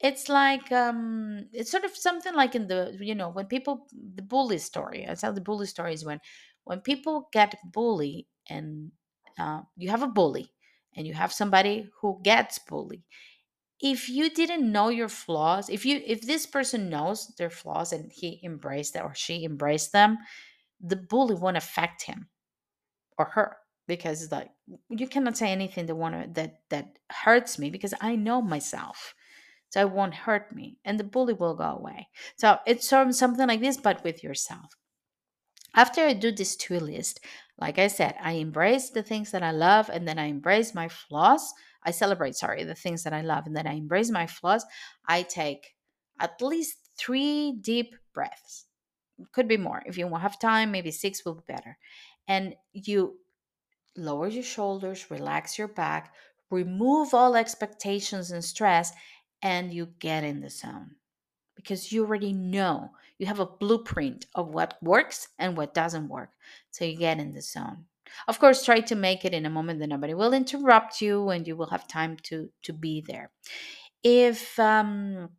It's 0.00 0.28
like 0.28 0.70
um 0.72 1.48
it's 1.52 1.70
sort 1.70 1.84
of 1.84 1.96
something 1.96 2.34
like 2.34 2.54
in 2.54 2.66
the 2.66 2.96
you 3.00 3.14
know 3.14 3.30
when 3.30 3.46
people 3.46 3.86
the 3.92 4.22
bully 4.22 4.58
story. 4.58 5.06
I 5.08 5.14
tell 5.14 5.32
the 5.32 5.40
bully 5.40 5.66
story 5.66 5.94
is 5.94 6.04
when 6.04 6.20
when 6.64 6.80
people 6.80 7.28
get 7.32 7.54
bullied 7.64 8.26
and 8.48 8.92
uh, 9.38 9.62
you 9.76 9.90
have 9.90 10.02
a 10.02 10.08
bully 10.08 10.52
and 10.96 11.06
you 11.06 11.14
have 11.14 11.32
somebody 11.32 11.88
who 12.00 12.20
gets 12.22 12.58
bullied 12.58 13.02
if 13.80 14.08
you 14.08 14.30
didn't 14.30 14.70
know 14.70 14.88
your 14.88 15.08
flaws 15.08 15.68
if 15.68 15.84
you 15.84 16.00
if 16.06 16.22
this 16.22 16.46
person 16.46 16.88
knows 16.88 17.28
their 17.38 17.50
flaws 17.50 17.92
and 17.92 18.12
he 18.12 18.40
embraced 18.44 18.94
that 18.94 19.04
or 19.04 19.14
she 19.14 19.44
embraced 19.44 19.92
them 19.92 20.18
the 20.84 20.96
bully 20.96 21.34
won't 21.34 21.56
affect 21.56 22.02
him 22.02 22.28
or 23.18 23.26
her 23.26 23.56
because 23.86 24.30
like 24.30 24.50
you 24.88 25.08
cannot 25.08 25.36
say 25.36 25.50
anything 25.50 25.86
that 25.86 25.94
want 25.94 26.34
that 26.34 26.56
that 26.70 26.98
hurts 27.10 27.58
me 27.58 27.70
because 27.70 27.94
I 28.00 28.16
know 28.16 28.42
myself. 28.42 29.14
So 29.70 29.80
it 29.80 29.90
won't 29.90 30.14
hurt 30.14 30.54
me 30.54 30.78
and 30.84 31.00
the 31.00 31.04
bully 31.04 31.34
will 31.34 31.56
go 31.56 31.64
away. 31.64 32.08
So 32.36 32.58
it's 32.64 32.88
something 32.88 33.48
like 33.48 33.60
this, 33.60 33.76
but 33.76 34.04
with 34.04 34.22
yourself. 34.22 34.76
After 35.74 36.02
I 36.02 36.12
do 36.12 36.30
this 36.30 36.54
two 36.54 36.78
list, 36.78 37.18
like 37.58 37.80
I 37.80 37.88
said, 37.88 38.14
I 38.22 38.32
embrace 38.32 38.90
the 38.90 39.02
things 39.02 39.32
that 39.32 39.42
I 39.42 39.50
love 39.50 39.90
and 39.92 40.06
then 40.06 40.16
I 40.16 40.26
embrace 40.26 40.76
my 40.76 40.88
flaws. 40.88 41.52
I 41.82 41.90
celebrate, 41.90 42.36
sorry, 42.36 42.62
the 42.62 42.76
things 42.76 43.02
that 43.02 43.12
I 43.12 43.22
love 43.22 43.46
and 43.46 43.56
then 43.56 43.66
I 43.66 43.72
embrace 43.72 44.10
my 44.10 44.28
flaws. 44.28 44.64
I 45.08 45.22
take 45.22 45.74
at 46.20 46.40
least 46.40 46.76
three 46.96 47.58
deep 47.60 47.96
breaths 48.14 48.66
could 49.32 49.48
be 49.48 49.56
more. 49.56 49.82
If 49.86 49.98
you 49.98 50.08
have 50.14 50.38
time, 50.38 50.70
maybe 50.70 50.90
six 50.90 51.24
will 51.24 51.34
be 51.34 51.44
better. 51.46 51.76
And 52.26 52.54
you 52.72 53.18
lower 53.96 54.28
your 54.28 54.42
shoulders, 54.42 55.10
relax 55.10 55.58
your 55.58 55.68
back, 55.68 56.12
remove 56.50 57.14
all 57.14 57.36
expectations 57.36 58.30
and 58.30 58.44
stress, 58.44 58.92
and 59.42 59.72
you 59.72 59.88
get 59.98 60.24
in 60.24 60.40
the 60.40 60.50
zone 60.50 60.96
because 61.54 61.92
you 61.92 62.04
already 62.04 62.32
know 62.32 62.90
you 63.18 63.26
have 63.26 63.40
a 63.40 63.46
blueprint 63.46 64.26
of 64.34 64.48
what 64.48 64.76
works 64.82 65.28
and 65.38 65.56
what 65.56 65.74
doesn't 65.74 66.08
work. 66.08 66.30
So 66.70 66.84
you 66.84 66.96
get 66.96 67.18
in 67.18 67.32
the 67.32 67.42
zone. 67.42 67.84
Of 68.28 68.38
course, 68.38 68.64
try 68.64 68.80
to 68.80 68.94
make 68.94 69.24
it 69.24 69.34
in 69.34 69.46
a 69.46 69.50
moment 69.50 69.80
that 69.80 69.88
nobody 69.88 70.14
will 70.14 70.32
interrupt 70.32 71.00
you 71.00 71.30
and 71.30 71.46
you 71.46 71.56
will 71.56 71.68
have 71.68 71.88
time 71.88 72.16
to 72.24 72.50
to 72.62 72.72
be 72.72 73.02
there. 73.06 73.30
If 74.02 74.58
um, 74.58 75.30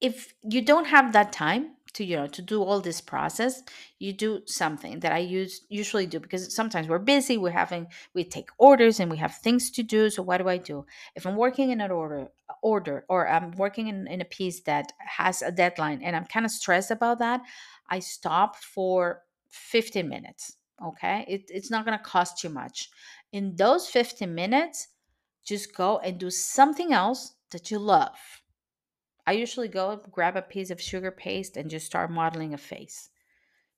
if 0.00 0.34
you 0.42 0.62
don't 0.62 0.86
have 0.86 1.12
that 1.12 1.32
time, 1.32 1.76
to 1.94 2.04
you 2.04 2.16
know 2.16 2.26
to 2.26 2.42
do 2.42 2.62
all 2.62 2.80
this 2.80 3.00
process 3.00 3.62
you 3.98 4.12
do 4.12 4.40
something 4.46 5.00
that 5.00 5.12
i 5.12 5.18
use 5.18 5.62
usually 5.68 6.06
do 6.06 6.20
because 6.20 6.54
sometimes 6.54 6.88
we're 6.88 6.98
busy 6.98 7.38
we're 7.38 7.50
having 7.50 7.86
we 8.14 8.24
take 8.24 8.50
orders 8.58 9.00
and 9.00 9.10
we 9.10 9.16
have 9.16 9.36
things 9.36 9.70
to 9.70 9.82
do 9.82 10.10
so 10.10 10.22
what 10.22 10.38
do 10.38 10.48
i 10.48 10.56
do? 10.56 10.84
If 11.14 11.26
i'm 11.26 11.36
working 11.36 11.70
in 11.70 11.80
an 11.80 11.90
order 11.90 12.28
order 12.62 13.04
or 13.08 13.28
i'm 13.28 13.52
working 13.52 13.88
in, 13.88 14.06
in 14.08 14.20
a 14.20 14.24
piece 14.26 14.60
that 14.62 14.92
has 14.98 15.42
a 15.42 15.52
deadline 15.52 16.02
and 16.02 16.14
i'm 16.14 16.26
kind 16.26 16.44
of 16.44 16.52
stressed 16.52 16.90
about 16.90 17.18
that 17.20 17.40
i 17.88 17.98
stop 17.98 18.56
for 18.56 19.22
15 19.48 20.08
minutes 20.08 20.56
okay? 20.84 21.24
It, 21.28 21.44
it's 21.48 21.70
not 21.70 21.84
going 21.84 21.96
to 21.96 22.04
cost 22.04 22.42
you 22.42 22.50
much. 22.50 22.90
In 23.32 23.56
those 23.56 23.88
15 23.88 24.34
minutes 24.34 24.88
just 25.44 25.74
go 25.74 25.98
and 25.98 26.18
do 26.18 26.30
something 26.30 26.92
else 26.92 27.34
that 27.50 27.70
you 27.70 27.78
love 27.78 28.16
I 29.26 29.32
usually 29.32 29.68
go 29.68 30.00
grab 30.10 30.36
a 30.36 30.42
piece 30.42 30.70
of 30.70 30.80
sugar 30.80 31.10
paste 31.10 31.56
and 31.56 31.70
just 31.70 31.86
start 31.86 32.10
modeling 32.10 32.52
a 32.54 32.58
face 32.58 33.10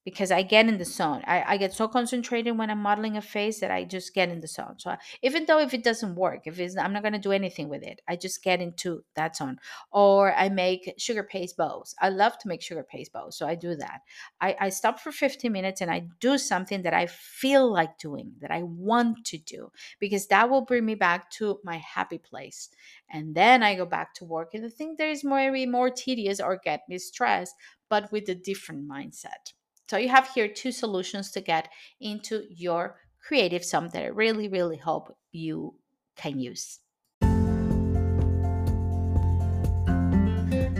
because 0.06 0.30
I 0.30 0.42
get 0.42 0.68
in 0.68 0.78
the 0.78 0.84
zone. 0.84 1.22
I, 1.26 1.42
I 1.54 1.56
get 1.56 1.74
so 1.74 1.88
concentrated 1.88 2.56
when 2.56 2.70
I'm 2.70 2.80
modeling 2.80 3.16
a 3.16 3.20
face 3.20 3.58
that 3.58 3.72
I 3.72 3.82
just 3.82 4.14
get 4.14 4.28
in 4.28 4.38
the 4.38 4.46
zone. 4.46 4.76
So 4.78 4.94
even 5.20 5.46
though 5.46 5.58
if 5.58 5.74
it 5.74 5.82
doesn't 5.82 6.14
work, 6.14 6.46
if 6.46 6.60
it's 6.60 6.78
I'm 6.78 6.92
not 6.92 7.02
gonna 7.02 7.18
do 7.18 7.32
anything 7.32 7.68
with 7.68 7.82
it, 7.82 8.00
I 8.06 8.14
just 8.14 8.44
get 8.44 8.60
into 8.60 9.02
that 9.16 9.34
zone. 9.34 9.58
Or 9.90 10.32
I 10.32 10.48
make 10.48 10.94
sugar 10.96 11.24
paste 11.24 11.56
bows. 11.56 11.96
I 12.00 12.10
love 12.10 12.38
to 12.38 12.46
make 12.46 12.62
sugar 12.62 12.84
paste 12.84 13.12
bows, 13.12 13.36
so 13.36 13.48
I 13.48 13.56
do 13.56 13.74
that. 13.74 14.02
I, 14.40 14.56
I 14.60 14.68
stop 14.68 15.00
for 15.00 15.10
15 15.10 15.50
minutes 15.50 15.80
and 15.80 15.90
I 15.90 16.06
do 16.20 16.38
something 16.38 16.82
that 16.82 16.94
I 16.94 17.06
feel 17.06 17.68
like 17.68 17.98
doing, 17.98 18.34
that 18.42 18.52
I 18.52 18.62
want 18.62 19.24
to 19.26 19.38
do, 19.38 19.72
because 19.98 20.28
that 20.28 20.48
will 20.48 20.64
bring 20.64 20.86
me 20.86 20.94
back 20.94 21.32
to 21.32 21.58
my 21.64 21.78
happy 21.78 22.18
place. 22.18 22.68
And 23.10 23.34
then 23.34 23.64
I 23.64 23.74
go 23.74 23.86
back 23.86 24.14
to 24.14 24.24
work 24.24 24.54
and 24.54 24.64
I 24.64 24.68
think 24.68 24.98
there 24.98 25.10
is 25.10 25.24
maybe 25.24 25.66
more 25.66 25.90
tedious 25.90 26.38
or 26.38 26.60
get 26.62 26.82
me 26.88 26.98
stressed, 26.98 27.56
but 27.88 28.12
with 28.12 28.28
a 28.28 28.36
different 28.36 28.88
mindset. 28.88 29.55
So 29.88 29.96
you 29.96 30.08
have 30.08 30.28
here 30.28 30.48
two 30.48 30.72
solutions 30.72 31.30
to 31.32 31.40
get 31.40 31.68
into 32.00 32.44
your 32.50 32.98
creative 33.20 33.64
sum 33.64 33.88
that 33.90 34.02
I 34.02 34.06
really, 34.06 34.48
really 34.48 34.76
hope 34.76 35.16
you 35.32 35.74
can 36.16 36.38
use. 36.38 36.80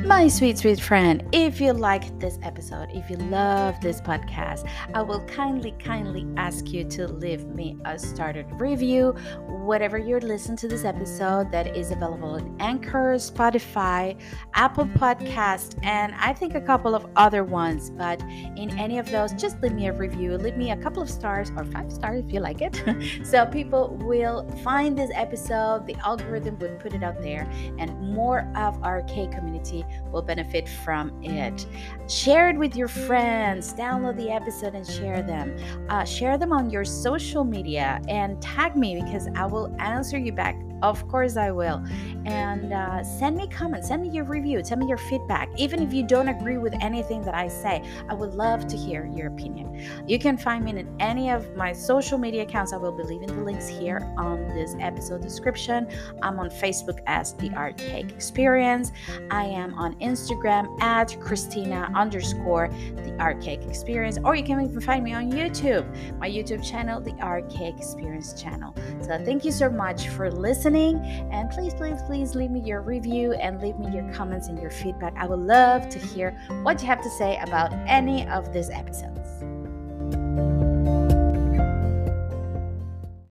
My 0.07 0.29
sweet, 0.29 0.57
sweet 0.57 0.79
friend, 0.79 1.29
if 1.33 1.61
you 1.61 1.73
like 1.73 2.17
this 2.21 2.39
episode, 2.45 2.91
if 2.93 3.11
you 3.11 3.17
love 3.17 3.81
this 3.81 4.01
podcast, 4.01 4.71
I 4.95 5.03
will 5.03 5.19
kindly, 5.23 5.75
kindly 5.81 6.25
ask 6.37 6.69
you 6.69 6.85
to 6.91 7.09
leave 7.09 7.45
me 7.49 7.77
a 7.85 7.99
started 7.99 8.47
review, 8.53 9.17
whatever 9.49 9.99
you're 9.99 10.21
listening 10.21 10.59
to 10.59 10.69
this 10.69 10.85
episode 10.85 11.51
that 11.51 11.77
is 11.77 11.91
available 11.91 12.29
on 12.29 12.57
Anchor, 12.61 13.17
Spotify, 13.17 14.17
Apple 14.55 14.87
Podcast, 14.87 15.77
and 15.83 16.15
I 16.15 16.33
think 16.33 16.55
a 16.55 16.61
couple 16.61 16.95
of 16.95 17.05
other 17.17 17.43
ones. 17.43 17.91
But 17.91 18.21
in 18.23 18.79
any 18.79 18.99
of 18.99 19.11
those, 19.11 19.33
just 19.33 19.61
leave 19.61 19.73
me 19.73 19.89
a 19.89 19.93
review, 19.93 20.39
leave 20.39 20.57
me 20.57 20.71
a 20.71 20.77
couple 20.77 21.03
of 21.03 21.11
stars 21.11 21.51
or 21.57 21.65
five 21.65 21.91
stars 21.91 22.25
if 22.25 22.33
you 22.33 22.39
like 22.39 22.63
it. 22.63 22.81
so 23.27 23.45
people 23.45 23.99
will 24.03 24.49
find 24.63 24.97
this 24.97 25.11
episode, 25.15 25.85
the 25.85 25.97
algorithm 25.97 26.61
would 26.61 26.79
put 26.79 26.95
it 26.95 27.03
out 27.03 27.21
there, 27.21 27.51
and 27.81 27.91
more 28.15 28.49
of 28.55 28.81
Art 28.85 29.09
Cake 29.09 29.33
community 29.33 29.85
will 30.13 30.23
benefit 30.23 30.69
from 30.69 31.23
it. 31.23 31.67
Share 32.09 32.49
it 32.49 32.57
with 32.57 32.77
your 32.77 32.89
friends. 32.89 33.75
Download 33.75 34.17
the 34.17 34.31
episode 34.31 34.75
and 34.75 34.87
share 34.87 35.23
them. 35.23 35.57
Uh, 35.89 36.05
share 36.05 36.39
them 36.39 36.53
on 36.53 36.71
your 36.71 36.85
social 36.85 37.45
media 37.45 38.01
and 38.09 38.41
tag 38.41 38.77
me 38.77 39.01
because 39.03 39.29
I 39.35 39.47
will 39.47 39.75
answer 39.79 40.19
you 40.19 40.33
back 40.33 40.57
of 40.83 41.07
course, 41.09 41.37
I 41.37 41.51
will. 41.51 41.83
And 42.27 42.73
uh, 42.73 43.03
send 43.05 43.37
me 43.37 43.47
comments, 43.49 43.89
send 43.89 44.03
me 44.03 44.09
your 44.09 44.25
review, 44.25 44.63
send 44.65 44.81
me 44.81 44.89
your 44.89 44.99
feedback. 44.99 45.49
Even 45.57 45.81
if 45.83 45.93
you 45.93 46.03
don't 46.03 46.29
agree 46.29 46.59
with 46.59 46.75
anything 46.83 47.23
that 47.23 47.35
I 47.35 47.49
say, 47.49 47.83
I 48.09 48.15
would 48.15 48.35
love 48.35 48.67
to 48.69 48.77
hear 48.77 49.07
your 49.07 49.29
opinion. 49.29 49.83
You 50.07 50.19
can 50.19 50.37
find 50.37 50.65
me 50.65 50.73
in 50.73 50.97
any 51.01 51.31
of 51.31 51.57
my 51.57 51.73
social 51.73 52.19
media 52.19 52.43
accounts. 52.43 52.73
I 52.73 52.77
will 52.77 52.93
be 52.93 53.05
leaving 53.05 53.29
the 53.29 53.43
links 53.43 53.69
here 53.69 54.13
on 54.19 54.49
this 54.49 54.75
episode 54.81 55.23
description. 55.23 55.89
I'm 56.23 56.39
on 56.39 56.51
Facebook 56.51 56.99
as 57.07 57.35
the 57.35 57.51
Art 57.55 57.79
Cake 57.79 58.11
Experience. 58.11 58.93
I 59.31 59.45
am 59.45 59.75
on 59.75 59.95
Instagram 60.01 60.81
at 60.83 61.19
Cristina 61.21 61.91
underscore 61.95 62.69
the 62.97 63.17
Art 63.19 63.41
Cake 63.41 63.63
Experience, 63.63 64.19
or 64.25 64.35
you 64.35 64.45
can 64.45 64.61
even 64.61 64.81
find 64.81 65.05
me 65.05 65.13
on 65.13 65.31
YouTube, 65.31 65.87
my 66.19 66.29
YouTube 66.29 66.69
channel, 66.69 67.01
the 67.01 67.15
Art 67.21 67.49
Cake 67.49 67.77
Experience 67.77 68.41
channel. 68.41 68.75
So 69.01 69.23
thank 69.25 69.45
you 69.45 69.53
so 69.53 69.71
much 69.71 70.09
for 70.09 70.31
listening 70.31 70.66
listening. 70.67 71.29
And 71.31 71.49
please, 71.51 71.75
please, 71.75 72.03
please 72.03 72.35
leave 72.35 72.51
me 72.51 72.61
your 72.61 72.83
review 72.83 73.35
and 73.35 73.61
leave 73.61 73.79
me 73.79 73.89
your 73.91 74.13
comments 74.13 74.49
and 74.49 74.61
your 74.61 74.71
feedback. 74.71 75.15
I 75.17 75.27
would 75.27 75.39
love 75.39 75.89
to 75.91 75.99
hear 75.99 76.37
what 76.63 76.81
you 76.81 76.87
have 76.89 77.03
to 77.03 77.11
say 77.11 77.39
about 77.39 77.73
any 77.87 78.27
of 78.29 78.53
this 78.53 78.69
episode. 78.71 79.26